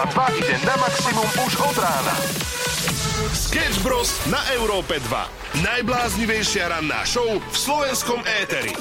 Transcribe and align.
Európa 0.00 0.32
2 0.32 0.40
ide 0.40 0.56
na 0.64 0.80
maximum 0.80 1.28
už 1.44 1.60
od 1.60 1.76
rána. 1.76 2.14
Sketch 3.36 3.84
Bros. 3.84 4.16
na 4.32 4.40
Európe 4.56 4.96
2. 4.96 5.60
Najbláznivejšia 5.60 6.72
ranná 6.72 7.04
show 7.04 7.28
v 7.28 7.52
slovenskom 7.52 8.24
éteri. 8.24 8.72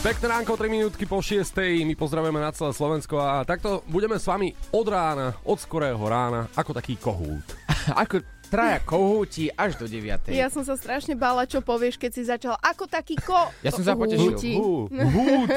Pekné 0.00 0.26
ránko, 0.32 0.56
3 0.56 0.72
minútky 0.72 1.04
po 1.04 1.20
6. 1.20 1.44
My 1.84 1.92
pozdravujeme 1.92 2.40
na 2.40 2.56
celé 2.56 2.72
Slovensko 2.72 3.20
a 3.20 3.44
takto 3.44 3.84
budeme 3.84 4.16
s 4.16 4.24
vami 4.24 4.56
od 4.72 4.88
rána, 4.88 5.36
od 5.44 5.60
skorého 5.60 6.00
rána, 6.00 6.48
ako 6.56 6.72
taký 6.72 6.96
kohút. 6.96 7.44
Ako 8.00 8.24
traja 8.54 8.78
kohúti 8.86 9.50
až 9.50 9.74
do 9.74 9.90
9. 9.90 10.30
Ja 10.30 10.46
som 10.46 10.62
sa 10.62 10.78
strašne 10.78 11.18
bála, 11.18 11.42
čo 11.50 11.58
povieš, 11.58 11.98
keď 11.98 12.10
si 12.14 12.22
začal 12.22 12.54
ako 12.62 12.86
taký 12.86 13.18
ko... 13.18 13.50
Ja 13.66 13.74
som 13.74 13.82
sa 13.82 13.98
potešil. 13.98 14.38
Hú, 14.54 14.86
hút. 14.86 15.48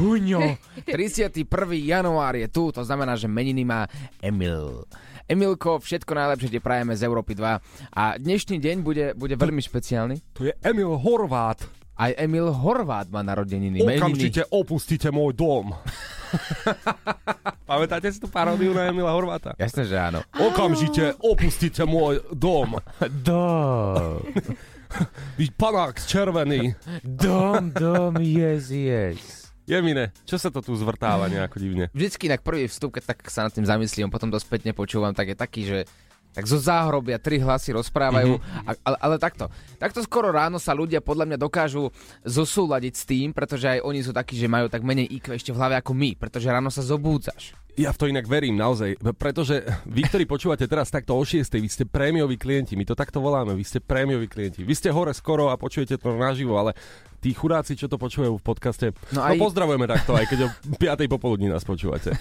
Huňo. 0.00 0.56
31. 0.88 1.44
január 1.84 2.34
je 2.40 2.48
tu, 2.48 2.72
to 2.72 2.80
znamená, 2.80 3.20
že 3.20 3.28
meniny 3.28 3.68
má 3.68 3.84
Emil. 4.24 4.88
Emilko, 5.26 5.82
všetko 5.82 6.14
najlepšie 6.14 6.54
ti 6.54 6.60
prajeme 6.62 6.94
z 6.94 7.02
Európy 7.02 7.34
2 7.34 7.98
a 7.98 8.04
dnešný 8.14 8.62
deň 8.62 8.76
bude, 8.80 9.06
bude 9.18 9.34
veľmi 9.34 9.58
špeciálny. 9.58 10.22
To 10.38 10.46
je 10.46 10.54
Emil 10.62 10.94
Horvát. 10.96 11.85
Aj 11.96 12.12
Emil 12.20 12.52
Horvát 12.52 13.08
má 13.08 13.24
narodeniny. 13.24 13.80
meniny. 13.80 13.96
Okamžite 13.96 14.44
opustite 14.52 15.08
môj 15.08 15.32
dom. 15.32 15.72
Pamätáte 17.70 18.12
si 18.12 18.20
tú 18.20 18.28
paródiu 18.28 18.76
na 18.76 18.92
Emila 18.92 19.16
Horváta? 19.16 19.56
Jasné, 19.56 19.88
že 19.88 19.96
áno. 19.96 20.20
Okamžite 20.36 21.16
opustite 21.24 21.88
môj 21.88 22.20
dom. 22.36 22.76
Dom. 23.24 24.20
Vy 25.40 25.48
panák 25.56 25.96
červený. 26.04 26.76
Dom, 27.00 27.72
dom, 27.72 28.20
yes, 28.20 28.68
yes. 28.68 29.48
Jemine, 29.66 30.14
čo 30.22 30.38
sa 30.38 30.52
to 30.52 30.62
tu 30.62 30.76
zvrtáva 30.78 31.26
nejako 31.26 31.58
divne? 31.58 31.84
Vždycky 31.90 32.30
na 32.30 32.38
prvý 32.38 32.70
vstup, 32.70 32.94
keď 32.94 33.16
tak 33.16 33.26
sa 33.26 33.48
nad 33.48 33.52
tým 33.56 33.66
zamyslím, 33.66 34.12
potom 34.14 34.30
to 34.30 34.38
spätne 34.38 34.70
počúvam, 34.70 35.10
tak 35.10 35.32
je 35.32 35.36
taký, 35.36 35.62
že 35.66 35.78
tak 36.36 36.44
zo 36.44 36.60
záhrobia 36.60 37.16
tri 37.16 37.40
hlasy 37.40 37.72
rozprávajú, 37.72 38.36
Mhm. 38.36 38.68
a, 38.68 38.70
ale, 38.84 38.96
ale 39.00 39.16
takto. 39.16 39.48
Takto 39.80 40.04
skoro 40.04 40.28
ráno 40.28 40.60
sa 40.60 40.76
ľudia 40.76 41.00
podľa 41.00 41.32
mňa 41.32 41.38
dokážu 41.40 41.88
zosúľadiť 42.22 42.92
s 42.92 43.04
tým, 43.04 43.32
pretože 43.32 43.64
aj 43.66 43.80
oni 43.80 44.04
sú 44.04 44.12
takí, 44.12 44.36
že 44.36 44.44
majú 44.44 44.68
tak 44.68 44.84
menej 44.84 45.08
IQ 45.16 45.32
ešte 45.32 45.50
v 45.50 45.56
hlave 45.56 45.80
ako 45.80 45.96
my, 45.96 46.12
pretože 46.14 46.52
ráno 46.52 46.68
sa 46.68 46.84
zobúdzaš. 46.84 47.56
Ja 47.76 47.92
v 47.92 47.98
to 48.00 48.08
inak 48.08 48.24
verím, 48.24 48.56
naozaj, 48.56 48.96
pretože 49.20 49.60
vy, 49.84 50.08
ktorí 50.08 50.24
počúvate 50.24 50.64
teraz 50.64 50.88
takto 50.88 51.12
o 51.12 51.20
6, 51.20 51.44
vy 51.60 51.68
ste 51.68 51.84
prémioví 51.84 52.40
klienti, 52.40 52.72
my 52.72 52.88
to 52.88 52.96
takto 52.96 53.20
voláme, 53.20 53.52
vy 53.52 53.68
ste 53.68 53.84
prémioví 53.84 54.32
klienti. 54.32 54.64
Vy 54.64 54.72
ste 54.72 54.88
hore 54.88 55.12
skoro 55.12 55.52
a 55.52 55.60
počujete 55.60 56.00
to 56.00 56.16
naživo, 56.16 56.56
ale 56.56 56.72
tí 57.20 57.36
chudáci, 57.36 57.76
čo 57.76 57.84
to 57.84 58.00
počúvajú 58.00 58.40
v 58.40 58.44
podcaste, 58.44 58.86
no, 59.12 59.20
No 59.20 59.28
no 59.28 59.28
aj- 59.28 59.40
pozdravujeme 59.44 59.84
takto, 59.84 60.16
aj 60.16 60.24
keď 60.24 60.38
o 60.40 60.48
5. 60.72 61.04
popoludní 61.04 61.52
nás 61.52 61.68
počúvate. 61.68 62.16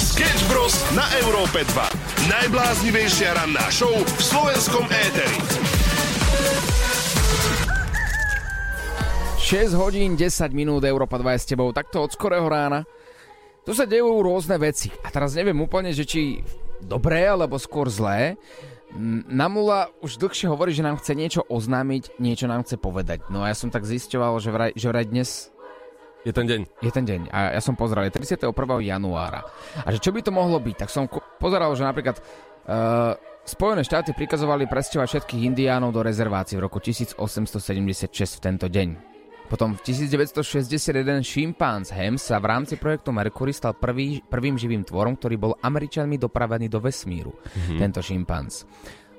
Sketch 0.00 0.48
Bros. 0.48 0.72
na 0.96 1.04
Európe 1.20 1.60
2. 1.60 2.32
Najbláznivejšia 2.32 3.36
ranná 3.36 3.68
show 3.68 3.92
v 3.92 4.20
slovenskom 4.24 4.88
éteri. 4.88 5.36
6 9.36 9.76
hodín, 9.76 10.16
10 10.16 10.50
minút, 10.50 10.80
Európa 10.82 11.20
2 11.20 11.36
je 11.36 11.40
s 11.44 11.46
tebou, 11.46 11.68
takto 11.70 12.00
od 12.00 12.10
skorého 12.10 12.48
rána. 12.48 12.88
Tu 13.66 13.74
sa 13.74 13.82
dejú 13.82 14.22
rôzne 14.22 14.54
veci. 14.62 14.94
A 15.02 15.10
teraz 15.10 15.34
neviem 15.34 15.58
úplne, 15.58 15.90
že 15.90 16.06
či 16.06 16.38
dobré, 16.78 17.26
alebo 17.26 17.58
skôr 17.58 17.90
zlé. 17.90 18.38
Namula 19.26 19.90
už 19.98 20.22
dlhšie 20.22 20.46
hovorí, 20.46 20.70
že 20.70 20.86
nám 20.86 21.02
chce 21.02 21.18
niečo 21.18 21.42
oznámiť, 21.42 22.22
niečo 22.22 22.46
nám 22.46 22.62
chce 22.62 22.78
povedať. 22.78 23.26
No 23.26 23.42
a 23.42 23.50
ja 23.50 23.56
som 23.58 23.68
tak 23.74 23.82
zisťoval, 23.82 24.38
že 24.38 24.54
vraj, 24.54 24.70
že 24.78 24.86
vraj 24.86 25.10
dnes 25.10 25.50
Je 26.22 26.30
ten 26.30 26.46
deň. 26.46 26.60
je 26.78 26.90
ten 26.94 27.04
deň. 27.04 27.20
A 27.34 27.58
ja 27.58 27.60
som 27.60 27.74
pozeral, 27.74 28.06
je 28.06 28.14
31. 28.14 28.54
januára. 28.86 29.42
A 29.82 29.90
že 29.90 29.98
čo 29.98 30.14
by 30.14 30.22
to 30.22 30.30
mohlo 30.30 30.62
byť? 30.62 30.86
Tak 30.86 30.90
som 30.94 31.10
pozeral, 31.42 31.74
že 31.74 31.82
napríklad 31.82 32.22
uh, 32.22 33.18
Spojené 33.46 33.86
štáty 33.86 34.10
prikazovali 34.10 34.66
presťovať 34.66 35.06
všetkých 35.06 35.42
indiánov 35.46 35.94
do 35.94 36.02
rezervácií 36.02 36.58
v 36.58 36.66
roku 36.66 36.82
1876 36.82 38.14
v 38.14 38.40
tento 38.42 38.66
deň. 38.66 39.15
Potom 39.46 39.78
v 39.78 39.80
1961 39.86 41.22
šimpanz 41.22 41.94
Hems 41.94 42.26
sa 42.26 42.42
v 42.42 42.50
rámci 42.50 42.74
projektu 42.74 43.14
Mercury 43.14 43.54
stal 43.54 43.78
prvý, 43.78 44.18
prvým 44.26 44.58
živým 44.58 44.82
tvorom, 44.82 45.14
ktorý 45.14 45.38
bol 45.38 45.52
Američanmi 45.62 46.18
dopravený 46.18 46.66
do 46.66 46.82
vesmíru. 46.82 47.30
Mm-hmm. 47.30 47.78
Tento 47.78 48.02
šimpanz. 48.02 48.66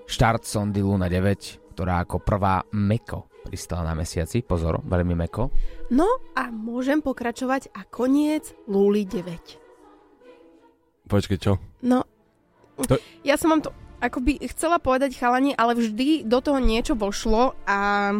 Štart 0.07 0.43
sondy 0.43 0.83
Luna 0.83 1.07
9, 1.07 1.71
ktorá 1.75 2.03
ako 2.03 2.19
prvá 2.19 2.59
meko 2.75 3.31
pristala 3.47 3.87
na 3.87 3.95
mesiaci. 3.95 4.43
Pozor, 4.43 4.83
veľmi 4.83 5.15
meko. 5.15 5.47
No 5.95 6.07
a 6.35 6.51
môžem 6.51 6.99
pokračovať 6.99 7.71
a 7.71 7.87
koniec 7.87 8.51
Luli 8.67 9.07
9. 9.07 11.07
Počkej, 11.07 11.39
čo? 11.39 11.55
No, 11.87 12.03
To- 12.83 12.99
ja 13.23 13.39
som 13.39 13.55
vám 13.55 13.63
to 13.63 13.71
akoby 13.97 14.37
chcela 14.51 14.77
povedať 14.77 15.17
chalani, 15.17 15.57
ale 15.57 15.73
vždy 15.73 16.21
do 16.27 16.37
toho 16.43 16.61
niečo 16.61 16.93
vošlo 16.93 17.57
a 17.65 18.11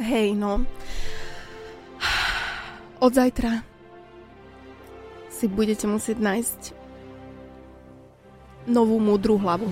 hej, 0.00 0.34
no. 0.34 0.62
Od 2.98 3.12
zajtra 3.14 3.62
si 5.30 5.46
budete 5.46 5.86
musieť 5.86 6.18
nájsť 6.18 6.60
novú 8.66 8.98
múdru 8.98 9.38
hlavu. 9.38 9.70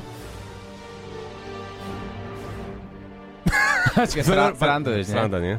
Sranduješ? 4.06 5.10
Sranda, 5.10 5.38
nie? 5.40 5.56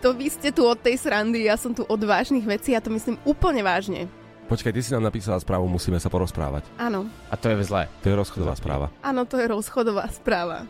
To 0.00 0.14
vy 0.14 0.30
ste 0.30 0.50
tu 0.54 0.64
od 0.66 0.78
tej 0.78 0.98
srandy, 0.98 1.46
ja 1.46 1.58
som 1.58 1.74
tu 1.74 1.82
od 1.84 2.00
vážnych 2.00 2.42
vecí 2.46 2.74
a 2.74 2.80
to 2.82 2.90
myslím 2.90 3.18
úplne 3.26 3.62
vážne. 3.62 4.06
Počkaj, 4.46 4.74
ty 4.74 4.80
si 4.84 4.90
nám 4.92 5.08
napísala 5.08 5.40
správu, 5.40 5.64
musíme 5.70 5.96
sa 5.96 6.12
porozprávať. 6.12 6.66
Áno, 6.76 7.08
A 7.32 7.34
to 7.38 7.48
je 7.48 7.56
zlé. 7.64 7.88
To 8.04 8.12
je 8.12 8.16
rozchodová 8.18 8.52
správa. 8.58 8.86
áno, 9.00 9.24
to 9.24 9.38
je 9.40 9.46
rozchodová 9.48 10.06
správa. 10.12 10.66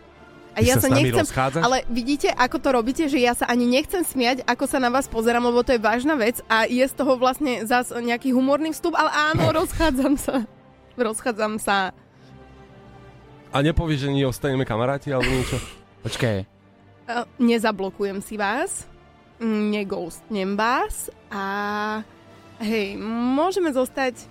A 0.52 0.60
Ty 0.60 0.68
ja 0.68 0.76
sa 0.76 0.88
sa 0.88 0.88
nechcem, 0.92 1.24
rozchádzaš? 1.24 1.62
ale 1.64 1.80
vidíte, 1.88 2.28
ako 2.28 2.56
to 2.60 2.68
robíte, 2.76 3.04
že 3.08 3.16
ja 3.16 3.32
sa 3.32 3.48
ani 3.48 3.64
nechcem 3.64 4.04
smiať, 4.04 4.44
ako 4.44 4.68
sa 4.68 4.76
na 4.76 4.92
vás 4.92 5.08
pozerám, 5.08 5.48
lebo 5.48 5.64
to 5.64 5.72
je 5.72 5.80
vážna 5.80 6.12
vec 6.12 6.44
a 6.44 6.68
je 6.68 6.84
z 6.84 6.92
toho 6.92 7.16
vlastne 7.16 7.64
zas 7.64 7.88
nejaký 7.88 8.36
humorný 8.36 8.76
vstup, 8.76 8.92
ale 8.92 9.08
áno, 9.32 9.48
rozchádzam 9.64 10.20
sa. 10.20 10.44
Rozchádzam 10.94 11.56
sa. 11.56 11.96
A 13.52 13.56
nepovieš, 13.60 14.08
že 14.08 14.10
nie 14.12 14.28
ostaneme 14.28 14.64
kamaráti 14.64 15.08
alebo 15.12 15.28
niečo? 15.28 15.56
Počkaj, 16.04 16.48
E, 17.02 17.26
Nezablokujem 17.42 18.22
si 18.22 18.38
vás, 18.38 18.86
mm, 19.42 19.62
neghostnem 19.74 20.54
vás 20.54 21.10
a 21.34 21.44
hej, 22.62 22.94
môžeme 23.34 23.74
zostať 23.74 24.30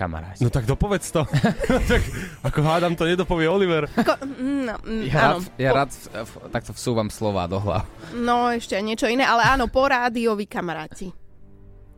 kamaráti. 0.00 0.40
No 0.40 0.48
tak 0.48 0.64
dopovedz 0.64 1.12
to. 1.12 1.28
tak, 1.92 2.00
ako 2.40 2.58
hádam, 2.64 2.96
to 2.96 3.04
nedopovie 3.04 3.44
Oliver. 3.44 3.84
Ko, 3.92 4.16
no, 4.40 4.80
mm, 4.80 5.04
Ja 5.12 5.36
áno, 5.36 5.36
rád, 5.36 5.60
ja 5.60 5.70
po- 5.70 5.76
rád 5.76 5.90
v, 5.92 6.04
v, 6.24 6.30
takto 6.48 6.72
vsúvam 6.72 7.08
slova 7.12 7.44
do 7.44 7.60
hlav. 7.60 7.84
No 8.16 8.48
ešte 8.48 8.80
aj 8.80 8.84
niečo 8.88 9.06
iné, 9.12 9.28
ale 9.28 9.44
áno, 9.44 9.68
po 9.68 9.84
rádiovi 9.84 10.48
kamaráti. 10.48 11.12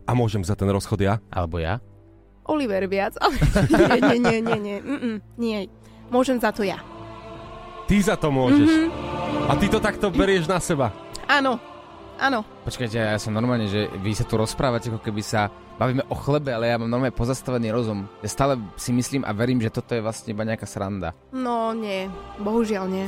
A 0.03 0.19
môžem 0.19 0.43
za 0.43 0.59
ten 0.59 0.67
rozchod 0.67 0.99
ja? 0.99 1.23
Alebo 1.31 1.63
ja? 1.63 1.79
Oliver 2.43 2.91
viac, 2.91 3.15
ale 3.23 3.39
nie, 3.71 4.19
nie, 4.19 4.19
nie, 4.19 4.39
nie, 4.43 4.59
nie, 4.59 4.77
mm, 4.83 5.19
nie. 5.39 5.59
Môžem 6.11 6.43
za 6.43 6.51
to 6.51 6.67
ja. 6.67 6.83
Ty 7.87 7.97
za 8.03 8.19
to 8.19 8.35
môžeš. 8.35 8.91
A 9.47 9.55
ty 9.55 9.71
to 9.71 9.79
takto 9.79 10.11
berieš 10.11 10.51
na 10.51 10.59
seba. 10.59 10.91
Áno, 11.31 11.63
áno. 12.19 12.43
Počkajte, 12.67 12.99
ja 12.99 13.19
som 13.23 13.31
normálne, 13.31 13.71
že 13.71 13.87
vy 14.03 14.11
sa 14.11 14.27
tu 14.27 14.35
rozprávate, 14.35 14.91
ako 14.91 14.99
keby 14.99 15.23
sa 15.23 15.55
bavíme 15.83 16.07
o 16.07 16.15
chlebe, 16.15 16.55
ale 16.55 16.71
ja 16.71 16.79
mám 16.79 16.87
normálne 16.87 17.11
pozastavený 17.11 17.75
rozum. 17.75 18.07
Ja 18.23 18.31
stále 18.31 18.55
si 18.79 18.95
myslím 18.95 19.27
a 19.27 19.35
verím, 19.35 19.59
že 19.59 19.75
toto 19.75 19.99
je 19.99 20.05
vlastne 20.05 20.31
iba 20.31 20.47
nejaká 20.47 20.63
sranda. 20.63 21.11
No 21.35 21.75
nie, 21.75 22.07
bohužiaľ 22.39 22.87
nie. 22.87 23.07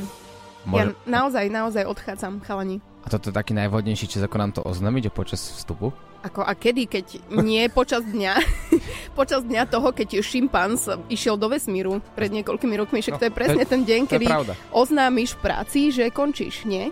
Ja 0.67 0.91
Môže... 0.91 0.91
naozaj, 1.07 1.45
naozaj 1.47 1.83
odchádzam, 1.87 2.43
chalani. 2.43 2.83
A 3.05 3.07
toto 3.07 3.29
je 3.29 3.37
taký 3.37 3.53
najvhodnejší 3.53 4.09
čas, 4.09 4.25
ako 4.25 4.37
nám 4.41 4.51
to 4.51 4.65
oznámiť 4.65 5.13
počas 5.13 5.37
vstupu? 5.39 5.93
Ako 6.25 6.41
a 6.41 6.57
kedy, 6.57 6.89
keď 6.89 7.05
nie 7.45 7.69
počas 7.69 8.01
dňa, 8.01 8.33
počas 9.19 9.45
dňa 9.45 9.69
toho, 9.69 9.93
keď 9.93 10.25
šimpanz 10.25 10.89
išiel 11.07 11.37
do 11.37 11.53
vesmíru 11.53 12.01
pred 12.17 12.33
niekoľkými 12.33 12.75
rokmi, 12.81 13.05
však 13.05 13.21
to 13.21 13.29
je 13.29 13.33
presne 13.37 13.61
to 13.61 13.71
ten 13.77 13.85
deň, 13.85 14.01
kedy 14.09 14.25
oznámiš 14.73 15.37
v 15.37 15.41
práci, 15.45 15.79
že 15.93 16.09
končíš, 16.09 16.65
nie? 16.65 16.89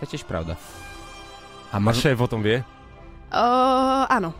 To 0.00 0.08
je 0.08 0.16
tiež 0.16 0.24
pravda. 0.24 0.56
A 1.70 1.76
A 1.76 1.78
možno... 1.78 2.08
šéf 2.08 2.18
o 2.18 2.26
tom 2.26 2.40
vie? 2.40 2.64
Uh, 3.30 4.08
áno, 4.08 4.32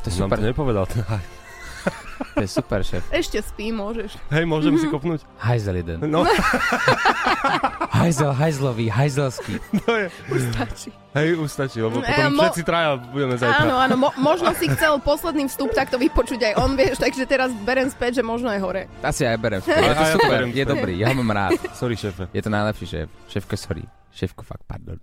To 0.00 0.06
je 0.06 0.12
Nám 0.12 0.28
super, 0.28 0.36
to 0.36 0.44
nepovedal. 0.46 0.84
to 2.36 2.38
je 2.38 2.48
super, 2.48 2.80
šéf. 2.80 3.00
ešte 3.08 3.40
spí, 3.40 3.68
môžeš. 3.68 4.16
Hej, 4.28 4.44
môžem 4.44 4.76
si 4.76 4.86
kopnúť? 4.86 5.24
Hajzel 5.36 5.80
jeden. 5.80 5.96
No, 6.04 6.24
Hajzel, 7.90 8.32
hajzlový, 8.32 8.86
hajzelský. 8.88 9.56
to 9.78 9.92
je. 9.94 10.06
Stačí. 10.50 10.88
Hej, 11.10 11.36
už 11.36 11.48
stačí, 11.48 11.78
lebo 11.78 11.98
Mm, 11.98 12.06
potom 12.06 12.22
eh, 12.22 12.30
mo- 12.30 12.42
všetci 12.44 12.62
traja 12.62 12.90
budeme 12.96 13.34
zajtra. 13.34 13.60
Áno, 13.60 13.74
áno, 13.76 13.94
mo- 13.98 14.14
možno 14.16 14.52
si 14.54 14.68
chcel 14.68 15.00
posledný 15.00 15.48
vstup 15.48 15.68
takto 15.70 15.96
vypočuť 15.96 16.40
aj 16.40 16.54
on, 16.56 16.72
vieš, 16.74 16.96
takže 16.96 17.24
teraz 17.24 17.50
berem 17.58 17.88
späť, 17.88 18.20
že 18.20 18.22
možno 18.22 18.48
je 18.48 18.60
hore. 18.60 18.82
Asi 19.00 19.24
aj 19.24 19.36
berem. 19.36 19.60
Ale 19.66 19.74
to 19.74 19.74
Aj 19.74 19.90
ja 19.90 19.96
to 20.06 20.16
super, 20.16 20.38
je 20.42 20.52
späť. 20.54 20.64
dobrý, 20.66 20.92
ja 20.96 21.06
ho 21.08 21.16
mám 21.16 21.32
rád. 21.34 21.58
Sorry, 21.72 21.92
šéfe. 21.94 22.28
Je 22.30 22.40
to 22.40 22.48
najlepší 22.48 22.86
šéf. 22.86 23.08
Šéfko, 23.26 23.54
sorry. 23.54 23.82
Šéfko, 24.10 24.42
fakt, 24.44 24.62
pardon. 24.64 25.00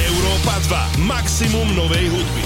Európa 0.00 0.56
2. 0.96 1.04
Maximum 1.04 1.76
novej 1.76 2.08
hudby. 2.08 2.42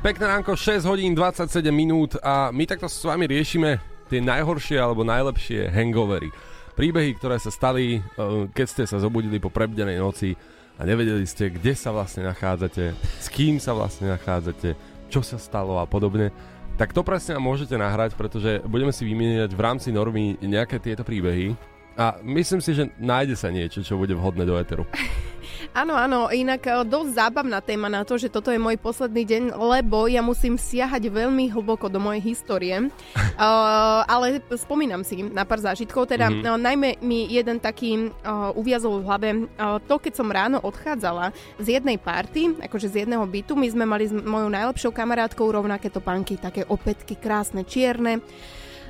Pekné 0.00 0.24
ránko, 0.32 0.56
6 0.56 0.88
hodín 0.88 1.12
27 1.12 1.60
minút 1.68 2.16
a 2.24 2.48
my 2.48 2.64
takto 2.64 2.88
s 2.88 3.04
vami 3.04 3.28
riešime 3.28 3.76
tie 4.08 4.24
najhoršie 4.24 4.80
alebo 4.80 5.04
najlepšie 5.04 5.68
hangovery. 5.68 6.32
Príbehy, 6.72 7.20
ktoré 7.20 7.36
sa 7.36 7.52
stali, 7.52 8.00
eh, 8.00 8.48
keď 8.48 8.66
ste 8.66 8.84
sa 8.88 8.96
zobudili 8.96 9.36
po 9.36 9.52
prebdenej 9.52 10.00
noci 10.00 10.32
a 10.80 10.88
nevedeli 10.88 11.28
ste, 11.28 11.52
kde 11.52 11.76
sa 11.76 11.92
vlastne 11.92 12.24
nachádzate, 12.24 12.96
s 12.96 13.28
kým 13.28 13.60
sa 13.60 13.76
vlastne 13.76 14.08
nachádzate, 14.08 14.72
čo 15.12 15.20
sa 15.20 15.36
stalo 15.36 15.76
a 15.76 15.84
podobne. 15.84 16.32
Tak 16.80 16.96
to 16.96 17.04
presne 17.04 17.36
môžete 17.36 17.76
nahrať, 17.76 18.16
pretože 18.16 18.64
budeme 18.64 18.94
si 18.94 19.04
vymieňať 19.04 19.52
v 19.52 19.60
rámci 19.60 19.92
normy 19.92 20.40
nejaké 20.40 20.80
tieto 20.80 21.04
príbehy 21.04 21.52
a 21.98 22.16
myslím 22.24 22.62
si, 22.62 22.72
že 22.72 22.88
nájde 22.96 23.36
sa 23.36 23.50
niečo, 23.50 23.82
čo 23.84 23.98
bude 23.98 24.14
vhodné 24.14 24.46
do 24.48 24.56
Eteru. 24.56 24.88
Áno, 25.74 25.94
áno, 25.94 26.30
inak 26.30 26.62
e, 26.66 26.70
dosť 26.86 27.10
zábavná 27.14 27.58
téma 27.58 27.90
na 27.90 28.06
to, 28.06 28.14
že 28.14 28.30
toto 28.30 28.54
je 28.54 28.60
môj 28.60 28.78
posledný 28.78 29.22
deň, 29.26 29.42
lebo 29.58 30.06
ja 30.06 30.22
musím 30.22 30.54
siahať 30.54 31.10
veľmi 31.10 31.50
hlboko 31.50 31.90
do 31.90 31.98
mojej 31.98 32.22
histórie. 32.22 32.76
uh, 32.78 34.02
ale 34.12 34.42
spomínam 34.54 35.02
si 35.02 35.26
na 35.26 35.42
pár 35.42 35.62
zážitkov, 35.62 36.10
teda 36.10 36.30
mm-hmm. 36.30 36.46
uh, 36.46 36.58
najmä 36.58 36.88
mi 37.02 37.26
jeden 37.30 37.58
taký 37.58 38.10
uh, 38.10 38.54
uviazol 38.54 39.02
v 39.02 39.06
hlave 39.06 39.28
uh, 39.58 39.78
to, 39.82 39.98
keď 39.98 40.12
som 40.14 40.28
ráno 40.30 40.58
odchádzala 40.62 41.34
z 41.58 41.80
jednej 41.80 41.98
party, 41.98 42.58
akože 42.62 42.90
z 42.90 42.94
jedného 43.06 43.24
bytu, 43.26 43.58
my 43.58 43.68
sme 43.70 43.84
mali 43.86 44.06
s 44.06 44.14
mojou 44.14 44.50
najlepšou 44.50 44.90
kamarátkou 44.94 45.46
rovnaké 45.50 45.90
topánky, 45.90 46.38
také 46.38 46.62
opätky 46.66 47.18
krásne, 47.18 47.66
čierne. 47.66 48.22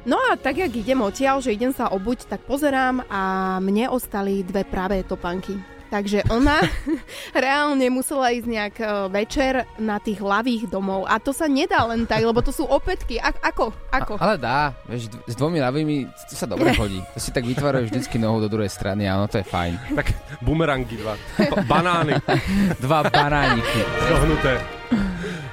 No 0.07 0.17
a 0.17 0.39
tak, 0.39 0.63
jak 0.63 0.73
idem 0.73 1.03
odtiaľ, 1.03 1.43
že 1.43 1.53
idem 1.53 1.75
sa 1.75 1.91
obuť, 1.91 2.31
tak 2.31 2.47
pozerám 2.47 3.03
a 3.11 3.23
mne 3.59 3.91
ostali 3.91 4.47
dve 4.47 4.63
pravé 4.63 5.03
topanky. 5.03 5.78
Takže 5.89 6.29
ona 6.29 6.61
reálne 7.45 7.89
musela 7.89 8.29
ísť 8.29 8.45
nejak 8.45 8.77
e, 8.77 8.87
večer 9.09 9.53
na 9.81 9.97
tých 9.97 10.21
ľavých 10.21 10.69
domov. 10.69 11.09
A 11.09 11.17
to 11.17 11.33
sa 11.33 11.49
nedá 11.49 11.81
len 11.89 12.05
tak, 12.05 12.21
lebo 12.21 12.45
to 12.45 12.53
sú 12.53 12.69
opätky. 12.69 13.17
A- 13.17 13.33
ako? 13.33 13.73
Ako? 13.89 14.21
A, 14.21 14.23
ale 14.23 14.35
dá. 14.37 14.77
Vieš, 14.85 15.09
s 15.25 15.35
dvomi 15.35 15.65
ľavými 15.65 16.09
to 16.29 16.35
sa 16.37 16.45
dobre 16.45 16.77
hodí. 16.77 17.01
To 17.17 17.21
si 17.21 17.33
tak 17.33 17.49
vytvárajú 17.49 17.89
vždycky 17.89 18.21
nohu 18.21 18.37
do 18.39 18.53
druhej 18.53 18.69
strany 18.69 19.09
a 19.09 19.17
ono 19.17 19.33
to 19.33 19.41
je 19.41 19.47
fajn. 19.49 19.97
Tak 19.97 20.07
bumerangy 20.45 21.01
dva. 21.01 21.17
Banány. 21.65 22.21
Dva 22.85 23.09
banániky. 23.09 23.81
Dohnuté. 24.09 24.61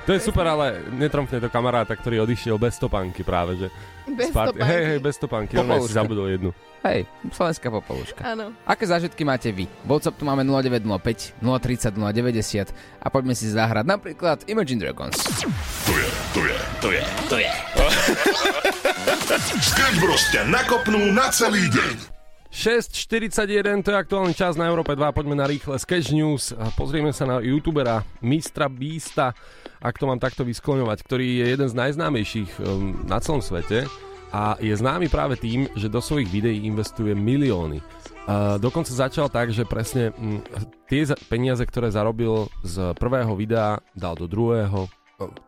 To 0.06 0.14
je 0.14 0.22
super, 0.22 0.46
ale 0.46 0.86
netromfne 0.94 1.42
to 1.42 1.50
kamaráta, 1.50 1.98
ktorý 1.98 2.22
odišiel 2.22 2.62
bez 2.62 2.78
topánky 2.78 3.26
práve, 3.26 3.58
že? 3.58 3.68
Bez 4.06 4.30
topánky. 4.30 4.62
Hej, 4.62 4.84
hej, 4.86 5.00
bez 5.02 5.16
topánky. 5.18 5.54
On 5.58 5.66
si 5.66 5.72
Popoluška. 5.74 5.98
zabudol 5.98 6.28
jednu. 6.30 6.50
Hej, 6.86 7.10
slovenská 7.34 7.74
popoluška. 7.74 8.22
Áno. 8.22 8.54
Aké 8.62 8.86
zážitky 8.86 9.26
máte 9.26 9.50
vy? 9.50 9.66
WhatsApp 9.90 10.22
tu 10.22 10.24
máme 10.30 10.46
0905 10.46 11.42
030 11.42 11.98
090 11.98 12.70
a 13.02 13.08
poďme 13.10 13.34
si 13.34 13.50
zahrať 13.50 13.90
napríklad 13.90 14.46
Imagine 14.46 14.86
Dragons. 14.86 15.18
To 15.18 15.94
je, 15.98 16.10
to 16.38 16.42
je, 16.46 16.58
to 16.78 16.90
je, 16.94 17.02
to 17.26 17.36
je. 17.42 17.50
Sketch 19.66 19.98
nakopnú 20.46 21.10
na 21.10 21.34
celý 21.34 21.66
deň. 21.74 22.14
6.41, 22.54 23.82
to 23.82 23.90
je 23.92 23.98
aktuálny 23.98 24.38
čas 24.38 24.54
na 24.54 24.70
Európe 24.70 24.94
2, 24.94 25.02
poďme 25.12 25.36
na 25.36 25.50
rýchle 25.50 25.82
Sketch 25.82 26.14
News 26.14 26.54
a 26.54 26.70
pozrieme 26.72 27.12
sa 27.12 27.26
na 27.26 27.42
youtubera 27.42 28.06
Mistra 28.22 28.70
Beasta, 28.70 29.34
ak 29.82 29.98
to 29.98 30.06
mám 30.06 30.22
takto 30.22 30.46
vyskloňovať, 30.46 30.98
ktorý 31.04 31.42
je 31.42 31.46
jeden 31.52 31.68
z 31.68 31.76
najznámejších 31.76 32.52
um, 32.62 33.04
na 33.10 33.18
celom 33.20 33.44
svete 33.44 33.90
a 34.32 34.58
je 34.62 34.74
známy 34.74 35.10
práve 35.10 35.38
tým, 35.38 35.70
že 35.78 35.92
do 35.92 36.02
svojich 36.02 36.30
videí 36.30 36.66
investuje 36.66 37.14
milióny. 37.14 37.82
Uh, 38.26 38.58
dokonca 38.58 38.90
začal 38.90 39.30
tak, 39.30 39.54
že 39.54 39.70
presne 39.70 40.10
mm, 40.10 40.40
tie 40.90 41.06
za- 41.06 41.20
peniaze, 41.30 41.62
ktoré 41.62 41.94
zarobil 41.94 42.50
z 42.66 42.98
prvého 42.98 43.38
videa, 43.38 43.78
dal 43.94 44.18
do 44.18 44.26
druhého, 44.26 44.90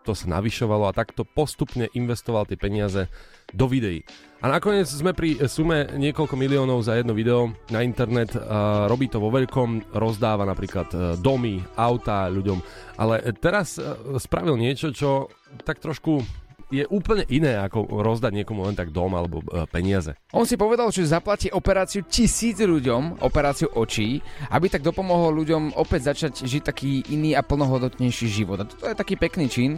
to 0.06 0.16
sa 0.16 0.32
navyšovalo 0.32 0.88
a 0.88 0.96
takto 0.96 1.28
postupne 1.28 1.92
investoval 1.92 2.48
tie 2.48 2.56
peniaze 2.56 3.12
do 3.52 3.68
videí. 3.68 4.00
A 4.40 4.48
nakoniec 4.48 4.88
sme 4.88 5.12
pri 5.12 5.42
sume 5.50 5.90
niekoľko 5.98 6.38
miliónov 6.38 6.86
za 6.86 6.96
jedno 6.96 7.12
video 7.18 7.52
na 7.74 7.82
internet, 7.82 8.38
uh, 8.38 8.86
robí 8.86 9.10
to 9.10 9.18
vo 9.18 9.34
veľkom, 9.34 9.98
rozdáva 9.98 10.46
napríklad 10.46 10.88
uh, 10.94 11.02
domy, 11.20 11.60
autá 11.76 12.30
ľuďom, 12.30 12.62
ale 13.02 13.26
teraz 13.42 13.82
uh, 13.82 14.16
spravil 14.22 14.56
niečo, 14.56 14.94
čo 14.94 15.28
tak 15.66 15.82
trošku 15.82 16.22
je 16.68 16.84
úplne 16.92 17.24
iné 17.32 17.56
ako 17.56 17.88
rozdať 18.04 18.44
niekomu 18.44 18.68
len 18.68 18.76
tak 18.76 18.92
dom 18.92 19.16
alebo 19.16 19.40
uh, 19.48 19.64
peniaze. 19.72 20.12
On 20.36 20.44
si 20.44 20.60
povedal, 20.60 20.92
že 20.92 21.08
zaplatí 21.08 21.48
operáciu 21.48 22.04
tisíc 22.04 22.60
ľuďom, 22.60 23.24
operáciu 23.24 23.72
očí, 23.72 24.20
aby 24.52 24.68
tak 24.68 24.84
dopomohol 24.84 25.32
ľuďom 25.44 25.80
opäť 25.80 26.14
začať 26.14 26.44
žiť 26.44 26.62
taký 26.68 26.92
iný 27.12 27.40
a 27.40 27.42
plnohodnotnejší 27.44 28.28
život. 28.28 28.64
A 28.64 28.68
to 28.68 28.86
je 28.92 28.96
taký 29.00 29.16
pekný 29.16 29.48
čin. 29.48 29.72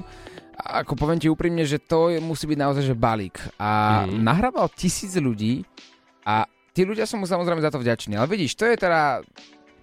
A 0.60 0.84
ako 0.84 1.00
poviem 1.00 1.22
ti 1.22 1.32
úprimne, 1.32 1.64
že 1.64 1.80
to 1.80 2.12
je, 2.12 2.20
musí 2.20 2.44
byť 2.44 2.60
naozaj 2.60 2.84
že 2.84 2.98
balík. 2.98 3.40
A 3.62 4.04
mm. 4.04 4.20
nahrával 4.20 4.68
tisíc 4.74 5.16
ľudí 5.16 5.64
a 6.28 6.44
tí 6.76 6.84
ľudia 6.84 7.08
sú 7.08 7.16
mu 7.16 7.30
samozrejme 7.30 7.64
za 7.64 7.72
to 7.72 7.80
vďační. 7.80 8.20
Ale 8.20 8.28
vidíš, 8.28 8.60
to 8.60 8.68
je 8.68 8.76
teda 8.76 9.24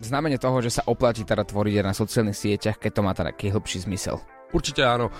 znamenie 0.04 0.36
toho, 0.36 0.60
že 0.60 0.76
sa 0.76 0.82
oplatí 0.84 1.24
teda 1.24 1.48
tvoriť 1.48 1.80
na 1.80 1.96
sociálnych 1.96 2.36
sieťach, 2.36 2.76
keď 2.76 2.92
to 2.92 3.00
má 3.00 3.16
teda 3.16 3.32
taký 3.32 3.48
hĺbší 3.48 3.88
zmysel. 3.88 4.20
Určite 4.52 4.84
áno. 4.84 5.10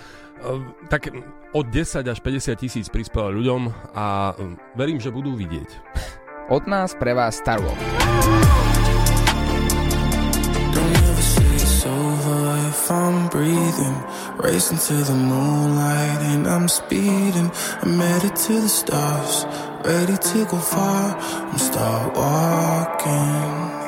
Uh, 0.43 0.61
Tak 0.89 1.09
od 1.51 1.65
10 1.67 2.07
až 2.07 2.19
50 2.21 2.55
tisíc 2.55 2.87
prispel 2.87 3.33
ľuďom 3.33 3.73
a 3.95 4.37
um, 4.37 4.55
verím, 4.77 5.01
že 5.01 5.09
budú 5.11 5.33
vidieť. 5.35 5.69
Od 6.47 6.63
nás 6.69 6.95
pre 6.95 7.11
vás 7.11 7.35
Star 7.41 7.59
Wars. 7.59 7.75
Don't 10.71 10.95
ever 10.95 11.25
say 11.25 11.49
it's 11.57 11.83
over 11.83 12.39
if 12.69 12.87
I'm 12.87 13.27
breathing. 13.27 13.97
Racing 14.39 14.79
to 14.87 14.95
the 15.03 15.17
moonlight 15.17 16.21
and 16.31 16.47
I'm 16.47 16.69
speeding. 16.69 17.51
I'm 17.83 17.99
headed 17.99 18.35
to 18.47 18.53
the 18.61 18.69
stars, 18.71 19.43
ready 19.83 20.15
to 20.15 20.37
go 20.45 20.57
far. 20.61 21.17
I'm 21.51 21.57
start 21.57 22.15
walking. 22.15 23.86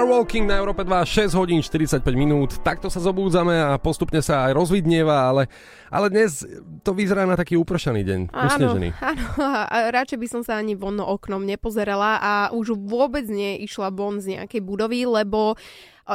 Star 0.00 0.16
Walking 0.16 0.48
na 0.48 0.56
Európe 0.56 0.80
2, 0.80 1.28
6 1.28 1.36
hodín 1.36 1.60
45 1.60 2.00
minút. 2.16 2.64
Takto 2.64 2.88
sa 2.88 3.04
zobúdzame 3.04 3.52
a 3.52 3.76
postupne 3.76 4.24
sa 4.24 4.48
aj 4.48 4.56
rozvidnieva, 4.56 5.28
ale, 5.28 5.52
ale 5.92 6.08
dnes 6.08 6.40
to 6.80 6.96
vyzerá 6.96 7.28
na 7.28 7.36
taký 7.36 7.60
upršaný 7.60 8.00
deň. 8.08 8.20
Áno, 8.32 8.48
Usnežený. 8.48 8.88
áno, 8.96 9.24
radšej 10.00 10.16
by 10.16 10.28
som 10.32 10.40
sa 10.40 10.56
ani 10.56 10.72
von 10.72 10.96
oknom 10.96 11.44
nepozerala 11.44 12.16
a 12.16 12.32
už 12.56 12.80
vôbec 12.80 13.28
neišla 13.28 13.92
von 13.92 14.24
z 14.24 14.40
nejakej 14.40 14.64
budovy, 14.64 15.04
lebo 15.04 15.60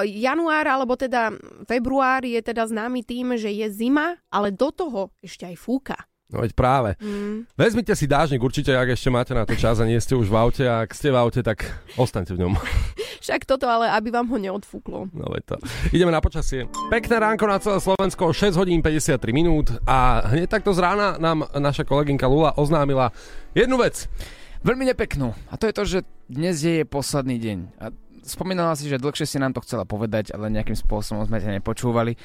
január, 0.01 0.65
alebo 0.65 0.97
teda 0.97 1.37
február 1.69 2.25
je 2.25 2.41
teda 2.41 2.65
známy 2.65 3.05
tým, 3.05 3.37
že 3.37 3.53
je 3.53 3.69
zima, 3.69 4.17
ale 4.33 4.49
do 4.49 4.73
toho 4.73 5.13
ešte 5.21 5.45
aj 5.45 5.61
fúka. 5.61 6.09
No 6.25 6.41
veď 6.41 6.57
práve. 6.57 6.97
Mm. 6.97 7.45
Vezmite 7.53 7.93
si 7.93 8.09
dážnik 8.09 8.41
určite, 8.41 8.73
ak 8.73 8.97
ešte 8.97 9.13
máte 9.13 9.37
na 9.37 9.45
to 9.45 9.53
čas 9.53 9.77
a 9.77 9.85
nie 9.85 10.01
ste 10.01 10.17
už 10.17 10.25
v 10.25 10.37
aute. 10.41 10.65
A 10.65 10.81
ak 10.81 10.97
ste 10.97 11.13
v 11.13 11.21
aute, 11.21 11.45
tak 11.45 11.69
ostaňte 12.01 12.33
v 12.33 12.41
ňom. 12.41 12.53
Však 13.25 13.45
toto 13.45 13.69
ale, 13.69 13.93
aby 13.93 14.09
vám 14.09 14.25
ho 14.33 14.37
neodfúklo. 14.41 15.13
No 15.13 15.25
veď 15.29 15.53
to. 15.53 15.55
Ideme 15.93 16.09
na 16.09 16.25
počasie. 16.25 16.65
Pekné 16.89 17.21
ránko 17.21 17.45
na 17.45 17.61
celé 17.61 17.77
Slovensko, 17.77 18.33
6 18.33 18.57
hodín 18.57 18.81
53 18.81 19.21
minút 19.33 19.69
a 19.85 20.25
hneď 20.33 20.49
takto 20.49 20.73
z 20.73 20.81
rána 20.81 21.21
nám 21.21 21.45
naša 21.53 21.85
kolegynka 21.85 22.25
Lula 22.25 22.57
oznámila 22.57 23.13
jednu 23.53 23.77
vec. 23.77 24.09
Veľmi 24.65 24.89
nepeknú. 24.89 25.29
A 25.53 25.61
to 25.61 25.69
je 25.69 25.73
to, 25.77 25.83
že 25.85 25.99
dnes 26.25 26.57
je 26.57 26.81
jej 26.81 26.87
posledný 26.89 27.37
deň. 27.37 27.57
A 27.77 27.93
spomínala 28.25 28.73
si, 28.73 28.89
že 28.89 28.97
dlhšie 28.97 29.29
si 29.29 29.37
nám 29.37 29.53
to 29.53 29.61
chcela 29.61 29.85
povedať, 29.85 30.33
ale 30.33 30.49
nejakým 30.49 30.73
spôsobom 30.73 31.21
sme 31.21 31.37
ťa 31.37 31.61
nepočúvali. 31.61 32.17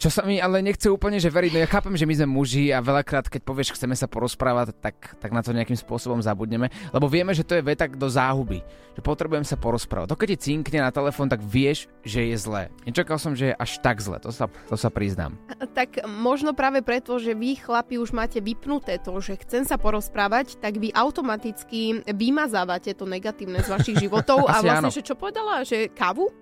Čo 0.00 0.08
sa 0.08 0.24
mi 0.24 0.40
ale 0.40 0.64
nechce 0.64 0.88
úplne, 0.88 1.20
že 1.20 1.28
veriť. 1.28 1.52
No 1.52 1.60
ja 1.60 1.68
chápem, 1.68 1.92
že 1.92 2.08
my 2.08 2.16
sme 2.16 2.32
muži 2.32 2.72
a 2.72 2.80
veľakrát, 2.80 3.28
keď 3.28 3.44
povieš, 3.44 3.76
chceme 3.76 3.92
sa 3.92 4.08
porozprávať, 4.08 4.72
tak, 4.80 4.96
tak 5.20 5.28
na 5.28 5.44
to 5.44 5.52
nejakým 5.52 5.76
spôsobom 5.76 6.24
zabudneme. 6.24 6.72
Lebo 6.88 7.04
vieme, 7.04 7.36
že 7.36 7.44
to 7.44 7.52
je 7.52 7.60
veta 7.60 7.84
do 7.84 8.08
záhuby. 8.08 8.64
Že 8.96 9.04
potrebujem 9.04 9.44
sa 9.44 9.60
porozprávať. 9.60 10.08
To 10.08 10.16
keď 10.16 10.28
ti 10.32 10.56
cinkne 10.56 10.80
na 10.80 10.88
telefón, 10.88 11.28
tak 11.28 11.44
vieš, 11.44 11.84
že 12.00 12.32
je 12.32 12.36
zlé. 12.40 12.72
Nečakal 12.88 13.20
som, 13.20 13.36
že 13.36 13.52
je 13.52 13.54
až 13.60 13.76
tak 13.84 14.00
zlé. 14.00 14.16
To 14.24 14.32
sa, 14.32 14.48
to 14.48 14.76
sa 14.80 14.88
priznám. 14.88 15.36
Tak 15.76 16.08
možno 16.08 16.56
práve 16.56 16.80
preto, 16.80 17.20
že 17.20 17.36
vy 17.36 17.60
chlapi 17.60 18.00
už 18.00 18.16
máte 18.16 18.40
vypnuté 18.40 18.96
to, 18.96 19.12
že 19.20 19.36
chcem 19.44 19.68
sa 19.68 19.76
porozprávať, 19.76 20.56
tak 20.64 20.80
vy 20.80 20.96
automaticky 20.96 22.00
vymazávate 22.08 22.96
to 22.96 23.04
negatívne 23.04 23.60
z 23.60 23.68
vašich 23.68 24.00
životov 24.08 24.48
a 24.48 24.64
vlastne, 24.64 24.88
áno. 24.88 24.96
že 24.96 25.04
čo 25.04 25.12
povedala, 25.12 25.60
že 25.60 25.92
kávu? 25.92 26.32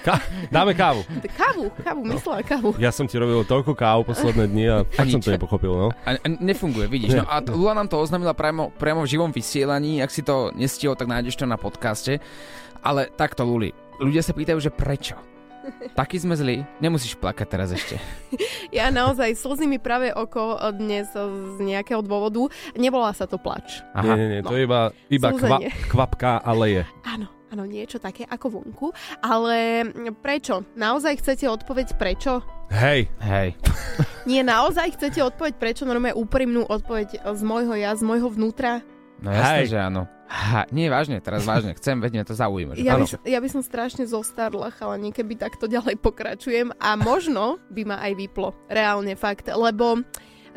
Ka- 0.00 0.24
dáme 0.48 0.72
kávu. 0.72 1.04
Kávu, 1.36 1.68
kávu, 1.84 2.00
myslela 2.08 2.40
kávu. 2.40 2.72
Ja 2.80 2.93
som 2.94 3.10
ti 3.10 3.18
robil 3.18 3.42
toľko 3.42 3.74
káv 3.74 4.06
posledné 4.06 4.46
dni 4.46 4.64
a 4.70 4.76
tak 4.86 5.10
som 5.10 5.18
to 5.18 5.34
nepochopil, 5.34 5.74
no. 5.74 5.88
A, 6.06 6.14
a 6.14 6.26
nefunguje, 6.30 6.86
vidíš. 6.86 7.18
No 7.18 7.26
a 7.26 7.42
Lula 7.42 7.74
nám 7.74 7.90
to 7.90 7.98
oznámila 7.98 8.32
priamo, 8.32 8.70
priamo 8.70 9.02
v 9.02 9.10
živom 9.10 9.34
vysielaní. 9.34 9.98
Ak 9.98 10.14
si 10.14 10.22
to 10.22 10.54
nestihol, 10.54 10.94
tak 10.94 11.10
nájdeš 11.10 11.42
to 11.42 11.50
na 11.50 11.58
podcaste. 11.58 12.22
Ale 12.84 13.10
takto, 13.10 13.42
Luli, 13.42 13.74
ľudia 13.98 14.22
sa 14.22 14.30
pýtajú, 14.30 14.62
že 14.62 14.70
prečo? 14.70 15.18
Taký 15.96 16.20
sme 16.20 16.36
zlí. 16.36 16.60
Nemusíš 16.80 17.16
plakať 17.16 17.46
teraz 17.48 17.72
ešte. 17.72 17.96
Ja 18.74 18.90
naozaj 18.90 19.38
slzí 19.38 19.70
mi 19.70 19.78
práve 19.78 20.10
oko 20.10 20.58
dnes 20.74 21.06
z 21.14 21.58
nejakého 21.62 22.02
dôvodu. 22.02 22.50
Nevolá 22.74 23.14
sa 23.14 23.22
to 23.30 23.38
plač. 23.38 23.86
Nie, 23.94 24.18
nie, 24.18 24.28
nie, 24.34 24.40
to 24.42 24.50
je 24.58 24.66
iba, 24.66 24.90
iba 25.06 25.30
kva, 25.30 25.62
kvapka 25.94 26.42
a 26.42 26.50
leje. 26.58 26.82
Áno, 27.06 27.30
áno, 27.54 27.62
niečo 27.62 28.02
také 28.02 28.26
ako 28.26 28.58
vonku. 28.58 28.90
Ale 29.22 29.86
prečo? 30.18 30.66
Naozaj 30.74 31.22
chcete 31.22 31.46
odpoveď 31.46 31.94
prečo? 31.94 32.42
Hej, 32.72 33.10
Hej. 33.20 33.48
Nie, 34.30 34.40
naozaj 34.40 34.96
chcete 34.96 35.20
odpoveď 35.20 35.60
prečo? 35.60 35.84
Normálne 35.84 36.16
úprimnú 36.16 36.64
odpoveď 36.64 37.20
z 37.20 37.42
môjho 37.44 37.76
ja, 37.76 37.92
z 37.92 38.02
môjho 38.04 38.32
vnútra. 38.32 38.80
No 39.20 39.30
jasné, 39.30 39.68
Hej. 39.68 39.76
že 39.76 39.78
áno. 39.80 40.02
Ha, 40.24 40.66
nie, 40.72 40.88
vážne, 40.88 41.20
teraz 41.20 41.44
vážne. 41.44 41.76
Chcem, 41.76 42.00
veď 42.00 42.10
mňa 42.18 42.24
to 42.26 42.34
zaujíma. 42.34 42.72
Že? 42.74 42.82
Ja 42.82 42.96
by, 42.96 43.06
som, 43.06 43.20
ja 43.22 43.38
by 43.38 43.48
som 43.52 43.62
strašne 43.62 44.04
zostarla, 44.08 44.72
chalani, 44.72 45.12
keby 45.12 45.36
takto 45.36 45.68
ďalej 45.68 46.00
pokračujem 46.00 46.72
a 46.80 46.96
možno 46.96 47.60
by 47.70 47.82
ma 47.84 47.96
aj 48.00 48.12
vyplo. 48.16 48.56
Reálne 48.66 49.14
fakt, 49.14 49.46
lebo 49.52 50.00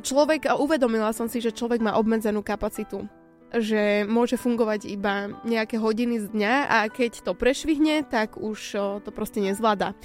človek, 0.01 0.49
a 0.49 0.57
uvedomila 0.57 1.11
som 1.11 1.27
si, 1.27 1.43
že 1.43 1.53
človek 1.53 1.83
má 1.83 1.99
obmedzenú 1.99 2.41
kapacitu 2.41 3.05
že 3.49 4.03
môže 4.03 4.35
fungovať 4.35 4.85
iba 4.85 5.31
nejaké 5.41 5.75
hodiny 5.75 6.19
z 6.19 6.27
dňa 6.29 6.53
a 6.65 6.77
keď 6.87 7.23
to 7.23 7.31
prešvihne, 7.31 8.03
tak 8.03 8.35
už 8.35 8.59
to 8.99 9.09
proste 9.09 9.39
nezvláda. 9.39 9.95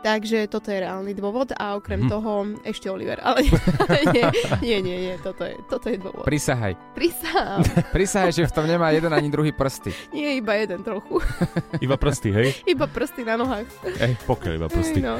Takže 0.00 0.44
toto 0.46 0.68
je 0.68 0.80
reálny 0.80 1.12
dôvod 1.12 1.52
a 1.52 1.74
okrem 1.74 2.00
Mhm. 2.00 2.08
toho 2.08 2.32
ešte 2.62 2.88
Oliver. 2.88 3.20
Ale 3.20 3.44
nie, 4.14 4.24
nie, 4.60 4.78
nie, 4.80 4.96
nie 5.02 5.14
toto, 5.18 5.44
je, 5.44 5.56
toto 5.64 5.86
je 5.86 5.96
dôvod. 5.96 6.24
Prisahaj. 6.24 6.76
Prisám, 6.92 7.60
Prisahaj, 7.94 8.32
že 8.32 8.44
v 8.44 8.52
tom 8.52 8.64
nemá 8.64 8.90
jeden 8.90 9.10
ani 9.10 9.28
druhý 9.28 9.52
prsty. 9.52 9.92
nie 10.10 10.36
iba 10.36 10.56
jeden 10.56 10.80
trochu. 10.80 11.20
iba 11.84 11.96
prsty, 11.96 12.28
hej? 12.30 12.48
Iba 12.64 12.84
prsty 12.84 13.22
na 13.22 13.36
nohách. 13.36 13.68
Ej, 13.96 14.16
pokiaľ 14.24 14.52
iba 14.56 14.68
prsty. 14.68 15.00
No. 15.00 15.16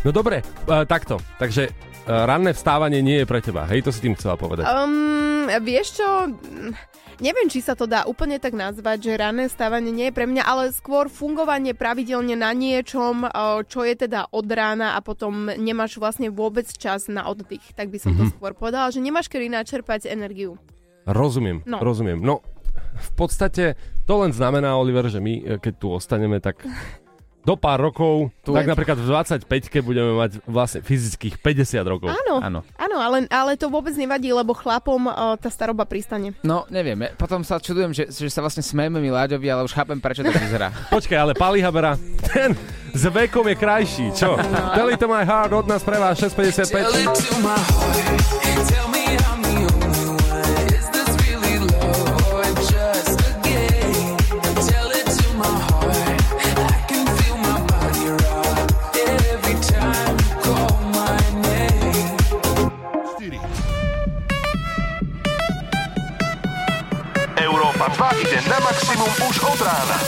No 0.00 0.10
dobre, 0.10 0.40
uh, 0.68 0.84
takto. 0.84 1.16
Takže 1.36 1.72
ranné 2.06 2.52
vstávanie 2.52 3.00
nie 3.00 3.20
je 3.20 3.26
pre 3.26 3.40
teba, 3.40 3.64
hej? 3.66 3.80
To 3.80 3.90
si 3.90 4.00
tým 4.00 4.14
chcela 4.14 4.36
povedať. 4.36 4.64
Um, 4.64 5.44
vieš 5.60 5.98
čo, 5.98 6.06
neviem, 7.18 7.46
či 7.46 7.60
sa 7.60 7.72
to 7.72 7.84
dá 7.84 8.04
úplne 8.04 8.36
tak 8.36 8.52
nazvať, 8.52 8.98
že 9.02 9.12
ranné 9.14 9.46
stávanie 9.46 9.88
nie 9.88 10.06
je 10.08 10.14
pre 10.14 10.24
mňa, 10.24 10.42
ale 10.42 10.68
skôr 10.70 11.06
fungovanie 11.06 11.72
pravidelne 11.72 12.34
na 12.34 12.50
niečom, 12.50 13.24
o, 13.24 13.30
čo 13.62 13.82
je 13.82 13.96
teda 13.98 14.28
od 14.28 14.46
rána 14.46 14.94
a 14.94 15.00
potom 15.00 15.48
nemáš 15.50 15.96
vlastne 15.96 16.28
vôbec 16.28 16.68
čas 16.68 17.06
na 17.06 17.24
oddych. 17.24 17.64
Tak 17.72 17.88
by 17.88 17.98
som 17.98 18.12
to 18.14 18.28
skôr 18.30 18.52
povedala, 18.52 18.88
že 18.88 19.00
nemáš 19.00 19.28
kedy 19.28 19.48
načerpať 19.48 20.06
energiu. 20.06 20.60
Rozumiem, 21.04 21.60
No. 21.64 21.80
rozumiem. 21.80 22.16
No, 22.16 22.40
v 22.94 23.10
podstate 23.14 23.76
to 24.02 24.20
len 24.20 24.32
znamená, 24.32 24.72
Oliver, 24.74 25.04
že 25.06 25.20
my, 25.20 25.32
e, 25.36 25.52
keď 25.56 25.72
tu 25.76 25.88
ostaneme, 25.90 26.40
tak 26.40 26.64
do 27.44 27.54
pár 27.54 27.76
rokov, 27.78 28.32
Tu- 28.40 28.50
tak 28.50 28.64
napríklad 28.64 28.96
v 28.96 29.04
25-ke 29.06 29.78
budeme 29.78 30.16
mať 30.16 30.40
vlastne 30.44 30.80
fyzických 30.80 31.36
50 31.38 31.76
rokov. 31.84 32.08
Áno, 32.08 32.40
Áno. 32.40 32.60
áno 32.74 32.96
ale, 32.96 33.28
ale 33.28 33.54
to 33.54 33.68
vôbec 33.68 33.92
nevadí, 33.94 34.28
lebo 34.28 34.50
chlapom 34.50 35.04
o, 35.04 35.12
tá 35.36 35.46
staroba 35.46 35.84
pristane. 35.84 36.32
No, 36.40 36.64
neviem, 36.66 36.96
potom 37.14 37.40
sa 37.40 37.56
čudujem, 37.56 37.92
že, 37.92 38.08
že 38.08 38.26
sa 38.26 38.40
vlastne 38.40 38.60
smejeme 38.60 38.96
mi 38.96 39.08
Láďovi, 39.08 39.44
ale 39.44 39.60
už 39.62 39.72
chápem, 39.72 39.96
prečo 39.96 40.20
to 40.20 40.32
vyzerá. 40.32 40.72
Počkaj, 40.96 41.18
ale 41.20 41.32
Pali 41.36 41.60
Habera, 41.60 41.94
ten 42.24 42.56
s 42.90 43.04
vekom 43.04 43.44
je 43.44 43.54
krajší, 43.54 44.04
čo? 44.10 44.32
Tell 44.72 44.88
it 44.88 44.96
to 44.96 45.04
my 45.04 45.20
heart 45.22 45.52
od 45.52 45.68
nás 45.68 45.84
pre 45.84 46.00
vás 46.00 46.16
655. 46.16 49.03
od 69.54 69.62
rána. 69.62 69.98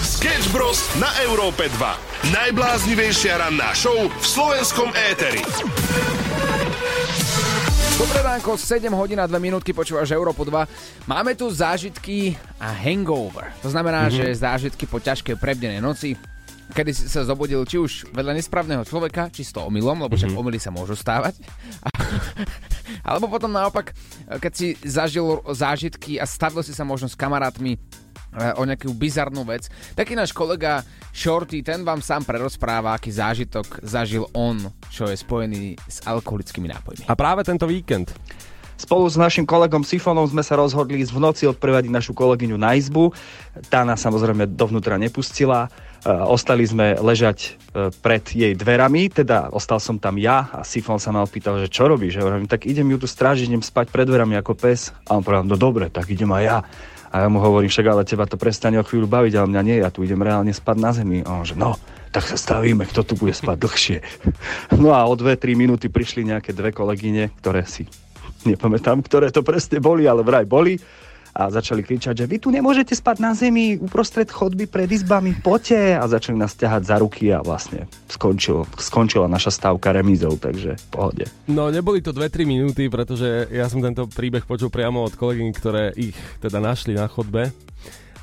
Sketch 0.00 0.48
Bros. 0.48 0.80
na 0.96 1.12
Európe 1.28 1.68
2. 1.76 2.32
Najbláznivejšia 2.32 3.36
ranná 3.36 3.76
show 3.76 4.08
v 4.08 4.24
slovenskom 4.24 4.88
éteri. 4.96 5.44
Dobré 8.00 8.20
ránko, 8.24 8.56
7 8.56 8.88
hodín 8.96 9.20
a 9.20 9.28
2 9.28 9.36
minútky 9.36 9.76
počúvaš 9.76 10.16
Európu 10.16 10.48
2. 10.48 11.04
Máme 11.04 11.36
tu 11.36 11.52
zážitky 11.52 12.32
a 12.56 12.72
hangover. 12.72 13.52
To 13.60 13.68
znamená, 13.68 14.08
mm-hmm. 14.08 14.32
že 14.32 14.40
zážitky 14.40 14.88
po 14.88 15.04
ťažkej 15.04 15.36
prebdenej 15.36 15.84
noci, 15.84 16.16
kedy 16.72 16.96
si 16.96 17.12
sa 17.12 17.28
zobudil 17.28 17.60
či 17.68 17.76
už 17.76 18.08
vedľa 18.08 18.40
nesprávneho 18.40 18.88
človeka, 18.88 19.28
čisto 19.28 19.68
omylom, 19.68 20.08
lebo 20.08 20.16
však 20.16 20.32
omily 20.32 20.56
sa 20.56 20.72
môžu 20.72 20.96
stávať. 20.96 21.36
Alebo 23.08 23.28
potom 23.28 23.52
naopak, 23.52 23.92
keď 24.40 24.52
si 24.56 24.80
zažil 24.80 25.44
zážitky 25.52 26.16
a 26.16 26.24
stavil 26.24 26.64
si 26.64 26.72
sa 26.72 26.88
možno 26.88 27.04
s 27.04 27.18
kamarátmi 27.20 27.76
o 28.32 28.62
nejakú 28.62 28.94
bizarnú 28.94 29.42
vec. 29.42 29.66
Taký 29.98 30.14
náš 30.14 30.30
kolega 30.30 30.86
Shorty, 31.10 31.66
ten 31.66 31.82
vám 31.82 31.98
sám 31.98 32.22
prerozpráva, 32.22 32.94
aký 32.94 33.10
zážitok 33.10 33.82
zažil 33.82 34.30
on, 34.30 34.70
čo 34.90 35.10
je 35.10 35.16
spojený 35.18 35.74
s 35.90 36.02
alkoholickými 36.06 36.70
nápojmi. 36.70 37.04
A 37.10 37.14
práve 37.18 37.42
tento 37.42 37.66
víkend. 37.66 38.14
Spolu 38.80 39.04
s 39.12 39.20
našim 39.20 39.44
kolegom 39.44 39.84
Sifonom 39.84 40.24
sme 40.24 40.40
sa 40.40 40.56
rozhodli 40.56 41.04
v 41.04 41.20
noci 41.20 41.44
odprevadiť 41.44 41.92
našu 41.92 42.16
kolegyňu 42.16 42.56
na 42.56 42.72
izbu. 42.80 43.12
Tá 43.68 43.84
nás 43.84 44.00
samozrejme 44.00 44.56
dovnútra 44.56 44.96
nepustila. 44.96 45.68
E, 45.68 46.08
Ostali 46.08 46.64
sme 46.64 46.96
ležať 46.96 47.60
e, 47.76 47.92
pred 48.00 48.24
jej 48.24 48.56
dverami, 48.56 49.12
teda 49.12 49.52
ostal 49.52 49.84
som 49.84 50.00
tam 50.00 50.16
ja 50.16 50.48
a 50.56 50.64
Sifon 50.64 50.96
sa 50.96 51.12
ma 51.12 51.20
opýtal, 51.20 51.60
že 51.60 51.68
čo 51.68 51.92
robíš? 51.92 52.16
Ja 52.16 52.24
hovorím, 52.24 52.48
tak 52.48 52.64
idem 52.64 52.88
ju 52.88 53.04
tu 53.04 53.04
strážiť, 53.04 53.52
idem 53.52 53.60
spať 53.60 53.92
pred 53.92 54.08
dverami 54.08 54.40
ako 54.40 54.56
pes. 54.56 54.96
A 55.12 55.20
on 55.20 55.20
povedal, 55.20 55.44
no 55.44 55.60
dobre, 55.60 55.92
tak 55.92 56.08
idem 56.08 56.32
aj 56.32 56.44
ja. 56.48 56.58
A 57.10 57.26
ja 57.26 57.28
mu 57.28 57.42
hovorím, 57.42 57.66
však 57.66 57.86
ale 57.90 58.06
teba 58.06 58.22
to 58.26 58.38
prestane 58.38 58.78
o 58.78 58.86
chvíľu 58.86 59.10
baviť, 59.10 59.34
ale 59.34 59.50
mňa 59.50 59.62
nie, 59.66 59.76
ja 59.82 59.90
tu 59.90 60.06
idem 60.06 60.22
reálne 60.22 60.54
spať 60.54 60.76
na 60.78 60.90
zemi. 60.94 61.26
A 61.26 61.42
on, 61.42 61.46
že 61.46 61.58
no, 61.58 61.74
tak 62.14 62.26
sa 62.26 62.38
stavíme, 62.38 62.86
kto 62.86 63.02
tu 63.02 63.12
bude 63.18 63.34
spať 63.34 63.56
dlhšie. 63.58 63.98
No 64.82 64.94
a 64.94 65.02
o 65.04 65.18
2-3 65.18 65.58
minúty 65.58 65.90
prišli 65.90 66.22
nejaké 66.22 66.54
dve 66.54 66.70
kolegyne, 66.70 67.34
ktoré 67.42 67.66
si 67.66 67.90
nepamätám, 68.46 69.02
ktoré 69.04 69.28
to 69.34 69.42
presne 69.44 69.82
boli, 69.82 70.06
ale 70.06 70.24
vraj 70.24 70.46
boli. 70.46 70.78
A 71.30 71.46
začali 71.46 71.86
kričať, 71.86 72.24
že 72.24 72.26
vy 72.26 72.36
tu 72.42 72.50
nemôžete 72.50 72.90
spať 72.90 73.16
na 73.22 73.32
zemi 73.38 73.78
uprostred 73.78 74.26
chodby 74.26 74.66
pred 74.66 74.90
izbami, 74.90 75.38
poďte. 75.38 75.94
A 75.98 76.04
začali 76.10 76.34
nás 76.34 76.58
ťahať 76.58 76.82
za 76.82 76.96
ruky 76.98 77.30
a 77.30 77.38
vlastne 77.38 77.86
skončil, 78.10 78.66
skončila 78.78 79.30
naša 79.30 79.54
stávka 79.54 79.94
remízou, 79.94 80.34
takže 80.34 80.74
v 80.74 80.86
pohode. 80.90 81.24
No 81.46 81.70
neboli 81.70 82.02
to 82.02 82.10
2-3 82.10 82.46
minúty, 82.46 82.90
pretože 82.90 83.46
ja 83.54 83.70
som 83.70 83.78
tento 83.78 84.10
príbeh 84.10 84.42
počul 84.42 84.74
priamo 84.74 85.06
od 85.06 85.14
kolegyň, 85.14 85.48
ktoré 85.54 85.94
ich 85.94 86.18
teda 86.42 86.58
našli 86.58 86.98
na 86.98 87.06
chodbe 87.06 87.54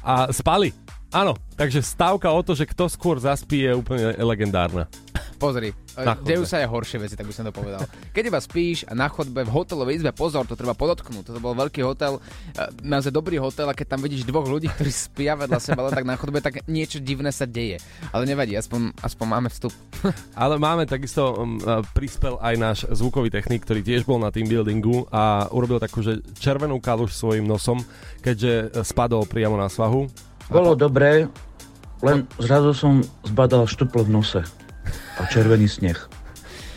a 0.03 0.31
spali. 0.31 0.86
Áno, 1.07 1.39
takže 1.55 1.79
stávka 1.79 2.27
o 2.27 2.43
to, 2.43 2.51
že 2.51 2.67
kto 2.67 2.91
skôr 2.91 3.15
zaspí 3.15 3.63
je 3.63 3.71
úplne 3.71 4.11
legendárna. 4.19 4.91
Pozri, 5.37 5.69
Na 5.93 6.17
dejú 6.17 6.49
sa 6.49 6.65
aj 6.65 6.67
horšie 6.67 6.97
veci, 6.97 7.13
tak 7.13 7.29
by 7.29 7.33
som 7.33 7.45
to 7.45 7.53
povedal. 7.53 7.85
Keď 8.09 8.23
iba 8.25 8.41
spíš 8.41 8.89
na 8.89 9.05
chodbe 9.05 9.45
v 9.45 9.53
hotelovej 9.53 10.01
izbe, 10.01 10.09
pozor, 10.09 10.49
to 10.49 10.57
treba 10.57 10.73
podotknúť, 10.73 11.29
toto 11.29 11.37
bol 11.37 11.53
veľký 11.53 11.85
hotel, 11.85 12.17
e, 12.17 12.21
naozaj 12.81 13.13
dobrý 13.13 13.37
hotel 13.37 13.69
a 13.69 13.77
keď 13.77 13.95
tam 13.95 14.01
vidíš 14.01 14.25
dvoch 14.25 14.49
ľudí, 14.49 14.65
ktorí 14.65 14.89
spia 14.89 15.37
vedľa 15.37 15.59
seba, 15.61 15.93
tak 15.93 16.09
na 16.09 16.17
chodbe, 16.17 16.41
tak 16.41 16.65
niečo 16.65 16.97
divné 16.97 17.29
sa 17.29 17.45
deje. 17.45 17.77
Ale 18.09 18.25
nevadí, 18.25 18.57
aspoň, 18.57 18.97
aspoň 18.97 19.25
máme 19.29 19.49
vstup. 19.53 19.73
Ale 20.41 20.57
máme 20.57 20.89
takisto, 20.89 21.37
um, 21.37 21.61
uh, 21.61 21.85
prispel 21.93 22.41
aj 22.41 22.55
náš 22.57 22.77
zvukový 22.89 23.29
technik, 23.29 23.61
ktorý 23.61 23.85
tiež 23.85 24.09
bol 24.09 24.17
na 24.17 24.33
team 24.33 24.49
buildingu 24.49 25.05
a 25.13 25.45
urobil 25.53 25.77
takú, 25.77 26.01
že 26.01 26.17
červenú 26.41 26.81
kaluž 26.81 27.13
svojim 27.13 27.45
nosom, 27.45 27.77
keďže 28.25 28.81
spadol 28.81 29.29
priamo 29.29 29.53
na 29.53 29.69
svahu. 29.69 30.09
Bolo 30.47 30.79
dobré, 30.79 31.27
len 31.99 32.23
zrazu 32.39 32.71
som 32.71 33.03
zbadal 33.27 33.67
štuplo 33.67 34.07
v 34.07 34.15
nose 34.15 34.41
a 35.19 35.21
červený 35.27 35.67
sneh. 35.67 35.97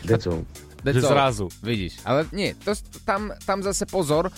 That's 0.03 0.27
all. 0.27 0.43
zrazu. 0.83 1.47
Vidíš, 1.61 2.01
ale 2.03 2.25
nie, 2.33 2.57
to, 2.57 2.73
tam, 3.05 3.31
tam 3.45 3.61
zase 3.61 3.85
pozor, 3.85 4.33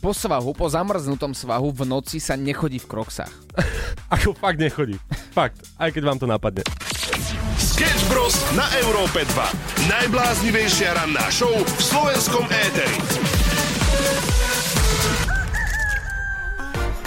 po 0.00 0.16
svahu, 0.16 0.56
po 0.56 0.64
zamrznutom 0.72 1.36
svahu 1.36 1.76
v 1.76 1.84
noci 1.84 2.24
sa 2.24 2.38
nechodí 2.40 2.80
v 2.80 2.88
kroksách. 2.88 3.32
Ako 4.16 4.32
fakt 4.32 4.56
nechodí. 4.56 4.96
Fakt, 5.36 5.60
aj 5.76 5.92
keď 5.92 6.02
vám 6.08 6.18
to 6.18 6.26
napadne. 6.26 6.64
Sketch 7.60 8.08
Bros. 8.08 8.32
na 8.56 8.64
Európe 8.80 9.28
2. 9.28 9.92
Najbláznivejšia 9.92 10.96
ranná 10.96 11.28
show 11.28 11.52
v 11.52 11.80
slovenskom 11.84 12.48
éteri. 12.48 13.29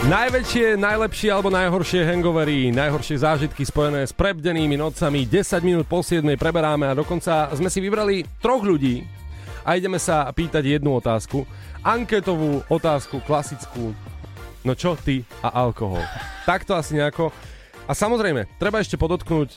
Najväčšie, 0.03 0.75
najlepšie 0.75 1.31
alebo 1.31 1.47
najhoršie 1.47 2.03
hangovery, 2.03 2.75
najhoršie 2.75 3.23
zážitky 3.23 3.63
spojené 3.63 4.03
s 4.03 4.11
prebdenými 4.11 4.75
nocami, 4.75 5.23
10 5.23 5.63
minút 5.63 5.87
po 5.87 6.03
7 6.03 6.27
preberáme 6.35 6.91
a 6.91 6.97
dokonca 6.97 7.47
sme 7.55 7.71
si 7.71 7.79
vybrali 7.79 8.27
troch 8.43 8.67
ľudí 8.67 9.07
a 9.63 9.79
ideme 9.79 9.95
sa 9.95 10.27
pýtať 10.27 10.75
jednu 10.75 10.99
otázku. 10.99 11.47
Anketovú 11.87 12.67
otázku, 12.67 13.23
klasickú. 13.23 13.95
No 14.67 14.75
čo 14.75 14.99
ty 14.99 15.23
a 15.39 15.55
alkohol? 15.63 16.03
Takto 16.51 16.75
asi 16.75 16.99
nejako. 16.99 17.31
A 17.87 17.95
samozrejme, 17.95 18.59
treba 18.59 18.83
ešte 18.83 18.99
podotknúť, 18.99 19.55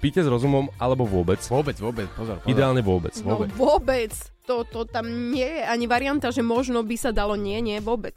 spíte 0.00 0.24
s 0.24 0.32
rozumom 0.32 0.72
alebo 0.80 1.04
vôbec? 1.04 1.44
Vôbec, 1.44 1.76
vôbec, 1.76 2.08
pozor, 2.16 2.40
pozor. 2.40 2.48
Ideálne 2.48 2.80
vôbec. 2.80 3.12
No 3.20 3.36
vôbec. 3.36 3.52
vôbec. 3.52 4.16
To, 4.48 4.64
to 4.64 4.88
tam 4.88 5.04
nie 5.28 5.44
je 5.44 5.62
ani 5.68 5.84
varianta, 5.84 6.32
že 6.32 6.40
možno 6.40 6.80
by 6.80 6.96
sa 6.96 7.12
dalo. 7.12 7.36
Nie, 7.36 7.60
nie, 7.60 7.76
vôbec. 7.84 8.16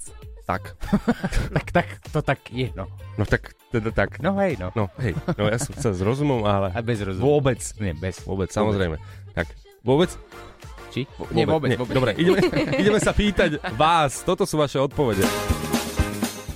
Tak. 0.50 0.74
Tak, 1.56 1.68
tak, 1.70 1.88
to 2.10 2.25
tak 2.25 2.41
je, 2.50 2.74
no. 2.74 2.89
No 3.22 3.24
tak, 3.25 3.53
teda 3.70 3.94
tak. 3.94 4.18
No 4.18 4.34
hej, 4.41 4.58
no. 4.58 4.74
No 4.74 4.89
hej, 4.98 5.13
no 5.38 5.46
ja 5.46 5.62
som 5.62 5.77
chcel 5.77 5.94
s 5.94 6.01
rozumom, 6.01 6.41
ale 6.41 6.74
A 6.74 6.82
bez 6.82 7.06
rozumu. 7.06 7.38
vôbec. 7.38 7.62
Nie, 7.77 7.94
bez. 7.94 8.25
Vôbec, 8.25 8.50
samozrejme. 8.50 8.98
Tak, 9.38 9.46
vôbec? 9.86 10.10
Či? 10.89 11.06
Nie, 11.38 11.46
vôbec, 11.46 11.77
vôbec. 11.77 11.94
Dobre, 11.94 12.18
ideme, 12.18 12.41
ideme 12.82 12.98
sa 12.98 13.13
pýtať 13.13 13.62
vás. 13.77 14.25
Toto 14.25 14.50
sú 14.50 14.58
vaše 14.58 14.82
odpovede. 14.82 15.22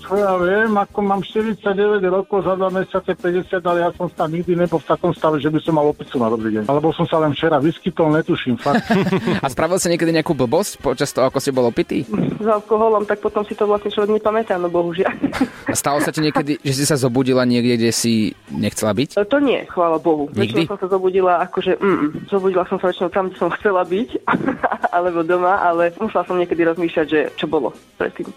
Čo 0.03 0.19
ja 0.19 0.35
viem, 0.35 0.75
ako 0.75 0.99
mám 0.99 1.23
49 1.23 2.03
rokov, 2.11 2.43
za 2.43 2.59
2 2.59 2.75
mesiace 2.75 3.11
50, 3.15 3.63
ale 3.63 3.87
ja 3.87 3.89
som 3.95 4.11
tam 4.11 4.29
nikdy 4.35 4.59
nebol 4.59 4.83
v 4.83 4.87
takom 4.91 5.15
stave, 5.15 5.39
že 5.39 5.47
by 5.47 5.59
som 5.63 5.79
mal 5.79 5.87
opicu 5.87 6.19
na 6.19 6.27
dobrý 6.27 6.59
deň. 6.59 6.67
Alebo 6.67 6.91
som 6.91 7.07
sa 7.07 7.23
len 7.23 7.31
včera 7.31 7.63
vyskytol, 7.63 8.11
netuším, 8.11 8.59
fakt. 8.59 8.83
A 9.43 9.47
spravil 9.47 9.79
sa 9.79 9.87
niekedy 9.87 10.11
nejakú 10.11 10.35
blbosť 10.35 10.83
počas 10.83 11.15
toho, 11.15 11.31
ako 11.31 11.39
ste 11.39 11.55
bol 11.55 11.71
opitý? 11.71 12.03
s 12.43 12.47
alkoholom, 12.47 13.07
tak 13.07 13.23
potom 13.23 13.47
si 13.47 13.55
to 13.55 13.63
vlastne 13.63 13.89
človek 13.89 14.19
nepamätá, 14.19 14.59
no 14.59 14.67
bohužiaľ. 14.67 15.15
A 15.71 15.75
stalo 15.79 16.03
sa 16.03 16.11
ti 16.11 16.19
niekedy, 16.19 16.59
že 16.59 16.73
si 16.75 16.83
sa 16.83 16.99
zobudila 16.99 17.47
niekde, 17.47 17.79
kde 17.79 17.93
si 17.95 18.35
nechcela 18.51 18.91
byť? 18.91 19.23
To 19.23 19.39
nie, 19.39 19.63
chvála 19.71 19.97
Bohu. 19.97 20.27
Nikdy? 20.35 20.67
Väčšinou 20.67 20.71
som 20.75 20.79
sa 20.83 20.87
zobudila 20.91 21.33
akože, 21.47 21.79
mm, 21.79 22.27
zobudila 22.27 22.67
som 22.67 22.77
sa 22.83 22.91
väčšinou 22.91 23.09
tam, 23.09 23.31
kde 23.31 23.37
som 23.39 23.49
chcela 23.55 23.81
byť, 23.87 24.09
alebo 24.95 25.23
doma, 25.23 25.63
ale 25.63 25.95
musela 25.95 26.27
som 26.27 26.35
niekedy 26.35 26.67
rozmýšľať, 26.67 27.05
že 27.07 27.19
čo 27.39 27.47
bolo 27.47 27.71
predtým. 27.95 28.27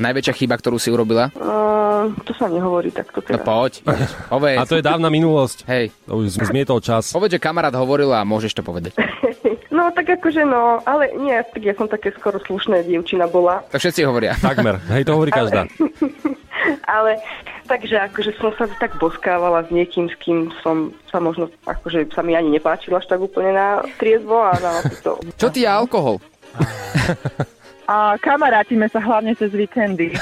Najväčšia 0.00 0.32
chyba, 0.32 0.56
ktorú 0.56 0.79
si 0.80 0.88
urobila? 0.88 1.28
Uh, 1.32 2.08
to 2.22 2.32
sa 2.32 2.48
nehovorí 2.48 2.88
takto 2.88 3.20
No 3.20 3.26
teraz. 3.30 3.44
poď, 3.44 3.72
ideš. 3.84 4.10
povedz. 4.26 4.56
A 4.56 4.62
to 4.64 4.74
je 4.74 4.82
dávna 4.82 5.06
minulosť. 5.06 5.58
Hej, 5.64 5.92
To 6.04 6.18
už 6.18 6.32
zmietol 6.42 6.80
čas. 6.80 7.12
povedz, 7.12 7.30
že 7.30 7.38
kamarát 7.38 7.72
hovoril 7.72 8.08
a 8.10 8.24
môžeš 8.24 8.56
to 8.56 8.62
povedať. 8.62 8.96
No 9.70 9.88
tak 9.88 10.10
akože 10.10 10.44
no, 10.44 10.82
ale 10.82 11.14
nie, 11.14 11.32
tak 11.46 11.62
ja 11.62 11.72
som 11.72 11.86
také 11.86 12.10
skoro 12.12 12.36
slušné 12.36 12.84
dievčina 12.84 13.24
bola, 13.24 13.62
Tak 13.70 13.80
všetci 13.80 14.02
hovoria. 14.02 14.34
Takmer. 14.36 14.76
Hej, 14.90 15.06
to 15.06 15.14
hovorí 15.14 15.30
každá. 15.30 15.64
ale 16.84 17.16
takže 17.70 17.96
akože 18.02 18.34
som 18.36 18.50
sa 18.58 18.68
tak 18.76 18.98
boskávala 18.98 19.64
s 19.64 19.70
niekým, 19.70 20.10
s 20.10 20.16
kým 20.18 20.50
som 20.60 20.90
sa 21.08 21.16
možno, 21.16 21.48
akože 21.64 22.10
sa 22.10 22.20
mi 22.20 22.34
ani 22.34 22.50
nepáčila 22.50 22.98
až 22.98 23.08
tak 23.08 23.22
úplne 23.22 23.54
na 23.54 23.80
triezvo 23.96 24.42
a 24.42 24.52
na 24.58 24.72
to. 25.00 25.16
Čo 25.38 25.48
ty 25.48 25.64
je 25.64 25.70
alkohol? 25.70 26.18
A 27.90 28.14
kamarátime 28.22 28.86
sa 28.86 29.02
hlavne 29.02 29.34
cez 29.34 29.50
víkendy. 29.50 30.14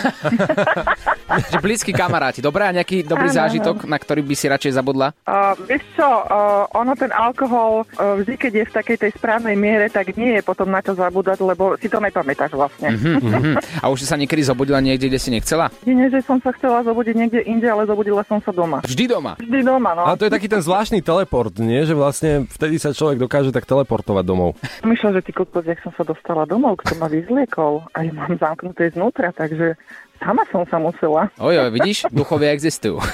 Blízki 1.65 1.93
kamaráti. 1.93 2.41
Dobre, 2.41 2.65
a 2.65 2.73
nejaký 2.73 3.05
dobrý 3.05 3.29
Áno, 3.29 3.45
zážitok, 3.45 3.85
na 3.85 4.01
ktorý 4.01 4.25
by 4.25 4.33
si 4.33 4.49
radšej 4.49 4.73
zabudla? 4.81 5.13
Uh, 5.29 5.53
vieš 5.69 5.85
čo, 5.93 6.09
uh, 6.09 6.65
ono 6.73 6.97
ten 6.97 7.13
alkohol, 7.13 7.85
uh, 7.85 8.17
vždy 8.25 8.41
keď 8.41 8.53
je 8.57 8.65
v 8.65 8.73
takej 8.73 8.97
tej 9.05 9.11
správnej 9.21 9.53
miere, 9.53 9.93
tak 9.93 10.17
nie 10.17 10.41
je 10.41 10.43
potom 10.49 10.73
na 10.73 10.81
čo 10.81 10.97
zabúdať, 10.97 11.45
lebo 11.45 11.77
si 11.77 11.93
to 11.93 12.01
nepamätáš 12.01 12.57
vlastne. 12.57 12.97
Mhm, 12.97 13.21
mhm. 13.21 13.53
A 13.85 13.93
už 13.93 14.01
si 14.01 14.07
sa 14.09 14.17
niekedy 14.17 14.49
zobudila 14.49 14.81
niekde, 14.81 15.13
kde 15.13 15.21
si 15.21 15.29
nechcela? 15.29 15.69
Nie, 15.85 16.09
že 16.09 16.25
som 16.25 16.41
sa 16.41 16.57
chcela 16.57 16.81
zobudiť 16.89 17.21
niekde 17.21 17.45
inde, 17.45 17.69
ale 17.69 17.85
zobudila 17.85 18.25
som 18.25 18.41
sa 18.41 18.49
doma. 18.49 18.81
Vždy 18.81 19.13
doma. 19.13 19.37
Vždy 19.37 19.61
doma, 19.61 19.93
no. 19.93 20.09
Ale 20.09 20.17
to 20.17 20.25
je 20.25 20.33
taký 20.33 20.49
ten 20.49 20.65
zvláštny 20.65 21.05
teleport, 21.05 21.53
nie? 21.61 21.85
Že 21.85 21.95
vlastne 22.01 22.31
vtedy 22.49 22.81
sa 22.81 22.97
človek 22.97 23.21
dokáže 23.21 23.53
tak 23.53 23.69
teleportovať 23.69 24.25
domov. 24.25 24.57
Myšľa, 24.89 25.21
že 25.21 25.29
ty 25.29 25.37
kokos, 25.37 25.69
jak 25.69 25.85
som 25.85 25.93
sa 25.93 26.09
dostala 26.09 26.49
domov, 26.49 26.81
kto 26.81 26.97
ma 26.97 27.13
vyzliekol 27.13 27.58
a 27.93 27.99
ja 28.07 28.13
mám 28.15 28.35
zamknuté 28.39 28.91
znútra, 28.95 29.35
takže 29.35 29.75
sama 30.19 30.43
som 30.51 30.63
sa 30.67 30.79
musela. 30.79 31.31
Oj, 31.39 31.55
oj, 31.67 31.71
vidíš? 31.75 31.99
Duchovia 32.11 32.55
existujú. 32.55 32.99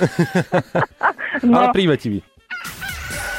No, 1.43 1.59
Ale 1.67 1.75
prívetivý. 1.75 2.23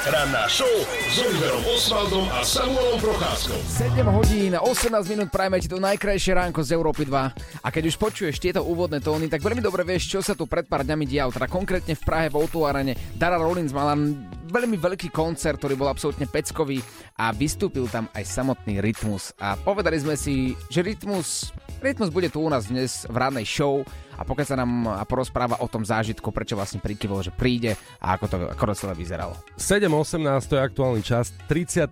Ranná 0.06 0.46
show 0.46 0.70
s 1.10 1.18
Oliverom 1.18 1.66
Osvaldom 1.66 2.30
a 2.30 2.46
Samuelom 2.46 3.02
Procházkou. 3.02 3.58
7 3.58 4.06
hodín, 4.06 4.54
18 4.54 4.94
minút 5.10 5.34
prajme 5.34 5.58
ti 5.58 5.66
to 5.66 5.82
najkrajšie 5.82 6.38
ránko 6.38 6.62
z 6.62 6.78
Európy 6.78 7.10
2. 7.10 7.66
A 7.66 7.68
keď 7.74 7.90
už 7.90 7.98
počuješ 7.98 8.38
tieto 8.38 8.62
úvodné 8.62 9.02
tóny, 9.02 9.26
tak 9.26 9.42
veľmi 9.42 9.66
dobre 9.66 9.82
vieš, 9.82 10.14
čo 10.14 10.22
sa 10.22 10.38
tu 10.38 10.46
pred 10.46 10.70
pár 10.70 10.86
dňami 10.86 11.10
dialo. 11.10 11.34
Teda 11.34 11.50
konkrétne 11.50 11.98
v 11.98 12.06
Prahe 12.06 12.30
v 12.30 12.38
Outu 12.38 12.70
Arene 12.70 12.94
Dara 13.18 13.42
Rollins 13.42 13.74
mala 13.74 13.98
veľmi 14.46 14.78
veľký 14.78 15.10
koncert, 15.10 15.58
ktorý 15.58 15.74
bol 15.74 15.90
absolútne 15.90 16.30
peckový 16.30 16.86
a 17.18 17.34
vystúpil 17.34 17.90
tam 17.90 18.06
aj 18.14 18.30
samotný 18.30 18.86
Rytmus. 18.86 19.34
A 19.42 19.58
povedali 19.58 19.98
sme 19.98 20.14
si, 20.14 20.54
že 20.70 20.86
Rytmus, 20.86 21.50
Rytmus 21.82 22.14
bude 22.14 22.30
tu 22.30 22.46
u 22.46 22.50
nás 22.54 22.70
dnes 22.70 23.10
v 23.10 23.16
rannej 23.18 23.50
show 23.50 23.82
a 24.16 24.22
pokiaľ 24.24 24.48
sa 24.48 24.58
nám 24.60 24.72
a 24.90 25.04
porozpráva 25.04 25.60
o 25.62 25.68
tom 25.68 25.84
zážitku, 25.84 26.32
prečo 26.32 26.56
vlastne 26.56 26.80
prikyvol, 26.80 27.22
že 27.22 27.36
príde 27.36 27.76
a 28.00 28.16
ako 28.16 28.26
to, 28.28 28.38
ako 28.52 28.64
to 28.72 28.74
celé 28.76 28.94
vyzeralo. 28.96 29.36
7.18 29.60 30.50
to 30.50 30.54
je 30.56 30.62
aktuálny 30.62 31.02
čas, 31.04 31.36
31. 31.52 31.88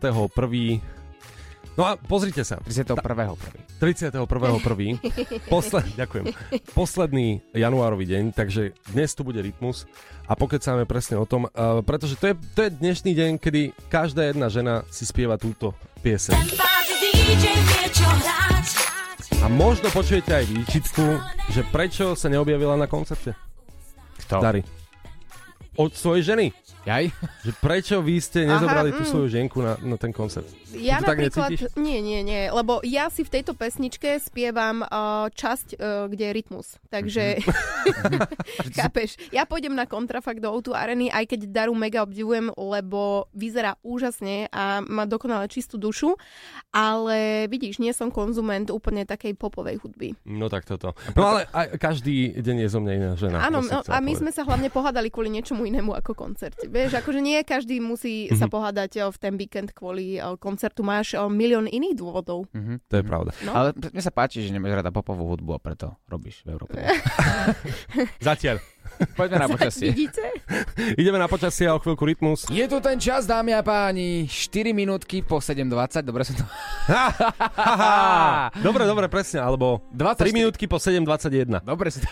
No 1.73 1.89
a 1.89 1.97
pozrite 1.97 2.45
sa. 2.45 2.61
31. 2.61 3.01
31.1. 3.81 5.49
Posled, 5.49 5.85
ďakujem. 5.97 6.25
Posledný 6.77 7.41
januárový 7.51 8.05
deň, 8.05 8.23
takže 8.31 8.77
dnes 8.93 9.11
tu 9.17 9.25
bude 9.25 9.41
rytmus 9.41 9.89
a 10.29 10.37
pokecáme 10.37 10.85
presne 10.85 11.17
o 11.17 11.25
tom, 11.25 11.49
uh, 11.49 11.81
pretože 11.81 12.15
to 12.15 12.31
je, 12.31 12.35
to 12.55 12.59
je 12.63 12.69
dnešný 12.77 13.11
deň, 13.17 13.31
kedy 13.41 13.73
každá 13.89 14.29
jedna 14.29 14.47
žena 14.47 14.85
si 14.87 15.03
spieva 15.03 15.35
túto 15.35 15.73
pieseň. 16.05 16.37
A 19.43 19.51
možno 19.51 19.91
počujete 19.91 20.31
aj 20.31 20.47
výčitku, 20.47 21.03
že 21.51 21.67
prečo 21.67 22.15
sa 22.15 22.31
neobjavila 22.31 22.79
na 22.79 22.87
koncerte. 22.87 23.35
Kto? 24.23 24.39
Dary. 24.39 24.63
Od 25.75 25.91
svojej 25.91 26.23
ženy. 26.23 26.55
Jaj? 26.83 27.15
Že 27.47 27.51
prečo 27.63 27.95
vy 28.03 28.19
ste 28.19 28.43
nezobrali 28.43 28.91
Aha, 28.91 28.97
tú 28.99 29.03
mm. 29.07 29.09
svoju 29.09 29.27
ženku 29.31 29.57
na, 29.63 29.79
na 29.79 29.95
ten 29.95 30.11
koncert? 30.11 30.43
Ja 30.75 30.99
Ty 30.99 31.07
to 31.07 31.07
tak 31.07 31.17
napríklad, 31.23 31.49
necítiš? 31.55 31.79
nie, 31.79 31.99
nie, 32.03 32.19
nie, 32.27 32.51
lebo 32.51 32.83
ja 32.83 33.07
si 33.07 33.23
v 33.23 33.39
tejto 33.39 33.55
pesničke 33.55 34.19
spievam 34.19 34.83
uh, 34.83 35.31
časť, 35.31 35.79
uh, 35.79 36.11
kde 36.11 36.23
je 36.27 36.33
rytmus, 36.33 36.67
takže 36.91 37.39
chápeš, 38.77 39.15
ja 39.31 39.47
pôjdem 39.47 39.77
na 39.77 39.87
kontrafakt 39.87 40.43
do 40.43 40.51
O2 40.51 40.75
Areny, 40.75 41.07
aj 41.07 41.29
keď 41.31 41.39
Daru 41.53 41.77
mega 41.77 42.03
obdivujem, 42.03 42.51
lebo 42.57 43.31
vyzerá 43.31 43.79
úžasne 43.85 44.51
a 44.51 44.83
má 44.83 45.07
dokonale 45.07 45.47
čistú 45.47 45.79
dušu, 45.79 46.19
ale 46.73 47.47
vidíš, 47.47 47.79
nie 47.79 47.93
som 47.95 48.09
konzument 48.11 48.67
úplne 48.73 49.07
takej 49.07 49.37
popovej 49.37 49.79
hudby. 49.79 50.17
No 50.25 50.49
tak 50.49 50.65
toto. 50.65 50.97
No 51.13 51.37
ale 51.37 51.47
aj 51.53 51.77
každý 51.77 52.33
deň 52.41 52.65
je 52.65 52.67
zo 52.67 52.79
mňa 52.81 52.93
iná 52.97 53.11
žena. 53.13 53.37
Áno, 53.45 53.61
no, 53.61 53.85
a 53.85 54.01
my 54.01 54.11
povedať. 54.11 54.19
sme 54.19 54.31
sa 54.33 54.41
hlavne 54.43 54.73
pohádali 54.73 55.13
kvôli 55.13 55.29
niečomu 55.29 55.69
inému 55.69 55.93
ako 55.93 56.17
koncerte. 56.17 56.72
Vieš, 56.73 56.97
akože 56.97 57.21
nie 57.21 57.37
každý 57.45 57.77
musí 57.77 58.33
sa 58.33 58.49
pohádať 58.49 59.05
o, 59.05 59.13
v 59.13 59.17
ten 59.21 59.37
víkend 59.37 59.77
kvôli 59.77 60.17
o, 60.17 60.33
koncertu. 60.41 60.81
Máš 60.81 61.13
o, 61.13 61.29
milión 61.29 61.69
iných 61.69 61.93
dôvodov. 61.93 62.49
Mhm. 62.49 62.81
To 62.89 62.93
je 62.97 63.03
pravda. 63.05 63.29
No. 63.45 63.53
Ale 63.53 63.77
mne 63.77 64.01
sa 64.01 64.09
páči, 64.09 64.41
že 64.41 64.49
nemáš 64.49 64.81
rada 64.81 64.89
popovú 64.89 65.29
hudbu 65.29 65.53
a 65.53 65.61
preto 65.61 65.93
robíš 66.09 66.41
v 66.41 66.57
Európe. 66.57 66.81
Zatiaľ. 68.25 68.57
Poďme 69.13 69.45
na 69.45 69.47
počasie. 69.49 69.93
Vidíte? 69.93 70.25
Ideme 71.01 71.21
na 71.21 71.29
počasie 71.29 71.69
a 71.69 71.77
o 71.77 71.79
chvíľku 71.81 72.09
rytmus. 72.09 72.49
Je 72.49 72.65
tu 72.65 72.81
ten 72.81 72.97
čas, 72.97 73.29
dámy 73.29 73.53
a 73.53 73.61
páni. 73.61 74.25
4 74.25 74.73
minútky 74.73 75.21
po 75.21 75.37
7.20. 75.41 76.05
Dobre 76.05 76.25
som 76.25 76.35
to... 76.37 76.43
Dobre, 78.65 78.83
dobre, 78.85 79.05
presne. 79.09 79.41
Alebo 79.41 79.81
24. 79.93 80.29
3 80.29 80.35
minútky 80.35 80.65
po 80.65 80.81
7.21. 80.81 81.63
Dobre 81.63 81.93
si 81.93 82.01
to... 82.01 82.09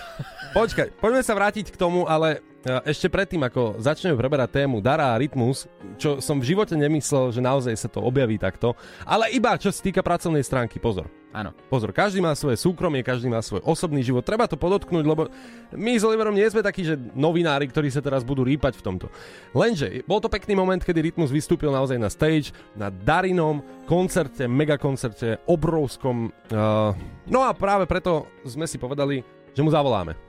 Počkaj, 0.52 1.00
poďme 1.00 1.24
sa 1.24 1.34
vrátiť 1.38 1.72
k 1.72 1.80
tomu, 1.80 2.04
ale 2.10 2.44
ešte 2.62 3.10
predtým, 3.10 3.42
ako 3.42 3.82
začneme 3.82 4.14
preberať 4.14 4.62
tému 4.62 4.86
Dara 4.86 5.18
a 5.18 5.20
Rytmus, 5.20 5.66
čo 5.98 6.22
som 6.22 6.38
v 6.38 6.54
živote 6.54 6.78
nemyslel, 6.78 7.34
že 7.34 7.42
naozaj 7.42 7.74
sa 7.74 7.90
to 7.90 8.06
objaví 8.06 8.38
takto, 8.38 8.78
ale 9.02 9.34
iba 9.34 9.58
čo 9.58 9.74
sa 9.74 9.82
týka 9.82 10.06
pracovnej 10.06 10.46
stránky, 10.46 10.78
pozor. 10.78 11.10
Áno. 11.32 11.56
Pozor, 11.72 11.96
každý 11.96 12.20
má 12.20 12.36
svoje 12.36 12.60
súkromie, 12.60 13.08
každý 13.08 13.32
má 13.32 13.40
svoj 13.40 13.64
osobný 13.64 14.04
život. 14.04 14.28
Treba 14.28 14.52
to 14.52 14.60
podotknúť, 14.60 15.06
lebo 15.08 15.32
my 15.72 15.96
s 15.96 16.04
Oliverom 16.04 16.36
nie 16.36 16.44
sme 16.52 16.60
takí, 16.60 16.84
že 16.84 17.00
novinári, 17.16 17.72
ktorí 17.72 17.88
sa 17.88 18.04
teraz 18.04 18.28
budú 18.28 18.44
rýpať 18.44 18.76
v 18.76 18.84
tomto. 18.84 19.08
Lenže 19.56 20.04
bol 20.04 20.20
to 20.20 20.28
pekný 20.28 20.60
moment, 20.60 20.84
kedy 20.84 21.00
Rytmus 21.00 21.32
vystúpil 21.32 21.72
naozaj 21.72 21.96
na 21.96 22.12
stage, 22.12 22.52
na 22.76 22.92
Darinom 22.92 23.64
koncerte, 23.88 24.44
megakoncerte, 24.44 25.40
obrovskom. 25.48 26.36
Uh, 26.52 26.92
no 27.32 27.48
a 27.48 27.56
práve 27.56 27.88
preto 27.88 28.28
sme 28.44 28.68
si 28.68 28.76
povedali, 28.76 29.24
že 29.56 29.64
mu 29.64 29.72
zavoláme. 29.72 30.20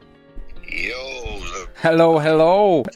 Hello, 1.82 2.18
hello. 2.22 2.86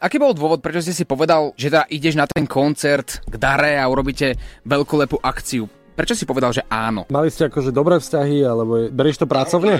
Aký 0.00 0.20
bol 0.20 0.36
dôvod, 0.36 0.60
prečo 0.60 0.84
si 0.84 0.92
si 0.92 1.08
povedal, 1.08 1.56
že 1.56 1.72
teda 1.72 1.88
ideš 1.88 2.14
na 2.20 2.28
ten 2.28 2.44
koncert 2.44 3.24
k 3.24 3.34
Dare 3.40 3.80
a 3.80 3.88
urobíte 3.88 4.36
veľkolepú 4.68 5.16
akciu? 5.24 5.64
Prečo 5.94 6.18
si 6.18 6.26
povedal, 6.26 6.50
že 6.50 6.66
áno? 6.68 7.06
Mali 7.08 7.30
ste 7.30 7.46
akože 7.46 7.70
dobré 7.70 8.02
vzťahy, 8.02 8.42
alebo 8.42 8.90
berieš 8.90 9.22
to 9.22 9.30
pracovne? 9.30 9.78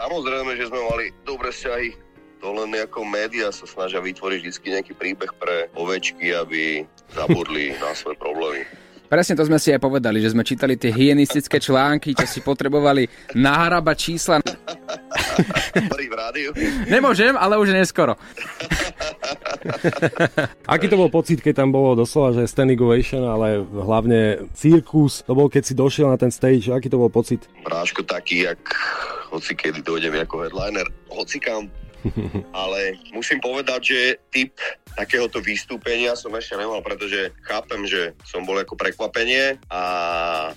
Samozrejme, 0.00 0.50
že 0.56 0.64
sme 0.70 0.80
mali 0.88 1.04
dobré 1.26 1.50
vzťahy. 1.50 1.88
To 2.40 2.56
len 2.56 2.72
ako 2.72 3.04
média 3.04 3.52
sa 3.52 3.68
snažia 3.68 4.00
vytvoriť 4.00 4.40
vždy 4.40 4.68
nejaký 4.80 4.92
príbeh 4.96 5.28
pre 5.36 5.68
ovečky, 5.76 6.32
aby 6.32 6.88
zabudli 7.12 7.76
na 7.76 7.92
svoje 7.92 8.16
problémy. 8.16 8.64
Presne 9.10 9.34
to 9.34 9.42
sme 9.42 9.58
si 9.58 9.74
aj 9.74 9.82
povedali, 9.82 10.22
že 10.22 10.30
sme 10.30 10.46
čítali 10.46 10.78
tie 10.78 10.94
hygienistické 10.94 11.58
články, 11.58 12.14
čo 12.14 12.30
si 12.30 12.38
potrebovali 12.46 13.10
nahrabať 13.34 13.96
čísla. 13.98 14.38
V 15.74 16.14
rádiu. 16.14 16.54
Nemôžem, 16.86 17.34
ale 17.34 17.58
už 17.58 17.74
neskoro. 17.74 18.14
Aký 20.70 20.86
to 20.86 20.94
bol 20.94 21.10
pocit, 21.10 21.42
keď 21.42 21.66
tam 21.66 21.74
bolo 21.74 21.98
doslova, 21.98 22.38
že 22.38 22.46
standing 22.46 22.78
ovation, 22.78 23.26
ale 23.26 23.66
hlavne 23.66 24.46
cirkus, 24.54 25.26
to 25.26 25.34
bol, 25.34 25.50
keď 25.50 25.62
si 25.66 25.74
došiel 25.74 26.06
na 26.06 26.14
ten 26.14 26.30
stage, 26.30 26.70
aký 26.70 26.86
to 26.86 27.02
bol 27.02 27.10
pocit? 27.10 27.50
Bráško 27.66 28.06
taký, 28.06 28.46
jak 28.46 28.62
hoci 29.34 29.58
kedy 29.58 29.82
dojdem 29.82 30.14
ako 30.22 30.46
headliner, 30.46 30.86
hocikam. 31.10 31.66
Ale 32.64 32.96
musím 33.12 33.38
povedať, 33.40 33.80
že 33.82 34.00
typ 34.32 34.52
takéhoto 34.96 35.38
vystúpenia 35.38 36.18
som 36.18 36.34
ešte 36.34 36.58
nemal, 36.58 36.82
pretože 36.82 37.30
chápem, 37.46 37.86
že 37.86 38.16
som 38.26 38.42
bol 38.42 38.58
ako 38.58 38.74
prekvapenie 38.74 39.56
a 39.70 39.82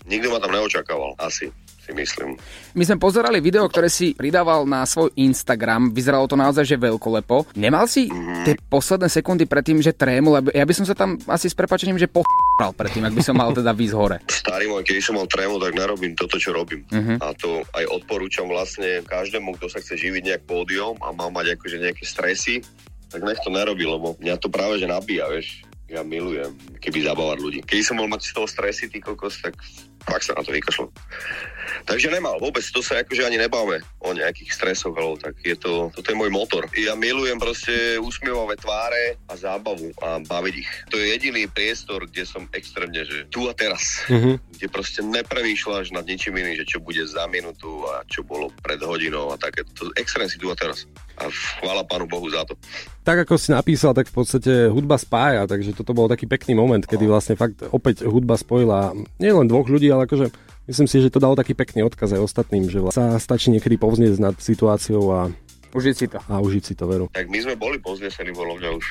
nikto 0.10 0.34
ma 0.34 0.41
tam 0.41 0.56
neočakával, 0.56 1.13
asi 1.21 1.53
si 1.83 1.91
myslím. 1.91 2.39
My 2.79 2.83
sme 2.87 2.95
pozerali 2.95 3.43
video, 3.43 3.67
ktoré 3.67 3.91
si 3.91 4.15
pridával 4.15 4.63
na 4.63 4.87
svoj 4.87 5.11
Instagram. 5.19 5.91
Vyzeralo 5.91 6.31
to 6.31 6.39
naozaj, 6.39 6.63
že 6.63 6.79
veľkolepo. 6.79 7.59
Nemal 7.59 7.91
si 7.91 8.07
mm. 8.07 8.47
tie 8.47 8.55
posledné 8.55 9.11
sekundy 9.11 9.43
predtým, 9.43 9.83
že 9.83 9.91
trému, 9.91 10.31
lebo 10.31 10.47
ja 10.55 10.63
by 10.63 10.73
som 10.73 10.87
sa 10.87 10.95
tam 10.95 11.19
asi 11.27 11.51
s 11.51 11.55
prepačením, 11.55 11.99
že 11.99 12.07
pochal 12.07 12.71
predtým, 12.71 13.03
ak 13.03 13.13
by 13.13 13.23
som 13.23 13.35
mal 13.35 13.51
teda 13.51 13.75
výsť 13.75 13.95
hore. 13.99 14.17
Starý 14.43 14.71
môj, 14.71 14.87
keď 14.87 15.03
som 15.03 15.19
mal 15.19 15.27
trému, 15.27 15.59
tak 15.59 15.75
nerobím 15.75 16.15
toto, 16.15 16.39
čo 16.39 16.55
robím. 16.55 16.87
Uh-huh. 16.87 17.19
A 17.19 17.35
to 17.35 17.67
aj 17.75 17.83
odporúčam 17.91 18.47
vlastne 18.47 19.03
každému, 19.03 19.59
kto 19.59 19.67
sa 19.67 19.83
chce 19.83 19.99
živiť 19.99 20.23
nejak 20.23 20.43
pódium 20.47 20.95
a 21.03 21.11
má 21.11 21.27
mať 21.27 21.59
akože 21.59 21.83
nejaké 21.83 22.07
stresy, 22.07 22.63
tak 23.11 23.21
nech 23.27 23.37
to 23.43 23.51
nerobí, 23.51 23.83
lebo 23.83 24.15
mňa 24.17 24.39
to 24.39 24.47
práve 24.49 24.79
že 24.81 24.89
nabíja, 24.89 25.29
vieš 25.29 25.67
ja 25.93 26.01
milujem, 26.01 26.49
keby 26.81 27.05
zabávať 27.05 27.37
ľudí. 27.37 27.59
Keď 27.61 27.79
som 27.85 28.01
mal 28.01 28.09
mať 28.09 28.25
z 28.25 28.33
toho 28.33 28.49
stresy, 28.49 28.89
ty 28.89 28.97
kokos, 28.97 29.37
tak 29.45 29.53
fakt 30.07 30.25
sa 30.27 30.35
na 30.35 30.43
to 30.43 30.51
vykašlo. 30.51 30.91
Takže 31.83 32.11
nemal, 32.11 32.39
vôbec 32.39 32.63
to 32.63 32.79
sa 32.79 33.01
akože 33.03 33.27
ani 33.27 33.39
nebáme 33.39 33.83
o 34.03 34.09
nejakých 34.15 34.55
stresoch, 34.55 34.95
ale 34.95 35.19
tak 35.19 35.35
je 35.43 35.55
to, 35.55 35.91
toto 35.91 36.07
je 36.07 36.15
môj 36.15 36.31
motor. 36.31 36.67
Ja 36.75 36.95
milujem 36.95 37.39
proste 37.39 37.99
usmievavé 37.99 38.55
tváre 38.55 39.19
a 39.27 39.33
zábavu 39.35 39.91
a 39.99 40.19
baviť 40.23 40.55
ich. 40.59 40.71
To 40.91 40.95
je 40.99 41.11
jediný 41.11 41.47
priestor, 41.51 42.07
kde 42.07 42.23
som 42.23 42.47
extrémne, 42.55 43.03
že 43.03 43.27
tu 43.27 43.47
a 43.47 43.53
teraz. 43.55 44.03
Mm-hmm. 44.07 44.35
Kde 44.59 44.67
proste 44.71 44.99
nepremýšľaš 45.03 45.91
nad 45.91 46.07
ničím 46.07 46.39
iným, 46.39 46.59
že 46.63 46.67
čo 46.67 46.79
bude 46.79 47.03
za 47.03 47.27
minútu 47.27 47.83
a 47.89 48.03
čo 48.07 48.23
bolo 48.23 48.51
pred 48.63 48.79
hodinou 48.79 49.31
a 49.31 49.39
také. 49.39 49.63
To 49.79 49.91
extrém 49.99 50.27
si 50.31 50.39
tu 50.39 50.51
a 50.51 50.55
teraz. 50.55 50.87
A 51.13 51.29
chvála 51.61 51.85
pánu 51.85 52.09
Bohu 52.09 52.25
za 52.25 52.41
to. 52.41 52.57
Tak 53.05 53.29
ako 53.29 53.37
si 53.37 53.53
napísal, 53.53 53.93
tak 53.93 54.09
v 54.09 54.17
podstate 54.17 54.65
hudba 54.65 54.97
spája, 54.97 55.45
takže 55.45 55.77
toto 55.77 55.93
bol 55.93 56.09
taký 56.09 56.25
pekný 56.25 56.57
moment, 56.57 56.81
kedy 56.81 57.05
vlastne 57.05 57.37
fakt 57.37 57.61
opäť 57.69 58.01
hudba 58.01 58.33
spojila 58.33 58.97
nielen 59.21 59.45
dvoch 59.45 59.69
ľudí, 59.69 59.92
ale 59.93 60.10
akože 60.10 60.34
myslím 60.67 60.88
si, 60.89 60.97
že 60.99 61.13
to 61.13 61.21
dalo 61.21 61.38
taký 61.38 61.53
pekný 61.53 61.86
odkaz 61.86 62.12
aj 62.17 62.21
ostatným, 62.25 62.67
že 62.67 62.82
sa 62.89 63.17
stačí 63.21 63.53
niekedy 63.53 63.77
povznieť 63.77 64.17
nad 64.17 64.36
situáciou 64.36 65.03
a 65.13 65.19
užiť 65.73 65.95
si 65.95 66.06
to. 66.10 66.17
A 66.29 66.41
užiť 66.41 66.63
si 66.63 66.73
to, 66.73 66.89
veru. 66.89 67.06
Tak 67.13 67.29
my 67.29 67.39
sme 67.39 67.56
boli 67.58 67.77
povznesení, 67.77 68.34
bolo 68.34 68.58
mňa 68.58 68.69
už 68.73 68.86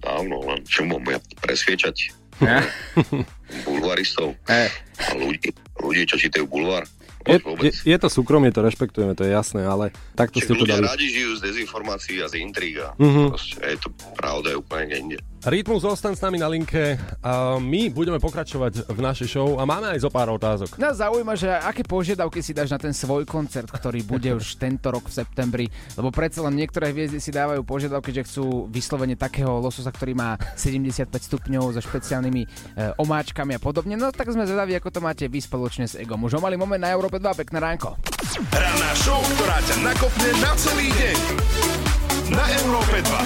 dávno, 0.00 0.40
len 0.44 0.60
čo 0.64 0.82
mám 0.88 1.04
ja 1.06 1.20
presviečať 1.44 1.96
bulvaristov 3.66 4.34
a 4.50 4.66
ľudí, 5.14 5.54
ľudí, 5.78 6.02
čo 6.08 6.16
čítajú 6.18 6.48
bulvár. 6.50 6.82
Je, 7.24 7.40
je, 7.40 7.72
je 7.72 7.96
to 7.96 8.12
súkromie, 8.12 8.52
to 8.52 8.60
rešpektujeme, 8.60 9.16
to 9.16 9.24
je 9.24 9.32
jasné, 9.32 9.64
ale 9.64 9.96
takto 10.12 10.44
ste 10.44 10.52
to 10.52 10.68
dali. 10.68 10.84
Ľudia 10.84 10.92
radi 10.92 11.06
žijú 11.08 11.40
z 11.40 11.48
dezinformácií 11.48 12.20
a 12.20 12.28
z 12.28 12.44
intriga. 12.44 12.92
Mm-hmm. 13.00 13.26
Proste, 13.32 13.56
je 13.64 13.78
to 13.80 13.88
pravda, 14.12 14.52
je 14.52 14.56
úplne 14.60 14.92
inde. 14.92 15.18
Rytmus, 15.44 15.84
ostan 15.84 16.16
s 16.16 16.24
nami 16.24 16.40
na 16.40 16.48
linke. 16.48 16.96
A 17.20 17.60
my 17.60 17.92
budeme 17.92 18.16
pokračovať 18.16 18.88
v 18.88 19.00
našej 19.04 19.28
show 19.28 19.60
a 19.60 19.68
máme 19.68 19.92
aj 19.92 20.00
zo 20.00 20.08
pár 20.08 20.32
otázok. 20.32 20.80
Nás 20.80 20.96
zaujíma, 20.96 21.36
že 21.36 21.52
aké 21.52 21.84
požiadavky 21.84 22.40
si 22.40 22.56
dáš 22.56 22.72
na 22.72 22.80
ten 22.80 22.96
svoj 22.96 23.28
koncert, 23.28 23.68
ktorý 23.68 24.00
bude 24.08 24.32
už 24.32 24.56
tento 24.56 24.88
rok 24.88 25.04
v 25.04 25.20
septembri, 25.20 25.66
lebo 26.00 26.08
predsa 26.08 26.40
len 26.48 26.56
niektoré 26.56 26.96
hviezdy 26.96 27.20
si 27.20 27.28
dávajú 27.28 27.60
požiadavky, 27.60 28.08
že 28.16 28.24
chcú 28.24 28.72
vyslovene 28.72 29.20
takého 29.20 29.60
lososa, 29.60 29.92
ktorý 29.92 30.16
má 30.16 30.40
75 30.56 31.12
stupňov 31.12 31.76
so 31.76 31.80
špeciálnymi 31.84 32.40
e, 32.40 32.48
omáčkami 32.96 33.52
a 33.52 33.60
podobne. 33.60 34.00
No 34.00 34.16
tak 34.16 34.32
sme 34.32 34.48
zvedaví, 34.48 34.72
ako 34.80 34.96
to 34.96 35.00
máte 35.04 35.28
vy 35.28 35.44
spoločne 35.44 35.84
s 35.84 36.00
Egom. 36.00 36.24
Už 36.24 36.36
o 36.36 36.40
malý 36.40 36.56
moment 36.56 36.80
na 36.80 36.88
Európe 36.88 37.20
2, 37.20 37.44
pekné 37.44 37.60
ránko. 37.60 38.00
Ranná 38.48 38.92
show, 38.96 39.20
ktorá 39.36 39.60
ťa 39.60 39.76
nakopne 39.92 40.30
na 40.40 40.56
celý 40.56 40.88
deň. 40.88 41.93
Na 42.32 42.40
Európe 42.64 43.04
2. 43.04 43.04
2, 43.04 43.12
2, 43.12 43.20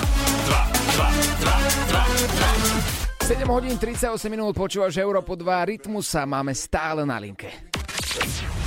2, 1.38 1.54
2, 1.94 3.22
2. 3.22 3.30
7 3.30 3.46
hodín 3.46 3.78
38 3.78 4.26
minút 4.26 4.58
počúvaš 4.58 4.98
Európu 4.98 5.38
2, 5.38 5.70
Rytmusa 5.70 6.26
máme 6.26 6.50
stále 6.50 7.06
na 7.06 7.22
linke. 7.22 7.46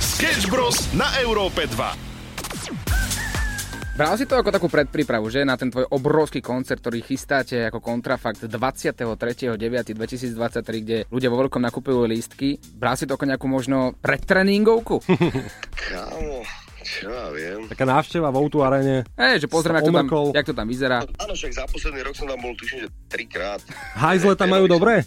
Sketch 0.00 0.48
Bros. 0.48 0.88
na 0.96 1.20
Európe 1.20 1.68
2. 1.68 3.92
Bral 3.92 4.16
si 4.16 4.24
to 4.24 4.40
ako 4.40 4.48
takú 4.48 4.72
predprípravu, 4.72 5.28
že? 5.28 5.44
Na 5.44 5.60
ten 5.60 5.68
tvoj 5.68 5.84
obrovský 5.92 6.40
koncert, 6.40 6.80
ktorý 6.80 7.04
chystáte 7.04 7.68
ako 7.68 7.84
kontrafakt 7.84 8.40
23.9.2023, 8.40 10.32
kde 10.80 11.04
ľudia 11.12 11.28
vo 11.28 11.44
veľkom 11.44 11.60
nakupujú 11.60 12.08
lístky. 12.08 12.56
Bral 12.72 12.96
si 12.96 13.04
to 13.04 13.20
ako 13.20 13.28
nejakú 13.28 13.52
možno 13.52 13.92
predtreningovku? 14.00 15.04
Kámo, 15.92 16.40
čo 16.82 17.08
ja 17.08 17.30
viem. 17.30 17.66
Taká 17.70 17.86
návšteva 17.86 18.28
v 18.28 18.36
Outu 18.42 18.60
arene. 18.60 19.06
Hej, 19.16 19.46
že 19.46 19.48
pozrieme, 19.48 19.80
jak 19.80 19.88
to, 19.88 19.94
tam, 19.94 20.06
jak 20.34 20.46
to 20.46 20.54
tam 20.54 20.66
vyzerá. 20.68 20.98
Áno, 21.18 21.32
však 21.32 21.52
za 21.54 21.64
posledný 21.70 22.02
rok 22.02 22.14
som 22.18 22.26
tam 22.28 22.38
bol, 22.42 22.52
tuším, 22.58 22.86
že 22.86 22.88
trikrát. 23.08 23.62
Hajzle 23.96 24.36
tam 24.36 24.52
majú 24.52 24.66
dobre? 24.68 25.06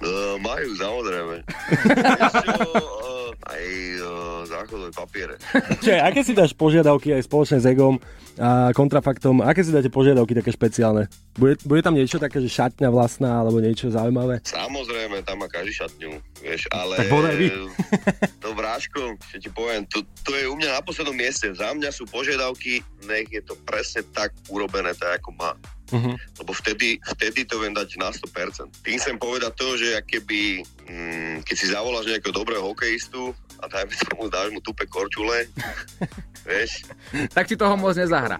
Uh, 0.00 0.36
majú, 0.48 0.68
samozrejme. 0.76 1.36
aj 3.44 3.64
uh, 4.00 4.06
záchodové 4.48 4.90
papiere. 4.92 5.34
Čiže, 5.84 6.00
aké 6.00 6.20
si 6.24 6.32
dáš 6.32 6.56
požiadavky 6.56 7.12
aj 7.12 7.28
spoločne 7.28 7.58
s 7.60 7.66
Egom 7.68 8.00
a 8.40 8.72
kontrafaktom? 8.72 9.44
Aké 9.44 9.62
si 9.62 9.70
dáte 9.70 9.92
požiadavky 9.92 10.32
také 10.34 10.50
špeciálne? 10.50 11.06
Bude, 11.36 11.60
bude 11.62 11.80
tam 11.84 11.94
niečo 11.94 12.16
také, 12.16 12.40
že 12.40 12.48
šatňa 12.48 12.88
vlastná 12.88 13.44
alebo 13.44 13.60
niečo 13.60 13.92
zaujímavé? 13.92 14.40
Samozrejme, 14.42 15.22
tam 15.22 15.44
má 15.44 15.48
každý 15.50 15.76
šatňu, 15.84 16.10
vieš, 16.40 16.66
ale... 16.72 17.04
Tak 17.04 17.08
bodaj 17.12 17.36
vy. 17.36 17.48
to 18.44 18.48
bráško, 18.56 19.00
čo 19.30 19.36
ti 19.38 19.50
poviem, 19.52 19.84
to, 19.86 20.00
to 20.24 20.32
je 20.34 20.48
u 20.48 20.54
mňa 20.56 20.78
na 20.78 20.82
poslednom 20.82 21.14
mieste. 21.14 21.52
Za 21.52 21.76
mňa 21.76 21.90
sú 21.92 22.08
požiadavky, 22.08 22.80
nech 23.04 23.28
je 23.28 23.42
to 23.44 23.54
presne 23.68 24.02
tak 24.16 24.32
urobené, 24.48 24.96
tak 24.96 25.20
ako 25.22 25.30
má. 25.36 25.52
Uh-huh. 25.94 26.18
Lebo 26.42 26.50
vtedy, 26.50 26.98
vtedy 27.14 27.46
to 27.46 27.62
viem 27.62 27.70
dať 27.70 27.94
na 28.02 28.10
100%. 28.10 28.66
Tým 28.82 28.98
chcem 28.98 29.16
povedať 29.16 29.52
to, 29.54 29.78
že 29.78 30.02
keby, 30.02 30.66
mm, 30.90 31.36
keď 31.46 31.54
si 31.54 31.70
zavoláš 31.70 32.10
nejakého 32.10 32.34
dobrého 32.34 32.66
hokejistu 32.66 33.30
a 33.60 33.64
dajme 33.70 33.94
tomu, 34.10 34.26
dáš 34.30 34.48
mu 34.50 34.60
tupe 34.60 34.86
korčule, 34.86 35.46
vieš. 36.48 36.84
tak 37.32 37.48
ti 37.48 37.56
toho 37.56 37.76
moc 37.76 37.96
nezahra. 37.96 38.38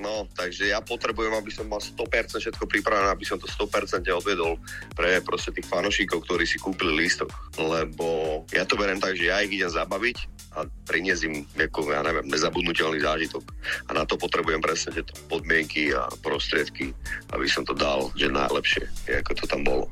no, 0.00 0.26
takže 0.34 0.70
ja 0.72 0.80
potrebujem, 0.80 1.34
aby 1.34 1.50
som 1.52 1.68
mal 1.68 1.82
100% 1.82 2.40
všetko 2.40 2.64
pripravené, 2.66 3.12
aby 3.12 3.26
som 3.26 3.36
to 3.38 3.46
100% 3.46 4.06
odvedol 4.10 4.58
pre 4.96 5.20
proste 5.22 5.54
tých 5.54 5.68
fanošíkov, 5.68 6.24
ktorí 6.26 6.44
si 6.44 6.58
kúpili 6.58 7.06
lístok. 7.06 7.30
Lebo 7.60 8.42
ja 8.50 8.66
to 8.66 8.74
berem 8.74 8.98
tak, 8.98 9.14
že 9.14 9.30
ja 9.30 9.42
ich 9.42 9.52
idem 9.54 9.70
zabaviť 9.70 10.16
a 10.54 10.66
priniesť 10.86 11.22
im, 11.26 11.34
ako, 11.58 11.90
ja 11.90 12.02
neviem, 12.06 12.30
nezabudnutelný 12.30 13.02
zážitok. 13.02 13.42
A 13.90 13.98
na 13.98 14.06
to 14.06 14.14
potrebujem 14.14 14.62
presne 14.62 14.94
tieto 14.94 15.14
podmienky 15.26 15.90
a 15.90 16.06
prostriedky, 16.22 16.94
aby 17.34 17.46
som 17.50 17.66
to 17.66 17.74
dal, 17.74 18.14
že 18.14 18.30
najlepšie, 18.30 18.86
ako 19.10 19.32
to 19.34 19.44
tam 19.50 19.66
bolo. 19.66 19.86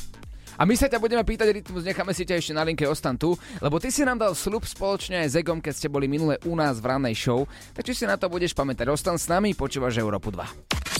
A 0.60 0.68
my 0.68 0.74
sa 0.76 0.88
ťa 0.88 1.00
budeme 1.00 1.24
pýtať, 1.24 1.48
Rytmus, 1.52 1.86
necháme 1.86 2.12
si 2.12 2.28
ťa 2.28 2.36
ešte 2.38 2.52
na 2.52 2.66
linke, 2.66 2.84
ostan 2.84 3.16
tu, 3.16 3.32
lebo 3.60 3.80
ty 3.80 3.88
si 3.88 4.04
nám 4.04 4.20
dal 4.20 4.36
slub 4.36 4.68
spoločne 4.68 5.24
aj 5.24 5.28
s 5.32 5.34
Egom, 5.40 5.64
keď 5.64 5.74
ste 5.74 5.88
boli 5.88 6.08
minule 6.08 6.36
u 6.44 6.52
nás 6.52 6.78
v 6.80 6.92
rannej 6.92 7.16
show, 7.16 7.48
tak 7.72 7.88
či 7.88 7.96
si 7.96 8.04
na 8.04 8.20
to 8.20 8.28
budeš 8.28 8.52
pamätať, 8.52 8.86
ostan 8.92 9.16
s 9.16 9.28
nami, 9.30 9.56
počúvaš 9.56 9.96
Európu 9.96 10.28
2. 10.28 10.92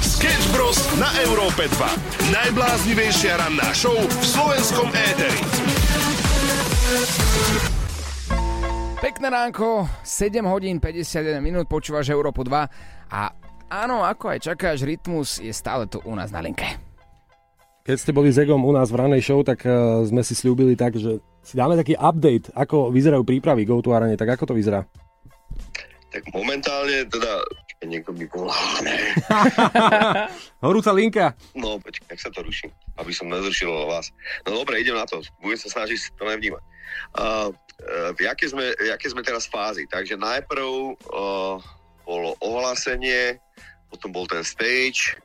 Sketch 0.00 0.46
Bros. 0.52 0.78
na 0.98 1.10
Európe 1.22 1.66
2. 1.66 2.34
Najbláznivejšia 2.34 3.40
ranná 3.40 3.70
show 3.72 3.94
v 3.94 4.24
slovenskom 4.24 4.88
éteri. 4.90 5.40
Pekné 9.00 9.26
ránko, 9.32 9.88
7 10.04 10.44
hodín 10.44 10.76
51 10.76 11.40
minút, 11.40 11.64
počúvaš 11.72 12.12
Európu 12.12 12.44
2 12.44 12.68
a 13.08 13.22
áno, 13.72 14.04
ako 14.04 14.36
aj 14.36 14.52
čakáš, 14.52 14.84
Rytmus 14.84 15.40
je 15.40 15.54
stále 15.56 15.88
tu 15.88 16.04
u 16.04 16.12
nás 16.12 16.28
na 16.28 16.44
linke. 16.44 16.89
Keď 17.80 17.96
ste 17.96 18.12
boli 18.12 18.28
s 18.28 18.36
Egom 18.36 18.60
u 18.60 18.72
nás 18.76 18.92
v 18.92 19.00
ranej 19.00 19.24
show, 19.24 19.40
tak 19.40 19.64
uh, 19.64 20.04
sme 20.04 20.20
si 20.20 20.36
slúbili 20.36 20.76
tak, 20.76 21.00
že 21.00 21.24
si 21.40 21.56
dáme 21.56 21.80
taký 21.80 21.96
update, 21.96 22.52
ako 22.52 22.92
vyzerajú 22.92 23.24
prípravy 23.24 23.64
Go 23.64 23.80
to 23.80 23.96
Arane, 23.96 24.20
tak 24.20 24.36
ako 24.36 24.52
to 24.52 24.54
vyzerá? 24.54 24.84
Tak 26.12 26.28
momentálne 26.36 27.08
teda 27.08 27.40
niekto 27.88 28.12
volá, 28.36 28.52
ne? 28.84 28.98
Horúca 30.64 30.92
linka. 30.92 31.32
No, 31.56 31.80
počkaj, 31.80 32.12
jak 32.12 32.20
sa 32.20 32.28
to 32.28 32.44
ruší, 32.44 32.68
aby 33.00 33.08
som 33.16 33.32
nezrušil 33.32 33.72
vás. 33.88 34.12
No 34.44 34.60
dobre, 34.60 34.84
idem 34.84 35.00
na 35.00 35.08
to, 35.08 35.24
budem 35.40 35.56
sa 35.56 35.80
snažiť 35.80 36.12
to 36.20 36.28
nevnímať. 36.28 36.60
Uh, 37.16 37.48
v 38.12 38.28
jaké 38.28 38.52
sme, 38.52 38.76
jaké 38.76 39.08
sme 39.08 39.24
teraz 39.24 39.48
fázi. 39.48 39.88
Takže 39.88 40.20
najprv 40.20 40.68
uh, 40.92 41.56
bolo 42.04 42.36
ohlásenie, 42.44 43.40
potom 43.88 44.12
bol 44.12 44.28
ten 44.28 44.44
stage, 44.44 45.16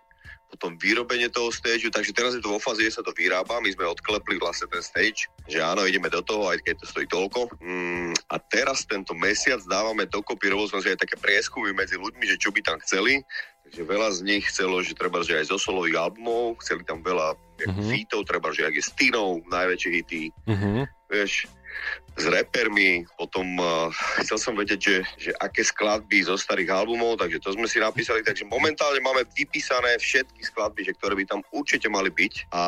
potom 0.50 0.78
vyrobenie 0.80 1.28
toho 1.28 1.50
stageu, 1.52 1.92
takže 1.92 2.16
teraz 2.16 2.32
je 2.38 2.42
to 2.42 2.54
vo 2.54 2.62
fáze, 2.62 2.80
kde 2.80 2.94
sa 2.94 3.04
to 3.04 3.12
vyrába, 3.12 3.60
my 3.60 3.70
sme 3.74 3.90
odklepli 3.90 4.40
vlastne 4.40 4.70
ten 4.72 4.80
stage, 4.80 5.28
že 5.50 5.60
áno, 5.60 5.84
ideme 5.84 6.08
do 6.08 6.22
toho, 6.22 6.48
aj 6.48 6.62
keď 6.64 6.76
to 6.80 6.86
stojí 6.88 7.08
toľko. 7.10 7.50
Mm, 7.60 8.14
a 8.32 8.36
teraz 8.40 8.86
tento 8.88 9.12
mesiac 9.18 9.60
dávame 9.68 10.08
dokopy, 10.08 10.54
robili 10.54 10.72
sme 10.72 10.82
si 10.86 10.90
aj 10.94 11.02
také 11.02 11.16
prieskumy 11.20 11.74
medzi 11.76 12.00
ľuďmi, 12.00 12.24
že 12.30 12.40
čo 12.40 12.54
by 12.54 12.62
tam 12.62 12.78
chceli, 12.86 13.26
takže 13.66 13.82
veľa 13.84 14.10
z 14.16 14.20
nich 14.24 14.44
chcelo, 14.48 14.80
že 14.86 14.94
treba, 14.94 15.26
že 15.26 15.42
aj 15.42 15.50
zo 15.50 15.58
solových 15.58 15.98
albumov, 15.98 16.62
chceli 16.62 16.86
tam 16.86 17.02
veľa 17.02 17.34
mm-hmm. 17.36 17.76
Mhm. 17.76 17.90
featov, 17.92 18.22
treba, 18.30 18.48
že 18.54 18.64
ak 18.70 18.76
je 18.78 18.84
s 18.86 18.92
Tinou, 18.94 19.42
najväčšie 19.50 19.90
hity, 19.92 20.24
Uh-huh. 20.46 20.86
vieš, 21.10 21.50
s 22.16 22.26
repermi, 22.32 23.04
potom 23.20 23.60
uh, 23.60 23.92
chcel 24.24 24.40
som 24.40 24.54
vedieť, 24.56 24.80
že, 24.80 24.98
že 25.20 25.32
aké 25.44 25.68
skladby 25.68 26.24
zo 26.24 26.40
starých 26.40 26.72
albumov, 26.72 27.20
takže 27.20 27.44
to 27.44 27.52
sme 27.52 27.68
si 27.68 27.84
napísali, 27.84 28.24
takže 28.24 28.48
momentálne 28.48 29.04
máme 29.04 29.28
vypísané 29.36 30.00
všetky 30.00 30.48
skladby, 30.48 30.88
že 30.88 30.96
ktoré 30.96 31.20
by 31.20 31.28
tam 31.28 31.44
určite 31.52 31.92
mali 31.92 32.08
byť 32.08 32.56
a 32.56 32.64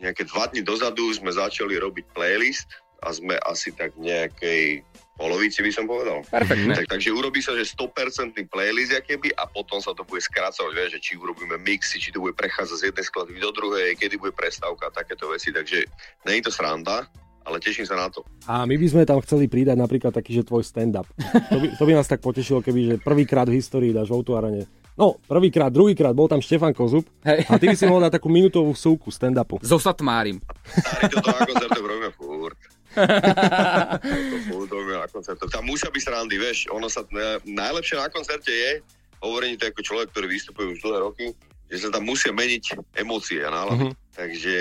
nejaké 0.00 0.24
dva 0.24 0.48
dni 0.48 0.64
dozadu 0.64 1.12
sme 1.12 1.28
začali 1.28 1.76
robiť 1.76 2.04
playlist 2.16 2.72
a 3.04 3.12
sme 3.12 3.36
asi 3.44 3.76
tak 3.76 3.92
nejakej 4.00 4.80
polovici 5.16 5.64
by 5.64 5.72
som 5.72 5.84
povedal. 5.88 6.24
Perfektne. 6.28 6.76
Tak, 6.76 6.96
takže 6.96 7.12
urobí 7.12 7.40
sa, 7.40 7.56
že 7.56 7.68
100% 7.68 8.36
playlist 8.52 8.96
keby 9.04 9.32
a 9.36 9.48
potom 9.48 9.80
sa 9.80 9.96
to 9.96 10.04
bude 10.04 10.20
skracovať, 10.24 10.72
vieš, 10.76 10.90
že 10.96 11.00
či 11.00 11.12
urobíme 11.16 11.56
mixy, 11.60 12.00
či 12.00 12.12
to 12.12 12.20
bude 12.20 12.36
prechádzať 12.36 12.76
z 12.80 12.86
jednej 12.92 13.04
skladby 13.04 13.40
do 13.40 13.52
druhej, 13.52 13.96
kedy 13.96 14.20
bude 14.20 14.36
prestávka, 14.36 14.92
takéto 14.92 15.32
veci, 15.32 15.52
takže 15.52 15.84
je 16.24 16.44
to 16.44 16.52
sranda, 16.52 17.08
ale 17.46 17.62
teším 17.62 17.86
sa 17.86 17.94
na 17.94 18.10
to. 18.10 18.26
A 18.50 18.66
my 18.66 18.74
by 18.74 18.86
sme 18.90 19.02
tam 19.06 19.22
chceli 19.22 19.46
pridať 19.46 19.78
napríklad 19.78 20.10
taký, 20.10 20.34
že 20.34 20.42
tvoj 20.42 20.66
stand-up. 20.66 21.06
To 21.46 21.56
by, 21.62 21.66
to 21.78 21.82
by 21.86 21.92
nás 21.94 22.10
tak 22.10 22.18
potešilo, 22.18 22.58
keby 22.58 22.80
že 22.82 22.94
prvýkrát 22.98 23.46
v 23.46 23.62
histórii 23.62 23.94
dáš 23.94 24.10
v 24.10 24.18
Outuarane. 24.18 24.66
No, 24.96 25.20
prvýkrát, 25.28 25.68
druhýkrát 25.68 26.16
bol 26.16 26.26
tam 26.26 26.40
Štefan 26.40 26.72
Kozub 26.72 27.04
Hej. 27.22 27.44
a 27.46 27.60
ty 27.60 27.68
by 27.68 27.76
si 27.76 27.84
mohol 27.84 28.08
dať 28.08 28.16
takú 28.16 28.32
minútovú 28.32 28.72
súku 28.72 29.12
stand-upu. 29.12 29.60
So 29.62 29.76
satmárim. 29.78 30.42
Starý, 30.66 31.12
toto 31.12 31.28
na 31.30 31.44
koncerte 31.44 31.78
robíme 31.78 32.10
furt. 32.16 32.58
to 32.96 34.36
furt 34.48 34.70
robíme 34.72 34.96
na 34.96 35.08
koncertoch. 35.12 35.52
Tam 35.52 35.68
musia 35.68 35.92
byť 35.92 36.00
srandy, 36.02 36.40
vieš, 36.40 36.72
ono 36.72 36.88
sa, 36.88 37.04
ne, 37.12 37.38
najlepšie 37.44 38.00
na 38.00 38.08
koncerte 38.08 38.48
je, 38.48 38.80
hovorím 39.20 39.60
to 39.60 39.68
ako 39.68 39.84
človek, 39.84 40.08
ktorý 40.16 40.26
vystupuje 40.32 40.66
už 40.72 40.80
dlhé 40.80 40.98
roky, 41.04 41.26
že 41.66 41.86
sa 41.86 41.88
tam 41.90 42.06
musia 42.06 42.30
meniť 42.30 42.94
emócie 42.94 43.42
a 43.42 43.50
nálady. 43.50 43.90
Mhm. 43.90 43.94
Takže, 44.16 44.56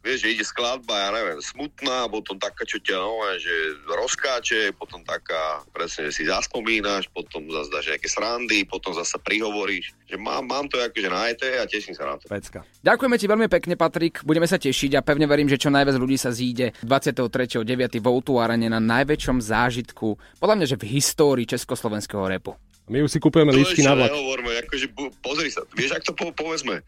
vieš, 0.00 0.24
že 0.24 0.32
ide 0.32 0.40
skladba, 0.40 0.96
ja 0.96 1.10
neviem, 1.12 1.36
smutná, 1.44 2.08
potom 2.08 2.40
taká, 2.40 2.64
čo 2.64 2.80
ťa, 2.80 2.96
no, 2.96 3.20
že 3.36 3.76
rozkáče, 3.84 4.72
potom 4.72 5.04
taká, 5.04 5.60
presne, 5.68 6.08
že 6.08 6.16
si 6.16 6.22
zaspomínaš, 6.24 7.12
potom 7.12 7.44
zase 7.52 7.68
dáš 7.68 7.86
nejaké 7.92 8.08
srandy, 8.08 8.64
potom 8.64 8.96
zase 8.96 9.20
prihovoríš. 9.20 9.92
Že 10.08 10.16
mám, 10.16 10.48
mám 10.48 10.64
to 10.72 10.80
akože 10.80 11.12
na 11.12 11.28
ET 11.28 11.44
a 11.44 11.68
teším 11.68 11.92
sa 11.92 12.08
na 12.08 12.16
to. 12.16 12.24
Pecka. 12.24 12.64
Ďakujeme 12.80 13.16
ti 13.20 13.26
veľmi 13.28 13.48
pekne, 13.52 13.76
Patrik. 13.76 14.24
Budeme 14.24 14.48
sa 14.48 14.56
tešiť 14.56 14.96
a 14.96 15.04
pevne 15.04 15.28
verím, 15.28 15.52
že 15.52 15.60
čo 15.60 15.68
najviac 15.68 16.00
ľudí 16.00 16.16
sa 16.16 16.32
zíde 16.32 16.72
23.9. 16.80 18.00
v 18.00 18.06
Outu 18.08 18.40
Arene 18.40 18.72
na 18.72 18.80
najväčšom 18.80 19.44
zážitku, 19.44 20.40
podľa 20.40 20.56
mňa, 20.56 20.66
že 20.72 20.80
v 20.80 20.96
histórii 20.96 21.44
československého 21.44 22.24
repu. 22.32 22.56
My 22.86 23.02
už 23.02 23.10
si 23.10 23.18
kupujeme 23.18 23.50
To 23.50 23.58
lístky 23.58 23.82
na 23.82 23.98
vlak. 23.98 24.14
nehovorme, 24.14 24.62
akože 24.62 24.86
pozri 25.18 25.50
sa, 25.50 25.66
vieš, 25.74 25.98
ak 25.98 26.06
to 26.06 26.14
po- 26.14 26.30
povedzme. 26.30 26.86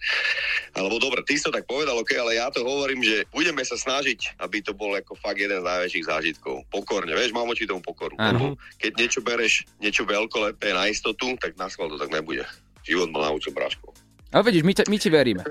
Alebo 0.78 1.02
dobre, 1.02 1.26
ty 1.26 1.34
si 1.34 1.42
to 1.42 1.50
tak 1.50 1.66
povedal, 1.66 1.98
ok, 1.98 2.14
ale 2.14 2.38
ja 2.38 2.46
to 2.54 2.62
hovorím, 2.62 3.02
že 3.02 3.26
budeme 3.34 3.66
sa 3.66 3.74
snažiť, 3.74 4.38
aby 4.38 4.62
to 4.62 4.70
bol 4.78 4.94
ako 4.94 5.18
fakt 5.18 5.42
jeden 5.42 5.58
z 5.58 5.66
najväčších 5.66 6.06
zážitkov. 6.06 6.62
Pokorne, 6.70 7.10
vieš, 7.18 7.34
mám 7.34 7.50
oči 7.50 7.66
tomu 7.66 7.82
pokoru. 7.82 8.14
Lebo 8.14 8.54
keď 8.78 8.92
niečo 8.94 9.20
bereš, 9.26 9.66
niečo 9.82 10.06
veľkolepé 10.06 10.70
na 10.70 10.86
istotu, 10.86 11.34
tak 11.34 11.58
na 11.58 11.66
to 11.66 11.98
tak 11.98 12.14
nebude. 12.14 12.46
Život 12.86 13.10
ma 13.10 13.26
naučil 13.26 13.50
bráško. 13.50 13.90
Ale 14.28 14.44
vidíš, 14.44 14.62
my, 14.62 14.72
te, 14.76 14.82
my 14.86 14.96
ti 15.00 15.08
veríme. 15.08 15.42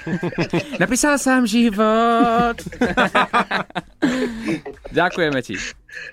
Napísal 0.82 1.20
sám 1.20 1.44
život. 1.44 2.56
Ďakujeme 4.98 5.40
ti. 5.44 5.60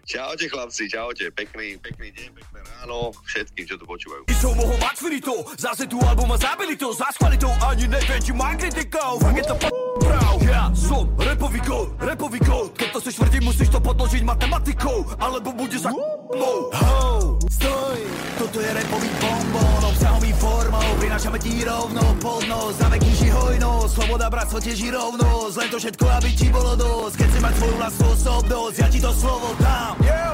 Čaute 0.03 0.45
chlapci, 0.51 0.91
čaute, 0.91 1.31
pekný, 1.31 1.79
pekný 1.79 2.11
deň, 2.11 2.29
pekné 2.35 2.54
ráno 2.86 3.10
všetkým, 3.26 3.65
čo 3.65 3.76
tu 3.82 3.89
počúvajú. 3.89 4.30
Som 4.38 4.54
mohol 4.54 4.78
mať 4.78 4.95
finito, 5.02 5.34
zase 5.58 5.89
tu 5.89 5.98
album 6.06 6.30
a 6.30 6.38
zabili 6.38 6.78
to. 6.78 6.93
Za 6.93 7.10
kvalitou 7.17 7.50
ani 7.65 7.89
neviem, 7.89 8.21
či 8.21 8.30
mám 8.30 8.54
kritikou 8.54 9.17
Fakt 9.17 9.38
je 9.41 9.45
to 9.50 9.56
p*** 9.58 9.65
prav 10.06 10.38
Ja 10.45 10.69
som 10.78 11.10
repový 11.17 11.60
gol, 11.65 11.89
repový 11.98 12.38
gol 12.45 12.69
Keď 12.78 12.88
to 12.93 13.00
chceš 13.02 13.17
tvrdiť, 13.17 13.41
musíš 13.41 13.69
to 13.74 13.82
podložiť 13.82 14.21
matematikou. 14.21 15.02
Alebo 15.17 15.50
budeš 15.58 15.89
za 15.89 15.91
mou 15.91 16.69
Ho, 16.69 17.41
stoj, 17.50 17.98
toto 18.38 18.58
je 18.62 18.69
repový 18.69 19.10
bonbon 19.17 19.82
Obsahový 19.89 20.32
formou, 20.38 20.89
prinášame 21.02 21.41
ti 21.41 21.65
rovno 21.65 22.04
Podnos, 22.21 22.78
dáme 22.78 23.02
kniži 23.02 23.34
hojnosť 23.34 23.91
Sloboda, 23.98 24.30
bratstvo, 24.30 24.62
tiež 24.62 24.78
i 24.86 24.89
rovnosť 24.93 25.56
Len 25.58 25.69
to 25.74 25.78
všetko, 25.82 26.06
aby 26.21 26.30
ti 26.38 26.48
bolo 26.54 26.78
dosť. 26.78 27.15
Keď 27.17 27.28
chceš 27.34 27.41
mať 27.41 27.54
svoju 27.58 27.76
vlastnú 27.82 28.08
osobnosť 28.13 28.76
Ja 28.78 28.88
ti 28.93 29.00
to 29.02 29.12
slovo 29.15 29.50
dám. 29.58 29.95
Yo! 30.06 30.30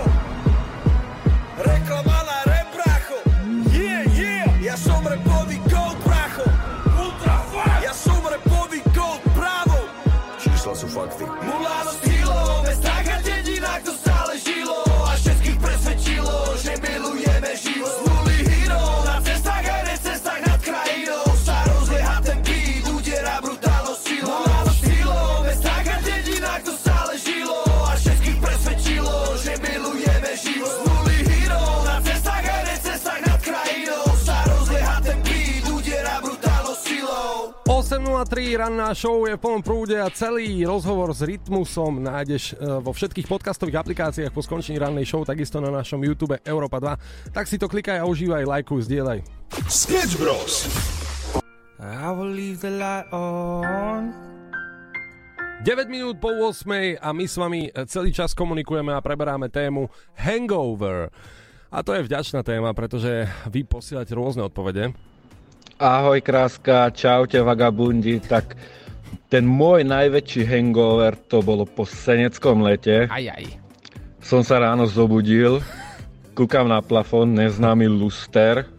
Reklama 1.62 2.31
Čísla 10.62 10.78
sú 10.78 10.94
fakty. 10.94 11.26
Muláno 11.26 11.90
stýlo 11.90 12.38
Bez 12.62 12.78
strach 12.78 13.08
a 13.10 13.18
dedinách 13.26 13.82
to 13.82 14.11
8.03 38.52 38.60
ranná 38.60 38.92
show 38.92 39.24
je 39.24 39.32
v 39.32 39.40
plnom 39.40 39.64
prúde 39.64 39.96
a 39.96 40.12
celý 40.12 40.68
rozhovor 40.68 41.16
s 41.16 41.24
Rytmusom 41.24 42.04
nájdeš 42.04 42.52
e, 42.52 42.84
vo 42.84 42.92
všetkých 42.92 43.24
podcastových 43.24 43.80
aplikáciách 43.80 44.36
po 44.36 44.44
skončení 44.44 44.76
rannej 44.76 45.08
show, 45.08 45.24
takisto 45.24 45.64
na 45.64 45.72
našom 45.72 46.04
YouTube 46.04 46.36
Europa 46.44 47.00
2. 47.32 47.32
Tak 47.32 47.48
si 47.48 47.56
to 47.56 47.72
klikaj 47.72 48.04
a 48.04 48.04
užívaj, 48.04 48.44
lajkuj, 48.44 48.92
zdieľaj. 48.92 49.24
Sketch 49.72 50.20
Bros. 50.20 50.68
I 51.80 52.12
will 52.12 52.28
leave 52.28 52.60
the 52.60 52.76
light 52.76 53.08
on 53.16 54.12
9 55.64 55.88
minút 55.88 56.20
po 56.20 56.36
8 56.36 57.00
a 57.00 57.08
my 57.16 57.24
s 57.24 57.40
vami 57.40 57.72
celý 57.88 58.12
čas 58.12 58.36
komunikujeme 58.36 58.92
a 58.92 59.00
preberáme 59.00 59.48
tému 59.48 59.88
Hangover. 60.20 61.08
A 61.72 61.88
to 61.88 61.96
je 61.96 62.04
vďačná 62.04 62.44
téma, 62.44 62.76
pretože 62.76 63.32
vy 63.48 63.64
posielate 63.64 64.12
rôzne 64.12 64.44
odpovede. 64.44 64.92
Ahoj 65.82 66.22
kráska, 66.22 66.94
čaute 66.94 67.42
vagabundi, 67.42 68.22
tak 68.22 68.54
ten 69.34 69.50
môj 69.50 69.82
najväčší 69.82 70.46
hangover 70.46 71.18
to 71.26 71.42
bolo 71.42 71.66
po 71.66 71.90
seneckom 71.90 72.62
lete. 72.62 73.10
Aj, 73.10 73.26
aj. 73.26 73.58
Som 74.22 74.46
sa 74.46 74.62
ráno 74.62 74.86
zobudil, 74.86 75.58
kúkam 76.38 76.70
na 76.70 76.86
plafón, 76.86 77.34
neznámy 77.34 77.90
luster, 77.90 78.70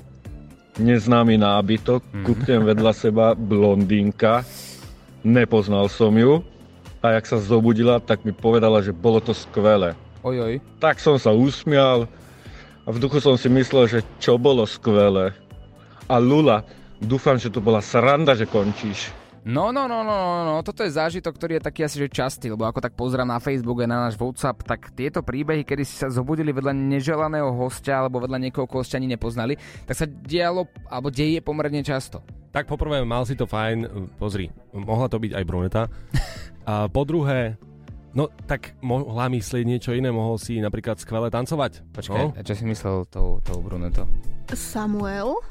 neznámy 0.78 1.42
nábytok, 1.42 2.06
kúknem 2.22 2.70
vedľa 2.70 2.94
seba 2.94 3.34
blondínka, 3.34 4.46
nepoznal 5.26 5.90
som 5.90 6.14
ju 6.14 6.38
a 7.02 7.18
jak 7.18 7.26
sa 7.26 7.42
zobudila, 7.42 7.98
tak 7.98 8.22
mi 8.22 8.30
povedala, 8.30 8.78
že 8.78 8.94
bolo 8.94 9.18
to 9.18 9.34
skvelé. 9.34 9.98
Ojoj. 10.22 10.62
Tak 10.78 11.02
som 11.02 11.18
sa 11.18 11.34
usmial 11.34 12.06
a 12.86 12.88
v 12.94 13.02
duchu 13.02 13.18
som 13.18 13.34
si 13.34 13.50
myslel, 13.50 13.90
že 13.90 14.06
čo 14.22 14.38
bolo 14.38 14.62
skvelé. 14.70 15.34
A 16.06 16.22
Lula, 16.22 16.62
dúfam, 17.02 17.36
že 17.36 17.50
to 17.50 17.58
bola 17.58 17.82
sranda, 17.82 18.38
že 18.38 18.46
končíš. 18.46 19.10
No, 19.42 19.74
no, 19.74 19.90
no, 19.90 20.06
no, 20.06 20.14
no, 20.14 20.40
no, 20.46 20.54
toto 20.62 20.86
je 20.86 20.94
zážitok, 20.94 21.34
ktorý 21.34 21.58
je 21.58 21.66
taký 21.66 21.82
asi, 21.82 21.98
že 21.98 22.06
častý, 22.06 22.46
lebo 22.46 22.62
ako 22.62 22.78
tak 22.78 22.94
pozerám 22.94 23.26
na 23.26 23.42
Facebook 23.42 23.82
a 23.82 23.90
na 23.90 24.06
náš 24.06 24.14
WhatsApp, 24.14 24.62
tak 24.62 24.94
tieto 24.94 25.18
príbehy, 25.18 25.66
kedy 25.66 25.82
si 25.82 25.98
sa 25.98 26.06
zobudili 26.06 26.54
vedľa 26.54 26.70
neželaného 26.70 27.50
hostia 27.50 27.98
alebo 27.98 28.22
vedľa 28.22 28.38
niekoho, 28.38 28.70
koho 28.70 28.86
ste 28.86 29.02
ani 29.02 29.10
nepoznali, 29.10 29.58
tak 29.82 29.98
sa 29.98 30.06
dialo, 30.06 30.70
alebo 30.86 31.10
deje 31.10 31.42
pomerne 31.42 31.82
často. 31.82 32.22
Tak 32.54 32.70
poprvé, 32.70 33.02
mal 33.02 33.26
si 33.26 33.34
to 33.34 33.50
fajn, 33.50 34.14
pozri, 34.14 34.46
mohla 34.70 35.10
to 35.10 35.18
byť 35.18 35.34
aj 35.34 35.44
bruneta. 35.44 35.82
A 36.70 36.86
po 36.86 37.02
druhé, 37.02 37.58
no 38.14 38.30
tak 38.46 38.78
mohla 38.78 39.26
myslieť 39.26 39.66
niečo 39.66 39.90
iné, 39.90 40.14
mohol 40.14 40.38
si 40.38 40.62
napríklad 40.62 41.02
skvele 41.02 41.34
tancovať. 41.34 41.82
Počkaj, 41.90 42.22
no? 42.22 42.38
a 42.38 42.46
čo 42.46 42.54
si 42.54 42.62
myslel 42.62 43.02
tou, 43.10 43.42
tou 43.42 43.58
brunetou? 43.58 44.06
Samuel? 44.54 45.42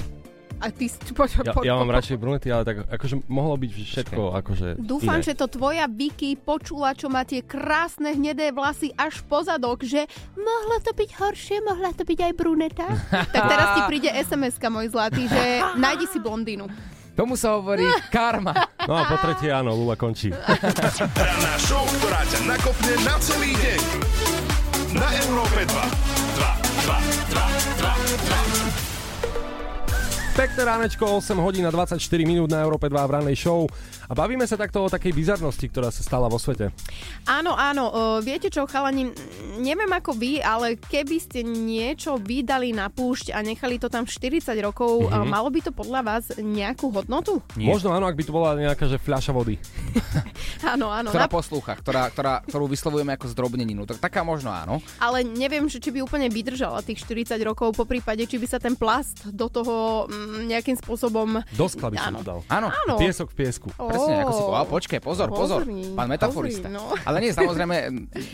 A 0.62 0.70
ty... 0.70 0.86
si- 0.86 1.02
Poď, 1.12 1.30
Ja, 1.42 1.52
poď, 1.52 1.64
ja 1.66 1.74
mám 1.76 1.90
poď, 1.90 1.96
radšej 1.98 2.18
brunety, 2.18 2.48
ale 2.48 2.64
tak 2.64 2.78
akože 2.88 3.16
mohlo 3.26 3.58
byť 3.58 3.72
všetko 3.74 4.22
akože 4.38 4.68
Dúfam, 4.78 5.18
iné. 5.18 5.26
že 5.26 5.34
to 5.34 5.46
tvoja 5.46 5.86
Vicky 5.86 6.34
počula, 6.34 6.94
čo 6.94 7.10
má 7.10 7.22
tie 7.22 7.42
krásne 7.42 8.14
hnedé 8.14 8.50
vlasy 8.50 8.94
až 8.94 9.20
po 9.24 9.42
zadok, 9.42 9.82
že 9.82 10.06
mohlo 10.34 10.78
to 10.80 10.94
byť 10.94 11.10
horšie, 11.18 11.58
mohla 11.62 11.90
to 11.92 12.02
byť 12.02 12.20
aj 12.22 12.34
bruneta. 12.34 12.86
tak 13.34 13.44
teraz 13.44 13.68
ti 13.74 13.82
príde 13.88 14.10
SMS-ka, 14.12 14.70
môj 14.70 14.88
zlatý, 14.88 15.26
že 15.26 15.44
nájdi 15.76 16.06
si 16.06 16.18
blondínu. 16.18 16.70
Tomu 17.12 17.36
sa 17.36 17.58
hovorí 17.58 17.84
karma. 18.08 18.54
No 18.82 18.98
a 18.98 19.06
po 19.06 19.14
tretie 19.20 19.54
áno, 19.54 19.78
Lula 19.78 19.94
končí. 19.94 20.34
Ranná 21.22 21.54
show, 21.62 21.86
ktorá 22.02 22.26
ťa 22.26 22.50
nakopne 22.50 22.94
na 23.06 23.14
celý 23.22 23.54
deň. 23.54 23.82
Na 24.92 25.08
Európe 25.22 25.62
2. 25.62 25.70
2, 25.70 25.78
2, 26.82 26.98
2, 27.30 27.46
2, 27.78 28.66
2. 28.66 28.71
Pekné 30.32 30.64
ránečko, 30.64 31.20
8 31.20 31.36
hodín 31.44 31.68
a 31.68 31.72
24 31.76 32.00
minút 32.24 32.48
na 32.48 32.64
Európe 32.64 32.88
2 32.88 33.04
v 33.04 33.12
ranej 33.20 33.36
show. 33.36 33.68
A 34.12 34.14
bavíme 34.14 34.44
sa 34.44 34.60
takto 34.60 34.84
o 34.84 34.92
takej 34.92 35.16
bizarnosti, 35.16 35.64
ktorá 35.66 35.88
sa 35.88 36.04
stala 36.04 36.28
vo 36.28 36.36
svete. 36.36 36.68
Áno, 37.24 37.56
áno, 37.56 37.88
o, 37.88 37.92
viete 38.20 38.52
čo, 38.52 38.68
chalani, 38.68 39.08
neviem 39.56 39.88
ako 39.88 40.12
vy, 40.12 40.44
ale 40.44 40.76
keby 40.76 41.16
ste 41.16 41.40
niečo 41.42 42.20
vydali 42.20 42.76
na 42.76 42.92
púšť 42.92 43.32
a 43.32 43.40
nechali 43.40 43.80
to 43.80 43.88
tam 43.88 44.04
40 44.04 44.44
rokov, 44.60 44.92
Mhm. 45.02 45.08
mm-hmm. 45.08 45.32
malo 45.32 45.48
by 45.48 45.60
to 45.62 45.72
podľa 45.72 46.02
vás 46.02 46.24
nejakú 46.36 46.92
hodnotu? 46.92 47.40
Nie. 47.56 47.72
Možno 47.72 47.90
áno, 47.90 48.04
ak 48.04 48.14
by 48.14 48.24
to 48.26 48.32
bola 48.32 48.52
nejaká 48.54 48.84
že 48.84 49.00
fľaša 49.00 49.32
vody. 49.32 49.56
Áno, 50.62 50.88
áno. 50.88 51.10
Ktorá 51.10 51.26
Na- 51.26 51.32
poslúcha, 51.32 51.74
ktorá, 51.74 52.04
ktorá, 52.08 52.34
ktorú 52.46 52.68
vyslovujeme 52.68 53.12
ako 53.12 53.26
zdrobneninu. 53.28 53.82
Tak, 53.84 53.98
taká 54.00 54.22
možno 54.22 54.52
áno. 54.52 54.78
Ale 54.98 55.24
neviem, 55.24 55.66
že 55.66 55.80
či 55.80 55.90
by 55.90 56.04
úplne 56.04 56.28
vydržala 56.28 56.84
tých 56.84 57.02
40 57.02 57.34
rokov, 57.42 57.74
po 57.74 57.84
prípade, 57.84 58.22
či 58.24 58.38
by 58.38 58.46
sa 58.46 58.60
ten 58.60 58.76
plast 58.76 59.26
do 59.26 59.48
toho 59.48 60.06
mm, 60.06 60.48
nejakým 60.48 60.78
spôsobom... 60.78 61.42
Do 61.50 61.66
skla 61.66 61.90
by 61.90 61.98
som 61.98 62.14
dal. 62.22 62.40
Áno. 62.46 62.70
Áno. 62.70 62.94
Piesok 62.96 63.32
v 63.32 63.42
piesku. 63.42 63.68
Presne, 64.02 64.24
ako 64.26 64.34
si 64.34 64.42
povedal. 64.42 64.68
Počkaj, 64.68 65.00
pozor, 65.00 65.28
pozor. 65.30 65.62
Pozri, 65.62 65.94
Pán 65.94 66.10
metaforista. 66.10 66.68
pozri, 66.68 66.78
no. 66.78 66.94
Ale 67.08 67.18
nie, 67.22 67.32
samozrejme, 67.32 67.76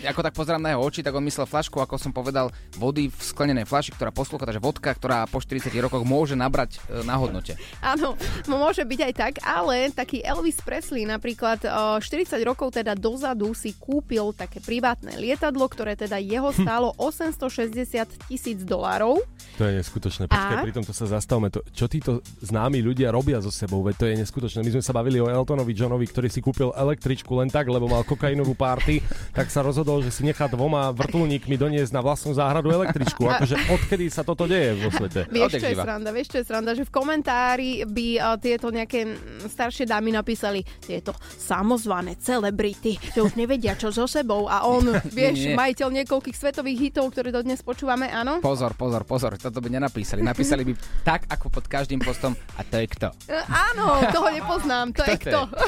ako 0.08 0.22
tak 0.24 0.34
pozerám 0.34 0.62
na 0.64 0.72
jeho 0.76 0.82
oči, 0.82 1.02
tak 1.04 1.14
on 1.14 1.24
myslel 1.28 1.44
flašku, 1.44 1.78
ako 1.80 1.96
som 2.00 2.12
povedal, 2.16 2.50
vody 2.76 3.12
v 3.12 3.20
sklenenej 3.20 3.68
flaši, 3.68 3.92
ktorá 3.92 4.10
poslúcha, 4.10 4.48
takže 4.48 4.64
vodka, 4.64 4.96
ktorá 4.96 5.28
po 5.28 5.44
40 5.44 5.70
rokoch 5.84 6.04
môže 6.08 6.34
nabrať 6.34 6.80
e, 6.88 7.04
na 7.04 7.20
hodnote. 7.20 7.60
Áno, 7.84 8.16
môže 8.48 8.82
byť 8.82 9.00
aj 9.12 9.14
tak, 9.14 9.34
ale 9.44 9.92
taký 9.92 10.24
Elvis 10.24 10.58
Presley 10.64 11.04
napríklad 11.04 11.62
o, 11.66 12.00
40 12.00 12.38
rokov 12.44 12.74
teda 12.76 12.96
dozadu 12.96 13.52
si 13.52 13.76
kúpil 13.76 14.32
také 14.34 14.64
privátne 14.64 15.16
lietadlo, 15.20 15.68
ktoré 15.68 15.94
teda 15.98 16.18
jeho 16.22 16.50
stálo 16.62 16.94
860 17.00 18.30
tisíc 18.30 18.64
dolárov. 18.64 19.22
To 19.58 19.66
je 19.66 19.74
neskutočné. 19.82 20.30
Počkaj, 20.30 20.58
A? 20.58 20.64
pri 20.64 20.74
tomto 20.74 20.94
sa 20.94 21.10
zastavme. 21.10 21.50
To, 21.50 21.66
čo 21.74 21.90
títo 21.90 22.22
známi 22.46 22.82
ľudia 22.84 23.10
robia 23.10 23.42
so 23.42 23.50
sebou, 23.50 23.82
veď 23.82 23.96
to 23.98 24.06
je 24.06 24.16
neskutočné. 24.22 24.62
My 24.62 24.72
sme 24.78 24.84
sa 24.86 24.94
bavili 24.94 25.18
o 25.18 25.26
Eltonovi 25.58 25.74
Johnovi, 25.74 26.06
ktorý 26.06 26.30
si 26.30 26.38
kúpil 26.38 26.70
električku 26.70 27.34
len 27.34 27.50
tak, 27.50 27.66
lebo 27.66 27.90
mal 27.90 28.06
kokainovú 28.06 28.54
party, 28.54 29.02
tak 29.34 29.50
sa 29.50 29.66
rozhodol, 29.66 30.06
že 30.06 30.14
si 30.14 30.22
nechá 30.22 30.46
dvoma 30.46 30.94
vrtulníkmi 30.94 31.58
doniesť 31.58 31.98
na 31.98 32.06
vlastnú 32.06 32.38
záhradu 32.38 32.70
električku. 32.70 33.26
Akože 33.26 33.58
odkedy 33.66 34.06
sa 34.14 34.22
toto 34.22 34.46
deje 34.46 34.78
vo 34.78 34.94
svete? 34.94 35.26
Vieš, 35.34 35.58
čo 35.58 35.74
je 35.74 35.78
sranda? 35.82 36.14
Vieš, 36.14 36.28
čo 36.30 36.38
je 36.38 36.46
sranda? 36.46 36.78
Že 36.78 36.86
v 36.86 36.92
komentári 36.94 37.70
by 37.90 38.08
uh, 38.22 38.38
tieto 38.38 38.70
nejaké 38.70 39.18
staršie 39.50 39.90
dámy 39.90 40.14
napísali 40.14 40.62
tieto 40.78 41.18
samozvané 41.26 42.22
celebrity, 42.22 43.02
že 43.18 43.26
už 43.26 43.34
nevedia 43.34 43.74
čo 43.74 43.90
so 43.90 44.06
sebou 44.06 44.46
a 44.46 44.62
on, 44.62 44.94
vieš, 45.10 45.42
Nie. 45.42 45.58
majiteľ 45.58 46.06
niekoľkých 46.06 46.38
svetových 46.38 46.94
hitov, 46.94 47.10
ktoré 47.18 47.34
dodnes 47.34 47.66
počúvame, 47.66 48.14
áno? 48.14 48.46
Pozor, 48.46 48.78
pozor, 48.78 49.10
pozor, 49.10 49.42
toto 49.42 49.58
by 49.58 49.74
nenapísali. 49.74 50.22
Napísali 50.22 50.62
by 50.70 50.78
tak, 51.02 51.26
ako 51.34 51.50
pod 51.50 51.66
každým 51.66 51.98
postom, 51.98 52.38
a 52.54 52.62
to 52.62 52.78
je 52.78 52.86
kto? 52.94 53.10
E, 53.26 53.42
Áno, 53.50 54.06
toho 54.14 54.30
nepoznám, 54.30 54.94
to 54.94 55.02
Kto 55.02 55.14
je 55.16 55.18
to 55.34 55.37
kto. 55.40 55.62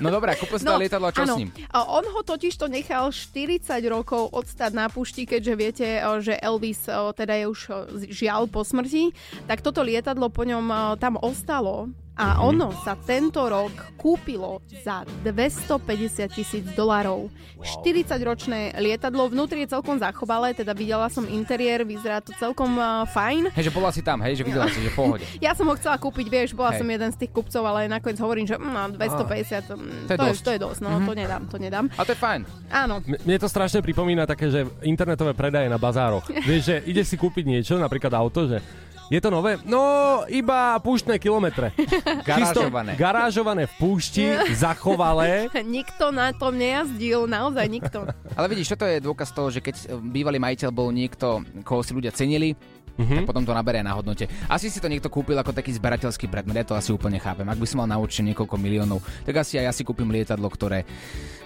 No 0.00 0.08
dobré, 0.08 0.32
kúpil 0.32 0.56
si 0.56 0.64
to 0.64 0.80
lietadlo 0.80 1.06
a 1.06 1.12
čo 1.12 1.28
áno. 1.28 1.36
s 1.36 1.38
ním? 1.38 1.52
A 1.68 1.84
On 1.84 2.00
ho 2.00 2.20
totiž 2.22 2.56
to 2.56 2.66
nechal 2.66 3.12
40 3.12 3.60
rokov 3.86 4.32
odstať 4.32 4.72
na 4.72 4.88
pušti, 4.88 5.28
keďže 5.28 5.54
viete, 5.54 5.86
o, 6.00 6.16
že 6.18 6.34
Elvis 6.34 6.88
o, 6.88 7.12
teda 7.12 7.36
je 7.36 7.44
už 7.46 7.60
z- 8.00 8.08
žiaľ 8.08 8.48
po 8.48 8.64
smrti, 8.64 9.12
tak 9.44 9.60
toto 9.60 9.80
lietadlo 9.80 10.26
po 10.26 10.40
ňom 10.42 10.64
tam 10.96 11.20
ostalo 11.20 11.92
a 12.20 12.26
Mhm. 12.30 12.40
ono 12.44 12.68
sa 12.78 12.92
tento 12.94 13.40
rok 13.42 13.72
kúpilo 13.96 14.50
za 14.78 15.00
250 15.24 15.80
tisíc 16.28 16.68
dolárov. 16.70 17.32
40-ročné 17.60 18.76
lietadlo, 18.76 19.26
vnútri 19.26 19.64
je 19.64 19.72
celkom 19.72 19.96
zachovalé, 19.96 20.52
teda 20.52 20.72
videla 20.72 21.08
som 21.08 21.24
interiér, 21.24 21.82
vyzerá 21.82 22.18
to 22.18 22.32
celkom 22.34 22.72
uh, 22.74 23.04
fajn. 23.06 23.48
Hej, 23.50 23.64
že 23.66 23.72
bola 23.72 23.88
si 23.88 24.00
tam, 24.00 24.20
hej, 24.20 24.36
že 24.36 24.42
videla 24.42 24.64
si, 24.66 24.78
že 24.78 24.88
v 24.88 24.96
pohode. 24.96 25.24
Ja 25.40 25.52
som 25.52 25.64
ho 25.64 25.74
chcela 25.74 25.96
kúpiť, 25.96 26.26
vieš, 26.26 26.48
bola 26.52 26.70
Hej. 26.70 26.78
som 26.78 26.88
jeden 26.88 27.10
z 27.10 27.18
tých 27.18 27.32
kupcov, 27.32 27.62
ale 27.62 27.86
nakoniec 27.86 28.16
hovorím, 28.16 28.44
že 28.44 28.54
mm, 28.54 28.94
250, 28.94 29.64
mm, 29.70 30.04
To 30.06 30.12
je 30.12 30.18
to, 30.18 30.22
je, 30.22 30.30
dosť. 30.30 30.42
to 30.42 30.50
je 30.50 30.60
dosť, 30.60 30.80
no 30.80 30.88
Mhm. 30.90 31.06
to 31.06 31.12
nedám, 31.14 31.42
to 31.46 31.56
nedám. 31.58 31.84
A 31.90 32.02
to 32.02 32.12
je 32.12 32.18
fajn. 32.18 32.40
Áno. 32.70 32.94
M- 33.02 33.20
Mne 33.20 33.36
to 33.38 33.46
strašne 33.46 33.80
pripomína 33.80 34.24
také, 34.24 34.46
že 34.46 34.64
internetové 34.82 35.32
predaje 35.32 35.66
na 35.66 35.76
bazároch. 35.76 36.28
Vieš, 36.48 36.62
že 36.62 36.76
ide 36.84 37.02
si 37.02 37.14
kúpiť 37.14 37.44
niečo, 37.44 37.76
napríklad 37.76 38.12
auto, 38.12 38.44
že 38.46 38.60
je 39.10 39.18
to 39.18 39.28
nové? 39.28 39.58
No, 39.66 39.82
iba 40.30 40.78
púštne 40.78 41.18
kilometre. 41.18 41.74
Garážované. 42.28 42.94
Čisto 42.94 43.02
garážované 43.02 43.62
v 43.66 43.74
púšti, 43.76 44.24
zachovalé. 44.54 45.50
Nikto 45.76 46.14
na 46.14 46.30
tom 46.30 46.54
nejazdil, 46.54 47.26
naozaj 47.26 47.66
nikto. 47.66 48.06
Ale 48.38 48.46
vidíš, 48.46 48.78
toto 48.78 48.86
je 48.86 49.02
dôkaz 49.02 49.34
toho, 49.34 49.50
že 49.50 49.58
keď 49.58 49.98
bývalý 49.98 50.38
majiteľ 50.38 50.70
bol 50.70 50.94
niekto, 50.94 51.42
koho 51.66 51.82
si 51.82 51.90
ľudia 51.90 52.14
cenili, 52.14 52.54
Mhm. 53.00 53.16
tak 53.16 53.32
potom 53.32 53.48
to 53.48 53.56
naberie 53.56 53.80
na 53.80 53.96
hodnote. 53.96 54.28
Asi 54.44 54.68
si 54.68 54.76
to 54.76 54.84
niekto 54.84 55.08
kúpil 55.08 55.32
ako 55.32 55.56
taký 55.56 55.72
zberateľský 55.72 56.28
predmet, 56.28 56.60
ja 56.60 56.68
to 56.68 56.76
asi 56.76 56.92
úplne 56.92 57.16
chápem. 57.16 57.48
Ak 57.48 57.56
by 57.56 57.64
som 57.64 57.80
mal 57.80 57.88
naučiť 57.88 58.28
niekoľko 58.28 58.60
miliónov, 58.60 59.00
tak 59.24 59.40
asi 59.40 59.56
aj 59.56 59.64
ja 59.64 59.72
si 59.72 59.88
kúpim 59.88 60.04
lietadlo, 60.04 60.44
ktoré 60.52 60.84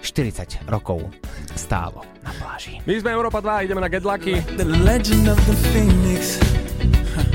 40 0.03 0.67
rokov 0.67 1.07
stálo 1.55 2.03
na 2.19 2.35
pláži. 2.35 2.83
My 2.83 2.99
sme 2.99 3.15
Európa 3.15 3.39
2, 3.39 3.71
ideme 3.71 3.79
na 3.79 3.87
Gedlaky. 3.87 4.43
The 4.59 4.67
legend 4.83 5.31
of 5.31 5.39
the 5.47 5.55
phoenix 5.71 6.43
huh, 7.15 7.34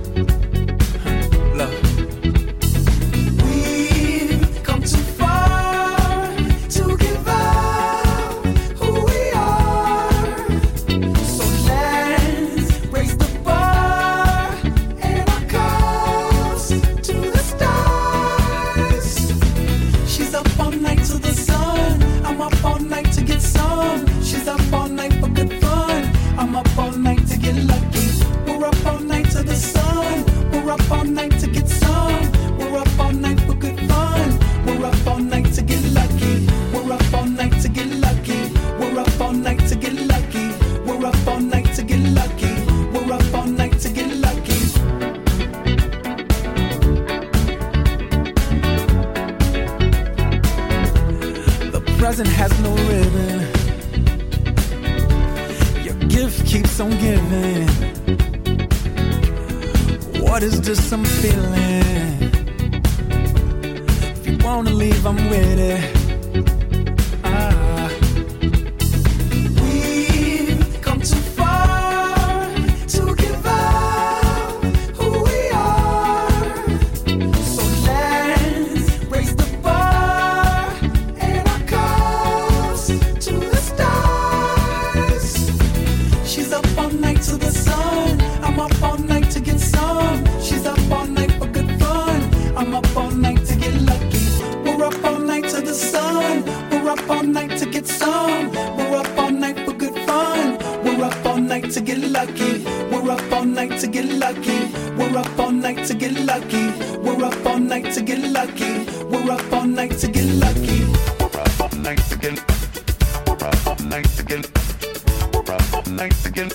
Rap 115.51 115.73
all 115.73 115.83
night 115.91 116.25
again. 116.25 116.49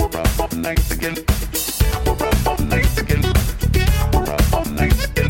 Rap 0.00 0.40
all 0.40 0.48
night 0.58 0.90
again. 0.90 1.14
Rap 2.04 2.46
all 2.48 2.58
night 2.64 2.98
again. 2.98 3.22
Rap 4.12 4.52
all 4.52 4.64
night 4.64 5.04
again. 5.04 5.29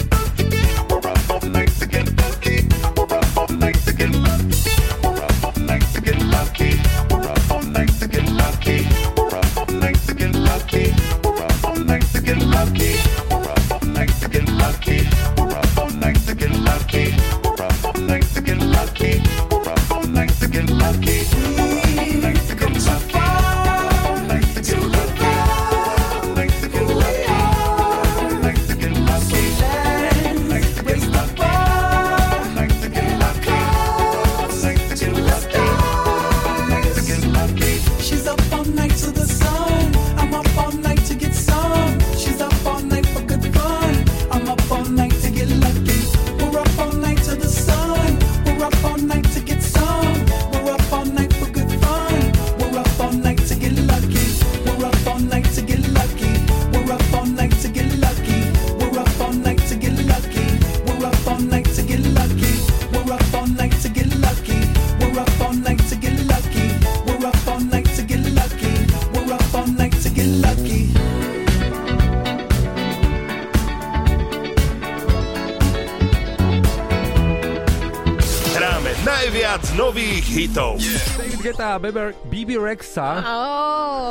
Najviac 79.20 79.76
nových 79.76 80.24
hitov. 80.32 80.80
David 80.80 81.44
Guetta 81.44 81.76
a 81.76 81.78
Bieber, 81.78 82.16
BB 82.32 82.56
Rexa. 82.56 83.20
Oh, 83.20 84.08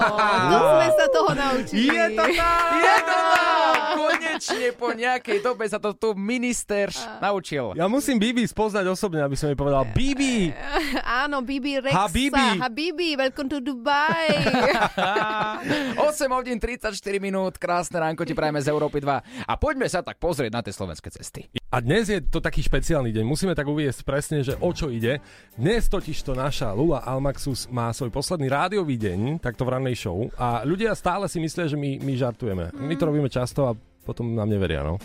sme 0.78 0.88
sa 0.94 1.06
toho 1.10 1.32
naučili. 1.34 1.90
Je 1.90 2.06
to 2.14 2.24
tak! 2.38 2.78
Je 2.78 2.96
to 3.10 3.18
tak! 3.18 3.59
Konečne 3.96 4.70
po 4.78 4.94
nejakej 4.94 5.40
dobe 5.42 5.66
sa 5.66 5.82
to 5.82 5.96
tu 5.96 6.14
minister 6.14 6.92
naučil. 7.24 7.74
Ja 7.74 7.90
musím 7.90 8.22
Bibi 8.22 8.46
spoznať 8.46 8.86
osobne, 8.90 9.24
aby 9.24 9.34
som 9.34 9.50
jej 9.50 9.58
povedal 9.58 9.88
Bibi. 9.94 10.54
Áno, 11.24 11.42
Bibi 11.42 11.82
Rexa. 11.82 12.06
Habibi. 12.06 12.48
Habibi, 12.60 13.10
welcome 13.18 13.50
to 13.50 13.60
Dubai. 13.64 14.30
8 15.98 16.38
hodín 16.38 16.58
34 16.62 16.94
minút, 17.18 17.58
krásne 17.58 18.00
ránko 18.00 18.26
ti 18.26 18.34
prajeme 18.38 18.62
z 18.62 18.70
Európy 18.70 19.02
2. 19.02 19.48
A 19.48 19.54
poďme 19.58 19.88
sa 19.90 20.06
tak 20.06 20.22
pozrieť 20.22 20.52
na 20.54 20.62
tie 20.62 20.74
slovenské 20.74 21.10
cesty. 21.14 21.50
A 21.70 21.86
dnes 21.86 22.10
je 22.10 22.18
to 22.18 22.42
taký 22.42 22.66
špeciálny 22.66 23.14
deň. 23.14 23.26
Musíme 23.30 23.54
tak 23.54 23.70
uviesť 23.70 24.02
presne, 24.02 24.42
že 24.42 24.58
o 24.58 24.74
čo 24.74 24.90
ide. 24.90 25.22
Dnes 25.54 25.86
totiž 25.86 26.26
to 26.26 26.34
naša 26.34 26.74
Lula 26.74 27.06
Almaxus 27.06 27.70
má 27.70 27.94
svoj 27.94 28.10
posledný 28.10 28.50
rádiový 28.50 28.98
deň, 28.98 29.38
takto 29.38 29.70
v 29.70 29.78
rannej 29.78 29.94
show. 29.94 30.34
A 30.42 30.66
ľudia 30.66 30.98
stále 30.98 31.30
si 31.30 31.38
myslia, 31.38 31.70
že 31.70 31.78
my, 31.78 32.02
my 32.02 32.14
žartujeme. 32.18 32.74
My 32.74 32.98
to 32.98 33.06
robíme 33.06 33.30
často 33.30 33.70
a 33.70 33.78
potom 34.06 34.36
nám 34.36 34.50
neveria, 34.50 34.84
no. 34.84 34.98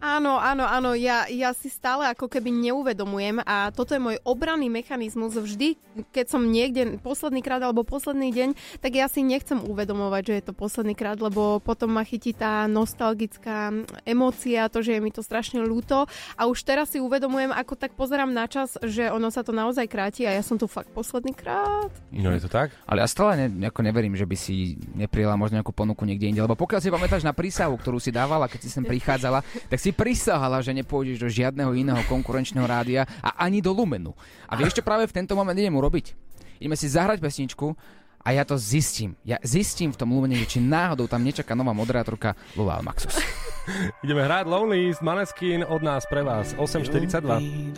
Áno, 0.00 0.40
áno, 0.40 0.64
áno, 0.64 0.96
ja, 0.96 1.28
ja 1.28 1.52
si 1.52 1.68
stále 1.68 2.08
ako 2.08 2.24
keby 2.24 2.48
neuvedomujem 2.48 3.44
a 3.44 3.68
toto 3.68 3.92
je 3.92 4.00
môj 4.00 4.16
obranný 4.24 4.72
mechanizmus. 4.72 5.36
Vždy, 5.36 5.76
keď 6.08 6.26
som 6.32 6.48
niekde 6.48 6.96
posledný 7.04 7.44
krát 7.44 7.60
alebo 7.60 7.84
posledný 7.84 8.32
deň, 8.32 8.80
tak 8.80 8.96
ja 8.96 9.12
si 9.12 9.20
nechcem 9.20 9.60
uvedomovať, 9.60 10.22
že 10.24 10.34
je 10.40 10.44
to 10.48 10.54
posledný 10.56 10.96
krát, 10.96 11.20
lebo 11.20 11.60
potom 11.60 11.92
ma 11.92 12.00
chytí 12.00 12.32
tá 12.32 12.64
nostalgická 12.64 13.76
emócia, 14.08 14.72
to, 14.72 14.80
že 14.80 14.96
je 14.96 15.04
mi 15.04 15.12
to 15.12 15.20
strašne 15.20 15.60
ľúto. 15.60 16.08
A 16.32 16.48
už 16.48 16.64
teraz 16.64 16.96
si 16.96 16.98
uvedomujem, 16.98 17.52
ako 17.52 17.76
tak 17.76 17.92
pozerám 17.92 18.32
na 18.32 18.48
čas, 18.48 18.80
že 18.80 19.12
ono 19.12 19.28
sa 19.28 19.44
to 19.44 19.52
naozaj 19.52 19.84
kráti 19.84 20.24
a 20.24 20.32
ja 20.32 20.40
som 20.40 20.56
tu 20.56 20.64
fakt 20.64 20.88
posledný 20.96 21.36
krát. 21.36 21.92
No 22.08 22.32
je 22.32 22.40
to 22.40 22.48
tak? 22.48 22.72
Ale 22.88 23.04
ja 23.04 23.08
stále 23.10 23.52
ne, 23.52 23.68
ako 23.68 23.84
neverím, 23.84 24.16
že 24.16 24.24
by 24.24 24.36
si 24.40 24.80
neprijela 24.96 25.36
možno 25.36 25.60
nejakú 25.60 25.76
ponuku 25.76 26.08
niekde 26.08 26.32
inde. 26.32 26.40
Lebo 26.40 26.56
pokiaľ 26.56 26.80
si 26.80 26.88
pamätáš 26.88 27.20
na 27.20 27.36
prísahu, 27.36 27.76
ktorú 27.76 28.00
si 28.00 28.08
dávala, 28.08 28.48
keď 28.48 28.60
si 28.64 28.72
sem 28.72 28.80
prichádzala, 28.80 29.44
tak 29.68 29.76
si 29.76 29.89
prisahala, 29.92 30.62
že 30.64 30.74
nepôjdeš 30.74 31.20
do 31.20 31.28
žiadneho 31.28 31.72
iného 31.76 32.02
konkurenčného 32.06 32.66
rádia 32.66 33.02
a 33.20 33.44
ani 33.44 33.60
do 33.60 33.70
Lumenu. 33.70 34.16
A 34.48 34.56
vieš, 34.56 34.78
čo 34.78 34.86
práve 34.86 35.06
v 35.06 35.14
tento 35.14 35.36
moment 35.38 35.56
idem 35.56 35.74
urobiť? 35.74 36.14
Ideme 36.60 36.76
si 36.76 36.92
zahrať 36.92 37.24
pesničku 37.24 37.72
a 38.20 38.28
ja 38.36 38.44
to 38.44 38.60
zistím. 38.60 39.16
Ja 39.24 39.40
zistím 39.40 39.96
v 39.96 40.00
tom 40.00 40.12
Lumene, 40.12 40.36
že 40.36 40.46
či 40.46 40.58
náhodou 40.60 41.08
tam 41.08 41.24
nečaká 41.24 41.56
nová 41.56 41.72
moderátorka 41.72 42.36
Lula 42.52 42.84
Maxus. 42.84 43.16
Ideme 44.04 44.24
hrať 44.28 44.44
Lonely 44.44 44.92
z 44.92 45.00
Maneskin 45.00 45.60
od 45.64 45.80
nás 45.80 46.04
pre 46.08 46.20
vás 46.20 46.52
8.42. 46.56 47.76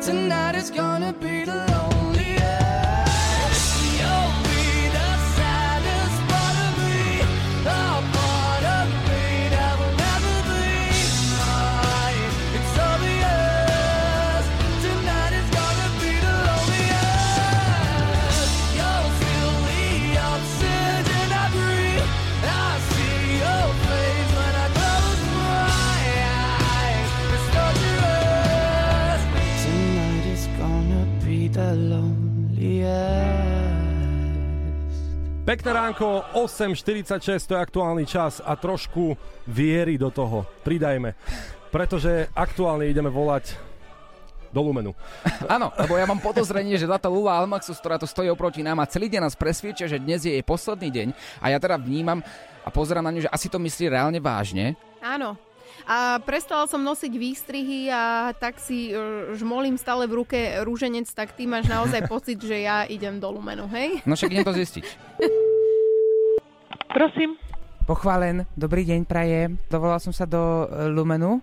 Tonight 0.00 0.56
is 0.56 0.68
gonna 0.68 1.12
be 1.16 1.44
the 1.48 1.56
loneliest. 1.72 2.69
Pekné 35.50 35.74
ránko, 35.74 36.30
8.46, 36.38 37.42
to 37.42 37.58
je 37.58 37.64
aktuálny 37.66 38.06
čas 38.06 38.38
a 38.38 38.54
trošku 38.54 39.18
viery 39.50 39.98
do 39.98 40.06
toho 40.06 40.46
pridajme, 40.62 41.18
pretože 41.74 42.30
aktuálne 42.38 42.86
ideme 42.86 43.10
volať 43.10 43.58
do 44.54 44.62
Lumenu. 44.62 44.94
Áno, 45.50 45.74
lebo 45.74 45.98
ja 45.98 46.06
mám 46.06 46.22
podozrenie, 46.22 46.78
že 46.78 46.86
táto 46.86 47.10
Lula 47.10 47.34
Almaxus, 47.34 47.82
ktorá 47.82 47.98
tu 47.98 48.06
stojí 48.06 48.30
oproti 48.30 48.62
nám 48.62 48.78
a 48.78 48.86
celý 48.86 49.10
deň 49.10 49.26
nás 49.26 49.34
presvieča, 49.34 49.90
že 49.90 49.98
dnes 49.98 50.22
je 50.22 50.38
jej 50.38 50.44
posledný 50.46 50.86
deň 50.86 51.08
a 51.42 51.50
ja 51.50 51.58
teda 51.58 51.82
vnímam 51.82 52.22
a 52.62 52.70
pozerám 52.70 53.02
na 53.02 53.10
ňu, 53.10 53.26
že 53.26 53.34
asi 53.34 53.50
to 53.50 53.58
myslí 53.58 53.90
reálne 53.90 54.22
vážne. 54.22 54.78
Áno. 55.02 55.34
A 55.90 56.22
prestala 56.22 56.70
som 56.70 56.78
nosiť 56.78 57.10
výstrihy 57.10 57.90
a 57.90 58.30
tak 58.38 58.62
si 58.62 58.94
e, 58.94 59.34
žmolím 59.34 59.74
stále 59.74 60.06
v 60.06 60.22
ruke 60.22 60.38
rúženec, 60.62 61.10
tak 61.10 61.34
ty 61.34 61.50
máš 61.50 61.66
naozaj 61.66 62.06
pocit, 62.06 62.38
že 62.38 62.62
ja 62.62 62.86
idem 62.86 63.18
do 63.18 63.26
Lumenu, 63.26 63.66
hej? 63.74 63.98
No 64.06 64.14
však 64.14 64.30
idem 64.30 64.46
to 64.46 64.54
zistiť. 64.54 64.86
Prosím. 66.94 67.34
Pochválen, 67.90 68.46
dobrý 68.54 68.86
deň, 68.86 69.02
prajem. 69.02 69.58
Dovolal 69.66 69.98
som 69.98 70.14
sa 70.14 70.30
do 70.30 70.70
e, 70.70 70.94
Lumenu. 70.94 71.42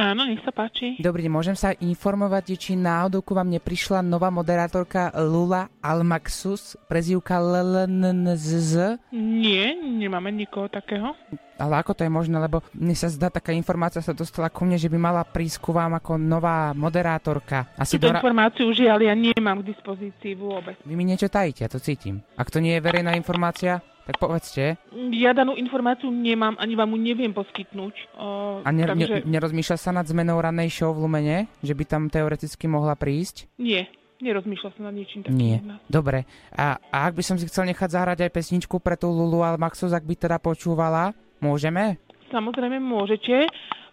Áno, 0.00 0.24
nech 0.24 0.40
sa 0.40 0.48
páči. 0.48 0.96
Dobrý 0.96 1.28
deň, 1.28 1.32
môžem 1.36 1.52
sa 1.52 1.76
informovať, 1.76 2.56
či 2.56 2.72
náhodou 2.72 3.20
ku 3.20 3.36
vám 3.36 3.52
neprišla 3.52 4.00
nová 4.00 4.32
moderátorka 4.32 5.12
Lula 5.20 5.68
Almaxus, 5.84 6.80
prezývka 6.88 7.36
LLNZZ? 7.36 8.96
Nie, 9.12 9.76
nemáme 9.76 10.32
nikoho 10.32 10.72
takého. 10.72 11.12
Ale 11.60 11.84
ako 11.84 11.92
to 11.92 12.08
je 12.08 12.16
možné, 12.16 12.40
lebo 12.40 12.64
mne 12.72 12.96
sa 12.96 13.12
zdá, 13.12 13.28
taká 13.28 13.52
informácia 13.52 14.00
sa 14.00 14.16
dostala 14.16 14.48
ku 14.48 14.64
mne, 14.64 14.80
že 14.80 14.88
by 14.88 14.96
mala 14.96 15.20
prísť 15.20 15.60
ku 15.60 15.76
vám 15.76 15.92
ako 16.00 16.16
nová 16.16 16.72
moderátorka. 16.72 17.68
Asi 17.76 18.00
Túto 18.00 18.08
ra- 18.08 18.24
informáciu 18.24 18.72
žiaľ 18.72 19.04
ja 19.04 19.12
nemám 19.12 19.60
k 19.60 19.76
dispozícii 19.76 20.32
vôbec. 20.32 20.80
Vy 20.88 20.96
mi 20.96 21.04
niečo 21.04 21.28
tajíte, 21.28 21.60
ja 21.60 21.68
to 21.68 21.76
cítim. 21.76 22.24
Ak 22.40 22.48
to 22.48 22.64
nie 22.64 22.80
je 22.80 22.80
verejná 22.80 23.12
informácia, 23.12 23.84
tak 24.10 24.18
povedzte. 24.18 24.74
Ja 25.14 25.30
danú 25.30 25.54
informáciu 25.54 26.10
nemám, 26.10 26.58
ani 26.58 26.74
vám 26.74 26.90
ju 26.90 26.98
neviem 26.98 27.30
poskytnúť. 27.30 27.94
O, 28.18 28.26
A 28.66 28.68
ne- 28.74 28.90
takže 28.90 29.22
ne- 29.22 29.38
nerozmýšľa 29.38 29.76
sa 29.78 29.94
nad 29.94 30.02
zmenou 30.02 30.42
rannej 30.42 30.66
show 30.66 30.90
v 30.90 31.06
Lumene? 31.06 31.46
Že 31.62 31.74
by 31.78 31.84
tam 31.86 32.02
teoreticky 32.10 32.66
mohla 32.66 32.98
prísť? 32.98 33.46
nie, 33.54 33.86
nerozmýšľal 34.18 34.70
som 34.74 34.82
nad 34.90 34.94
niečím 34.98 35.22
takým. 35.22 35.38
Nie. 35.38 35.62
Dobre. 35.86 36.26
A, 36.52 36.76
a 36.90 36.96
ak 37.06 37.14
by 37.14 37.22
som 37.22 37.38
si 37.38 37.46
chcel 37.46 37.70
nechať 37.70 37.88
zahrať 37.94 38.18
aj 38.26 38.34
pesničku 38.34 38.82
pre 38.82 38.98
tú 38.98 39.08
Lulu 39.08 39.46
Almaxus, 39.46 39.94
ak 39.94 40.02
by 40.02 40.14
teda 40.18 40.36
počúvala, 40.42 41.14
môžeme? 41.38 42.02
Samozrejme 42.34 42.82
môžete. 42.82 43.46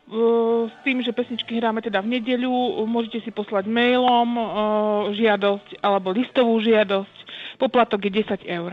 Uh, 0.07 0.72
s 0.72 0.76
tým, 0.88 1.03
že 1.03 1.11
pesničky 1.11 1.59
hráme 1.59 1.84
teda 1.84 1.99
v 1.99 2.15
nedeľu, 2.15 2.80
môžete 2.88 3.28
si 3.28 3.32
poslať 3.32 3.68
mailom 3.68 4.30
uh, 4.39 4.47
žiadosť 5.11 5.84
alebo 5.84 6.15
listovú 6.15 6.63
žiadosť. 6.63 7.15
Poplatok 7.59 8.07
je 8.07 8.24
10 8.24 8.47
eur. 8.47 8.72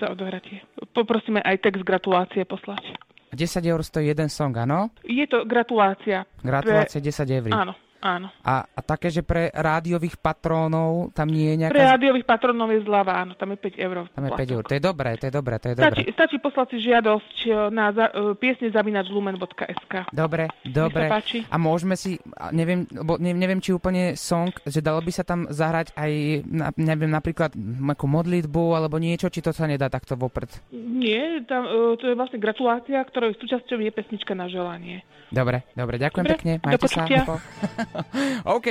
Za 0.00 0.12
odohratie. 0.12 0.62
Poprosíme 0.92 1.40
aj 1.40 1.60
text 1.64 1.82
gratulácie 1.84 2.44
poslať. 2.44 2.96
10 3.36 3.64
eur 3.68 3.80
stojí 3.84 4.08
jeden 4.08 4.32
song, 4.32 4.56
áno? 4.56 4.88
Je 5.04 5.26
to 5.28 5.44
gratulácia. 5.44 6.24
Gratulácie 6.40 7.04
10 7.04 7.28
eur. 7.28 7.52
Áno, 7.52 7.74
áno. 8.06 8.28
A, 8.46 8.62
a 8.62 8.80
také, 8.86 9.10
že 9.10 9.26
pre 9.26 9.50
rádiových 9.50 10.14
patrónov 10.22 11.10
tam 11.10 11.26
nie 11.26 11.50
je 11.50 11.56
nejaká... 11.66 11.74
Pre 11.74 11.90
rádiových 11.98 12.26
patronov 12.26 12.70
je 12.70 12.80
zľava, 12.86 13.12
áno, 13.26 13.32
tam 13.34 13.50
je 13.50 13.58
5 13.58 13.86
eur. 13.86 13.96
Tam 14.14 14.24
je 14.24 14.32
5 14.38 14.54
eur. 14.54 14.62
To 14.62 14.74
je 14.78 14.82
dobré, 14.82 15.10
to 15.18 15.24
je 15.26 15.32
dobré, 15.34 15.54
to 15.58 15.66
je 15.70 15.74
Stačí, 15.74 16.02
dobré. 16.06 16.14
stačí 16.14 16.36
poslať 16.38 16.66
si 16.70 16.78
žiadosť 16.86 17.36
e, 17.42 17.50
na 17.74 17.86
za, 17.90 18.06
e, 18.14 18.38
piesne 18.38 18.70
zavinač 18.70 19.10
lumen.sk. 19.10 19.94
Dobre, 20.14 20.46
dobre. 20.62 21.10
A 21.50 21.56
môžeme 21.58 21.98
si, 21.98 22.22
neviem, 22.54 22.86
ne, 23.18 23.32
neviem, 23.34 23.58
či 23.58 23.74
úplne 23.74 24.14
song, 24.14 24.54
že 24.62 24.78
dalo 24.78 25.02
by 25.02 25.10
sa 25.10 25.26
tam 25.26 25.50
zahrať 25.50 25.90
aj, 25.98 26.12
na, 26.46 26.70
neviem, 26.78 27.10
napríklad 27.10 27.52
nejakú 27.56 28.06
modlitbu 28.06 28.64
alebo 28.78 29.00
niečo, 29.02 29.32
či 29.32 29.42
to 29.42 29.50
sa 29.50 29.66
nedá 29.66 29.90
takto 29.90 30.14
vopred. 30.14 30.48
Nie, 30.70 31.42
tam, 31.48 31.66
e, 31.66 31.98
to 31.98 32.12
je 32.12 32.14
vlastne 32.14 32.38
gratulácia, 32.38 33.02
ktorej 33.02 33.34
súčasťou 33.40 33.82
je 33.82 33.90
pesnička 33.90 34.36
na 34.36 34.46
želanie. 34.46 35.02
Dobre, 35.32 35.66
dobre, 35.74 35.98
ďakujem 35.98 36.24
Dobre, 36.24 36.34
pekne, 36.38 36.52
majte 36.62 36.86
sa. 36.86 37.02
OK, 38.56 38.68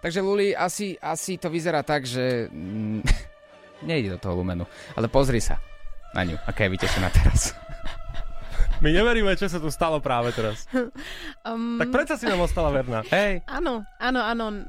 takže 0.00 0.20
Luli, 0.20 0.56
asi, 0.56 0.98
asi 0.98 1.38
to 1.38 1.50
vyzerá 1.50 1.82
tak, 1.82 2.06
že 2.06 2.48
mm, 2.50 3.00
nejde 3.88 4.14
do 4.14 4.18
toho 4.18 4.38
Lumenu. 4.42 4.66
Ale 4.96 5.08
pozri 5.08 5.40
sa 5.40 5.58
na 6.12 6.22
ňu, 6.28 6.36
aká 6.44 6.68
je 6.68 6.74
vytešená 6.76 7.08
teraz. 7.10 7.56
My 8.82 8.90
neveríme, 8.90 9.30
čo 9.38 9.46
sa 9.46 9.62
tu 9.62 9.70
stalo 9.70 10.02
práve 10.02 10.34
teraz. 10.34 10.66
Um, 11.42 11.74
Tak 11.74 11.90
predsa 11.90 12.14
si 12.14 12.30
nám 12.30 12.46
ostala 12.46 12.70
verná. 12.70 13.02
Hej. 13.10 13.42
Áno, 13.50 13.82
áno, 13.98 14.20
áno. 14.22 14.62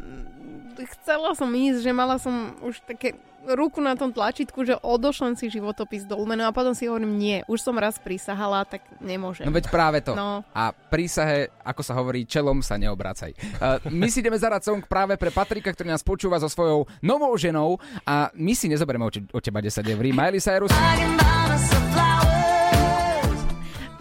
Chcela 0.97 1.37
som 1.37 1.53
ísť, 1.53 1.85
že 1.85 1.91
mala 1.93 2.17
som 2.17 2.57
už 2.65 2.81
také 2.89 3.13
ruku 3.51 3.83
na 3.83 3.93
tom 3.99 4.11
tlačítku, 4.11 4.63
že 4.63 4.79
odošlem 4.79 5.35
si 5.35 5.51
životopis 5.51 6.07
do 6.07 6.15
Lumenu 6.15 6.47
a 6.47 6.55
potom 6.55 6.71
si 6.71 6.87
hovorím, 6.87 7.19
nie, 7.19 7.37
už 7.51 7.59
som 7.59 7.75
raz 7.75 7.99
prisahala, 7.99 8.63
tak 8.63 8.83
nemôžem. 9.03 9.43
No 9.43 9.51
veď 9.51 9.67
práve 9.67 9.99
to. 9.99 10.15
No. 10.15 10.41
A 10.55 10.71
prísahe, 10.71 11.51
ako 11.63 11.81
sa 11.83 11.93
hovorí, 11.97 12.23
čelom 12.23 12.63
sa 12.63 12.79
neobracaj. 12.79 13.31
Uh, 13.59 13.79
my 13.91 14.07
si 14.07 14.23
ideme 14.23 14.39
zarať 14.39 14.71
song 14.71 14.81
práve 14.87 15.19
pre 15.19 15.29
Patrika, 15.29 15.71
ktorý 15.71 15.91
nás 15.91 16.03
počúva 16.05 16.39
so 16.39 16.47
svojou 16.47 16.87
novou 17.03 17.35
ženou 17.35 17.77
a 18.07 18.31
my 18.33 18.53
si 18.55 18.71
nezoberieme 18.71 19.05
od, 19.05 19.15
od 19.31 19.41
teba 19.43 19.59
10 19.59 19.83
eur. 19.83 20.03
Miley 20.13 20.41
Cyrus. 20.41 20.71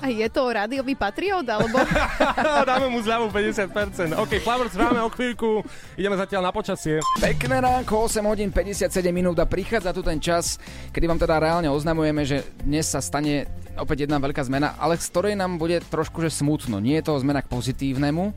A 0.03 0.11
je 0.11 0.27
to 0.27 0.43
rádiový 0.51 0.99
patriot, 0.99 1.47
alebo... 1.47 1.79
Dáme 2.69 2.91
mu 2.91 2.99
zľavu 2.99 3.31
50%. 3.31 4.19
OK, 4.19 4.43
Flowers 4.43 4.75
hráme 4.75 4.99
o 5.07 5.11
chvíľku. 5.15 5.63
Ideme 5.95 6.19
zatiaľ 6.19 6.51
na 6.51 6.53
počasie. 6.53 6.99
Pekné 7.23 7.63
ránko, 7.63 8.11
8 8.11 8.27
hodín 8.27 8.51
57 8.51 8.91
minút 9.15 9.39
a 9.39 9.47
prichádza 9.47 9.95
tu 9.95 10.03
ten 10.03 10.19
čas, 10.19 10.59
kedy 10.91 11.07
vám 11.07 11.23
teda 11.23 11.39
reálne 11.39 11.71
oznamujeme, 11.71 12.27
že 12.27 12.43
dnes 12.67 12.91
sa 12.91 12.99
stane 12.99 13.47
opäť 13.79 14.11
jedna 14.11 14.19
veľká 14.19 14.43
zmena, 14.43 14.75
ale 14.75 14.99
z 14.99 15.07
ktorej 15.07 15.35
nám 15.39 15.63
bude 15.63 15.79
trošku 15.87 16.19
že 16.19 16.35
smutno. 16.35 16.83
Nie 16.83 16.99
je 16.99 17.07
to 17.07 17.23
zmena 17.23 17.39
k 17.39 17.49
pozitívnemu, 17.55 18.35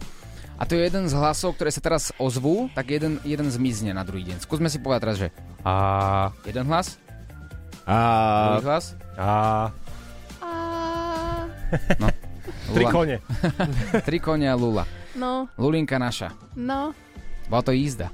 a 0.56 0.64
to 0.64 0.80
je 0.80 0.88
jeden 0.88 1.12
z 1.12 1.14
hlasov, 1.18 1.60
ktoré 1.60 1.68
sa 1.68 1.84
teraz 1.84 2.16
ozvú, 2.16 2.72
tak 2.72 2.88
jeden, 2.88 3.20
jeden 3.28 3.52
zmizne 3.52 3.92
na 3.92 4.08
druhý 4.08 4.24
deň. 4.24 4.40
Skúsme 4.40 4.72
si 4.72 4.80
povedať 4.80 5.02
teraz, 5.04 5.18
že 5.20 5.28
a 5.68 5.74
jeden 6.48 6.64
hlas, 6.72 6.96
a 7.84 7.98
druhý 8.56 8.72
hlas, 8.72 8.86
a 9.20 9.28
no. 11.98 12.08
Tri 12.68 12.86
kone. 12.86 13.18
Tri 14.08 14.18
kone 14.18 14.46
a 14.46 14.56
Lula. 14.56 14.84
No, 15.14 15.48
Lulinka 15.56 15.96
naša. 15.96 16.34
no, 16.54 16.92
Bola 17.46 17.62
to 17.62 17.72
jízda. 17.72 18.10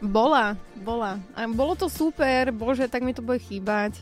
bola, 0.00 0.52
bola. 0.76 1.22
A 1.32 1.46
bolo 1.46 1.72
to 1.74 1.86
super, 1.86 2.50
bože, 2.50 2.86
tak 2.86 3.00
mi 3.00 3.10
to 3.10 3.22
bude 3.22 3.38
chýbať. 3.38 3.94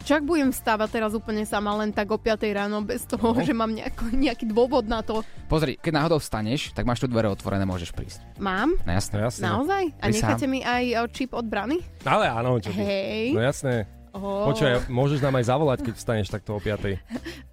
Čak 0.00 0.24
budem 0.24 0.48
vstávať 0.48 0.96
teraz 0.96 1.12
úplne 1.12 1.44
sama, 1.44 1.76
len 1.76 1.92
tak 1.92 2.08
o 2.08 2.16
5 2.16 2.40
ráno, 2.48 2.80
bez 2.80 3.04
toho, 3.04 3.36
No. 3.36 3.44
že 3.44 3.52
mám 3.52 3.68
nejako, 3.68 4.08
nejaký 4.16 4.48
dôvod 4.48 4.88
na 4.88 5.04
to. 5.04 5.20
Pozri, 5.44 5.76
keď 5.76 5.92
náhodou 5.92 6.16
vstaneš, 6.16 6.72
tak 6.72 6.88
máš 6.88 7.04
tu 7.04 7.06
dvere 7.06 7.28
otvorené, 7.28 7.68
môžeš 7.68 7.92
prísť. 7.92 8.24
Mám? 8.40 8.80
No 8.80 8.90
jasné. 8.96 9.20
jasné. 9.20 9.44
Naozaj? 9.44 9.84
A 10.00 10.04
necháte 10.08 10.46
mi 10.48 10.64
aj 10.64 10.84
o, 10.94 11.08
čip 11.12 11.36
od 11.36 11.44
brany? 11.44 11.84
Ale 12.00 12.32
áno, 12.32 12.56
čo 12.56 12.72
ty. 12.72 12.80
Hej. 12.80 13.24
No 13.36 13.44
jasné. 13.44 13.84
Oh. 14.10 14.50
Počkaj, 14.50 14.86
môžeš 14.86 15.20
nám 15.20 15.38
aj 15.38 15.44
zavolať, 15.46 15.78
keď 15.82 15.94
vstaneš 15.94 16.28
takto 16.28 16.52
o 16.52 16.60
5. 16.60 16.98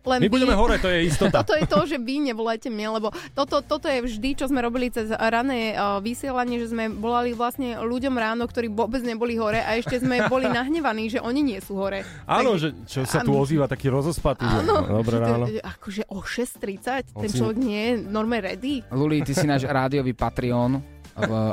Len 0.04 0.18
My 0.18 0.26
vy- 0.26 0.34
budeme 0.34 0.54
hore, 0.54 0.78
to 0.78 0.88
je 0.88 1.06
istota. 1.06 1.40
Toto 1.42 1.54
je 1.54 1.64
to, 1.64 1.80
že 1.86 1.98
vy 1.98 2.18
nevoláte 2.24 2.66
mne, 2.68 2.98
lebo 2.98 3.08
toto, 3.32 3.62
toto 3.62 3.86
je 3.86 4.00
vždy, 4.00 4.34
čo 4.34 4.48
sme 4.48 4.60
robili 4.60 4.88
cez 4.88 5.08
rané 5.10 5.72
uh, 5.72 6.00
vysielanie, 6.00 6.58
že 6.58 6.72
sme 6.72 6.90
volali 6.90 7.32
vlastne 7.32 7.78
ľuďom 7.78 8.16
ráno, 8.16 8.44
ktorí 8.44 8.68
vôbec 8.68 9.02
neboli 9.02 9.36
hore 9.36 9.60
a 9.60 9.76
ešte 9.76 10.00
sme 10.00 10.26
boli 10.26 10.50
nahnevaní, 10.58 11.08
že 11.08 11.20
oni 11.20 11.46
nie 11.46 11.60
sú 11.60 11.76
hore. 11.76 12.02
Áno, 12.26 12.56
že 12.56 12.74
čo 12.84 13.04
sa 13.04 13.22
tu 13.22 13.32
ozýva 13.32 13.68
taký 13.68 13.88
rozospatý. 13.88 14.44
Áno. 14.44 14.82
No, 14.82 14.98
Dobré 14.98 15.14
Že 15.14 15.20
to- 15.20 15.26
ráno. 15.28 15.46
Akože 15.78 16.02
o 16.08 16.20
6.30 16.20 17.14
ten 17.14 17.30
si- 17.30 17.38
človek 17.38 17.58
nie 17.58 17.82
je 17.84 17.94
norme 18.02 18.40
ready. 18.40 18.82
Luli, 18.90 19.22
ty 19.22 19.32
si 19.32 19.44
náš 19.44 19.64
rádiový 19.64 20.12
Patreon 20.12 20.97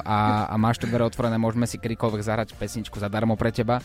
a, 0.04 0.52
a 0.52 0.54
máš 0.60 0.76
tu 0.76 0.84
dvere 0.84 1.08
otvorené, 1.08 1.40
môžeme 1.40 1.64
si 1.64 1.80
kedykoľvek 1.80 2.20
zahrať 2.20 2.48
pesničku 2.54 3.00
zadarmo 3.00 3.34
pre 3.34 3.48
teba. 3.48 3.80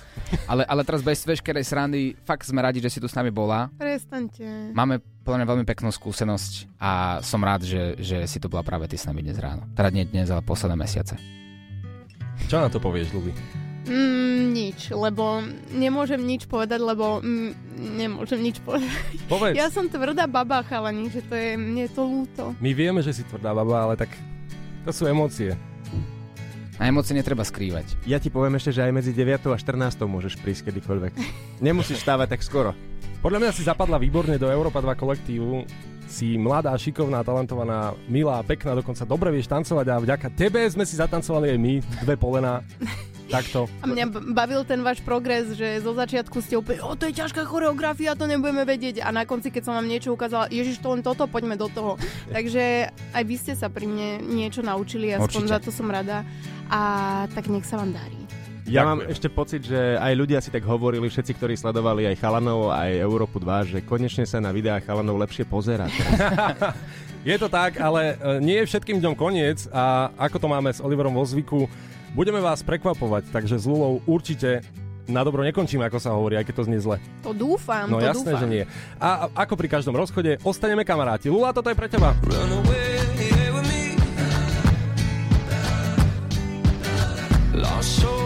Ale, 0.45 0.67
ale 0.67 0.83
teraz 0.83 0.99
bez 0.99 1.23
veškerej 1.23 1.63
srandy, 1.63 2.19
fakt 2.27 2.43
sme 2.43 2.59
radi, 2.59 2.83
že 2.83 2.91
si 2.91 2.99
tu 2.99 3.07
s 3.07 3.15
nami 3.15 3.31
bola. 3.31 3.71
Prestaňte. 3.79 4.75
Máme 4.75 4.99
plne 5.23 5.47
veľmi 5.47 5.63
peknú 5.63 5.93
skúsenosť 5.93 6.81
a 6.81 7.21
som 7.23 7.39
rád, 7.39 7.63
že, 7.63 7.95
že 8.01 8.27
si 8.27 8.37
tu 8.43 8.51
bola 8.51 8.65
práve 8.65 8.91
ty 8.91 8.99
s 8.99 9.07
nami 9.07 9.23
dnes 9.23 9.39
ráno. 9.39 9.63
Teda 9.77 9.87
nie 9.93 10.03
dnes, 10.03 10.27
ale 10.27 10.43
posledné 10.43 10.75
mesiace. 10.75 11.15
Čo 12.51 12.59
na 12.59 12.67
to 12.71 12.81
povieš, 12.81 13.11
Luby? 13.15 13.31
Mm, 13.89 14.53
nič, 14.53 14.93
lebo 14.93 15.41
nemôžem 15.73 16.21
nič 16.21 16.45
povedať, 16.45 16.77
lebo 16.77 17.23
mm, 17.23 17.51
nemôžem 17.97 18.37
nič 18.37 18.61
povedať. 18.61 19.17
Povedz. 19.25 19.55
Ja 19.57 19.71
som 19.73 19.89
tvrdá 19.89 20.29
baba, 20.29 20.61
chalani, 20.61 21.09
že 21.09 21.25
to 21.25 21.33
je, 21.33 21.57
mne 21.57 21.89
je 21.89 21.91
to 21.97 22.03
ľúto. 22.05 22.43
My 22.61 22.71
vieme, 22.75 23.01
že 23.01 23.17
si 23.17 23.23
tvrdá 23.25 23.55
baba, 23.55 23.89
ale 23.89 23.95
tak 23.97 24.13
to 24.89 25.05
sú 25.05 25.05
emócie. 25.05 25.53
A 26.81 26.89
emócie 26.89 27.13
netreba 27.13 27.45
skrývať. 27.45 27.93
Ja 28.09 28.17
ti 28.17 28.33
poviem 28.33 28.57
ešte, 28.57 28.73
že 28.73 28.89
aj 28.89 28.97
medzi 28.97 29.13
9 29.13 29.53
a 29.53 29.57
14 29.61 30.01
môžeš 30.09 30.41
prísť 30.41 30.73
kedykoľvek. 30.73 31.13
Nemusíš 31.61 32.01
stávať 32.01 32.33
tak 32.33 32.41
skoro. 32.41 32.73
Podľa 33.21 33.37
mňa 33.37 33.51
si 33.53 33.61
zapadla 33.61 34.01
výborne 34.01 34.41
do 34.41 34.49
Európa 34.49 34.81
2 34.81 34.97
kolektívu. 34.97 35.61
Si 36.09 36.41
mladá, 36.41 36.73
šikovná, 36.73 37.21
talentovaná, 37.21 37.93
milá, 38.09 38.41
pekná, 38.41 38.73
dokonca 38.73 39.05
dobre 39.05 39.29
vieš 39.29 39.45
tancovať 39.45 39.85
a 39.93 40.01
vďaka 40.01 40.33
tebe 40.33 40.65
sme 40.65 40.81
si 40.81 40.97
zatancovali 40.97 41.53
aj 41.53 41.57
my, 41.61 41.73
dve 42.01 42.15
polená. 42.17 42.65
Takto. 43.29 43.69
A 43.79 43.85
mňa 43.85 44.05
bavil 44.33 44.65
ten 44.65 44.81
váš 44.81 44.99
progres, 45.05 45.53
že 45.53 45.85
zo 45.85 45.93
začiatku 45.93 46.41
ste 46.41 46.57
úplne, 46.57 46.81
o, 46.81 46.97
to 46.97 47.05
je 47.05 47.13
ťažká 47.21 47.45
choreografia, 47.45 48.17
to 48.17 48.25
nebudeme 48.25 48.65
vedieť. 48.65 49.05
A 49.05 49.13
na 49.13 49.23
konci, 49.23 49.53
keď 49.53 49.69
som 49.69 49.73
vám 49.77 49.85
niečo 49.85 50.09
ukázala, 50.11 50.49
ježiš, 50.49 50.81
to 50.81 50.89
len 50.89 51.05
toto, 51.05 51.29
poďme 51.29 51.53
do 51.53 51.69
toho. 51.69 51.95
Takže 52.35 52.89
aj 53.13 53.23
vy 53.23 53.35
ste 53.37 53.53
sa 53.53 53.69
pri 53.69 53.85
mne 53.85 54.25
niečo 54.25 54.65
naučili, 54.65 55.13
aspoň 55.13 55.45
Určite. 55.45 55.53
za 55.53 55.59
to 55.61 55.69
som 55.69 55.87
rada. 55.87 56.25
A 56.73 56.81
tak 57.37 57.49
nech 57.49 57.65
sa 57.65 57.77
vám 57.77 57.93
darí. 57.93 58.17
Ja 58.69 58.85
mám 58.85 59.01
ešte 59.01 59.33
pocit, 59.33 59.65
že 59.65 59.97
aj 59.97 60.13
ľudia 60.13 60.37
si 60.45 60.53
tak 60.53 60.61
hovorili, 60.61 61.09
všetci, 61.09 61.41
ktorí 61.41 61.57
sledovali 61.57 62.05
aj 62.05 62.21
chalanov, 62.21 62.69
aj 62.69 63.01
Európu 63.01 63.41
2, 63.41 63.65
že 63.65 63.77
konečne 63.81 64.29
sa 64.29 64.37
na 64.37 64.53
videách 64.53 64.85
chalanov 64.85 65.17
lepšie 65.17 65.41
pozerá. 65.49 65.89
Je 67.27 67.35
to 67.35 67.51
tak, 67.51 67.81
ale 67.83 68.15
e, 68.15 68.39
nie 68.39 68.63
je 68.63 68.69
všetkým 68.71 69.03
dňom 69.03 69.11
koniec 69.11 69.67
a 69.75 70.07
ako 70.15 70.39
to 70.39 70.47
máme 70.47 70.71
s 70.71 70.79
Oliverom 70.79 71.11
vo 71.11 71.27
zvyku, 71.27 71.67
budeme 72.11 72.39
vás 72.39 72.61
prekvapovať, 72.61 73.29
takže 73.29 73.55
s 73.55 73.65
Lulou 73.65 74.01
určite 74.03 74.61
na 75.05 75.25
dobro 75.25 75.41
nekončíme, 75.41 75.81
ako 75.81 75.97
sa 75.97 76.13
hovorí, 76.13 76.37
aj 76.37 76.45
keď 76.45 76.55
to 76.55 76.63
znie 76.69 76.77
zle. 76.77 76.97
To 77.23 77.33
dúfam, 77.33 77.89
No 77.89 77.97
to 77.97 78.05
jasné, 78.05 78.29
dúfam. 78.29 78.39
že 78.39 78.47
nie. 78.47 78.63
A 78.97 79.25
a 79.25 79.43
ako 79.43 79.57
pri 79.57 79.67
každom 79.67 79.93
rozchode, 79.93 80.37
ostaneme 80.43 80.85
kamaráti. 80.85 81.27
Lula, 81.27 81.49
toto 81.49 81.65
je 81.65 81.75
pre 81.75 81.89
teba. 81.89 82.13
Lost 87.53 88.01
soul 88.01 88.18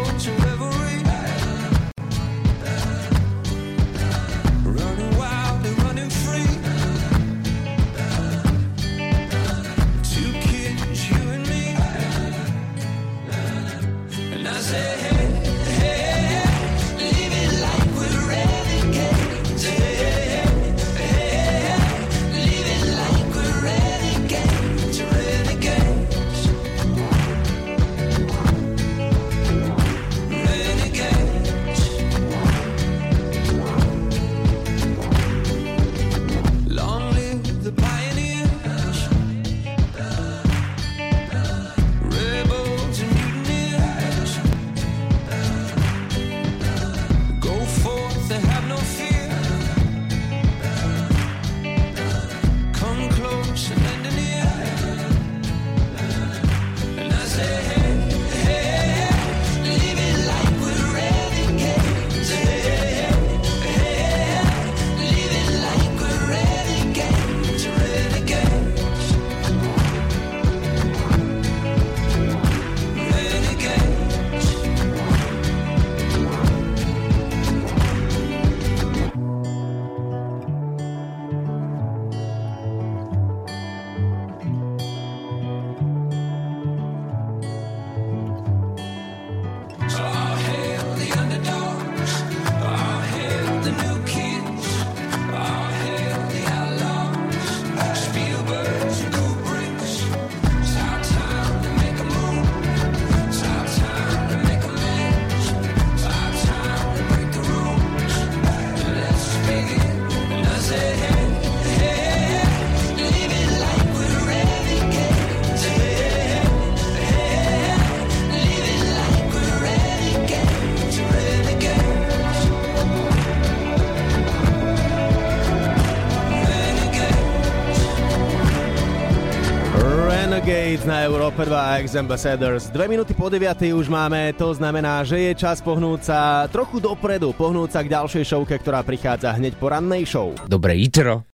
Gates 131.34 131.50
na 131.50 131.50
Európe 131.50 131.50
2 131.50 131.82
X 131.82 131.96
Ambassadors. 131.98 132.64
Dve 132.70 132.86
minúty 132.88 133.14
po 133.18 133.26
9 133.26 133.74
už 133.74 133.90
máme, 133.90 134.34
to 134.38 134.54
znamená, 134.54 135.02
že 135.02 135.18
je 135.18 135.34
čas 135.34 135.66
pohnúť 135.66 136.06
sa 136.06 136.46
trochu 136.50 136.78
dopredu, 136.78 137.34
pohnúť 137.34 137.74
sa 137.74 137.82
k 137.82 137.90
ďalšej 137.90 138.24
showke, 138.26 138.56
ktorá 138.62 138.86
prichádza 138.86 139.34
hneď 139.34 139.58
po 139.58 139.74
rannej 139.74 140.06
show. 140.06 140.30
Dobré 140.46 140.78
jitro. 140.78 141.26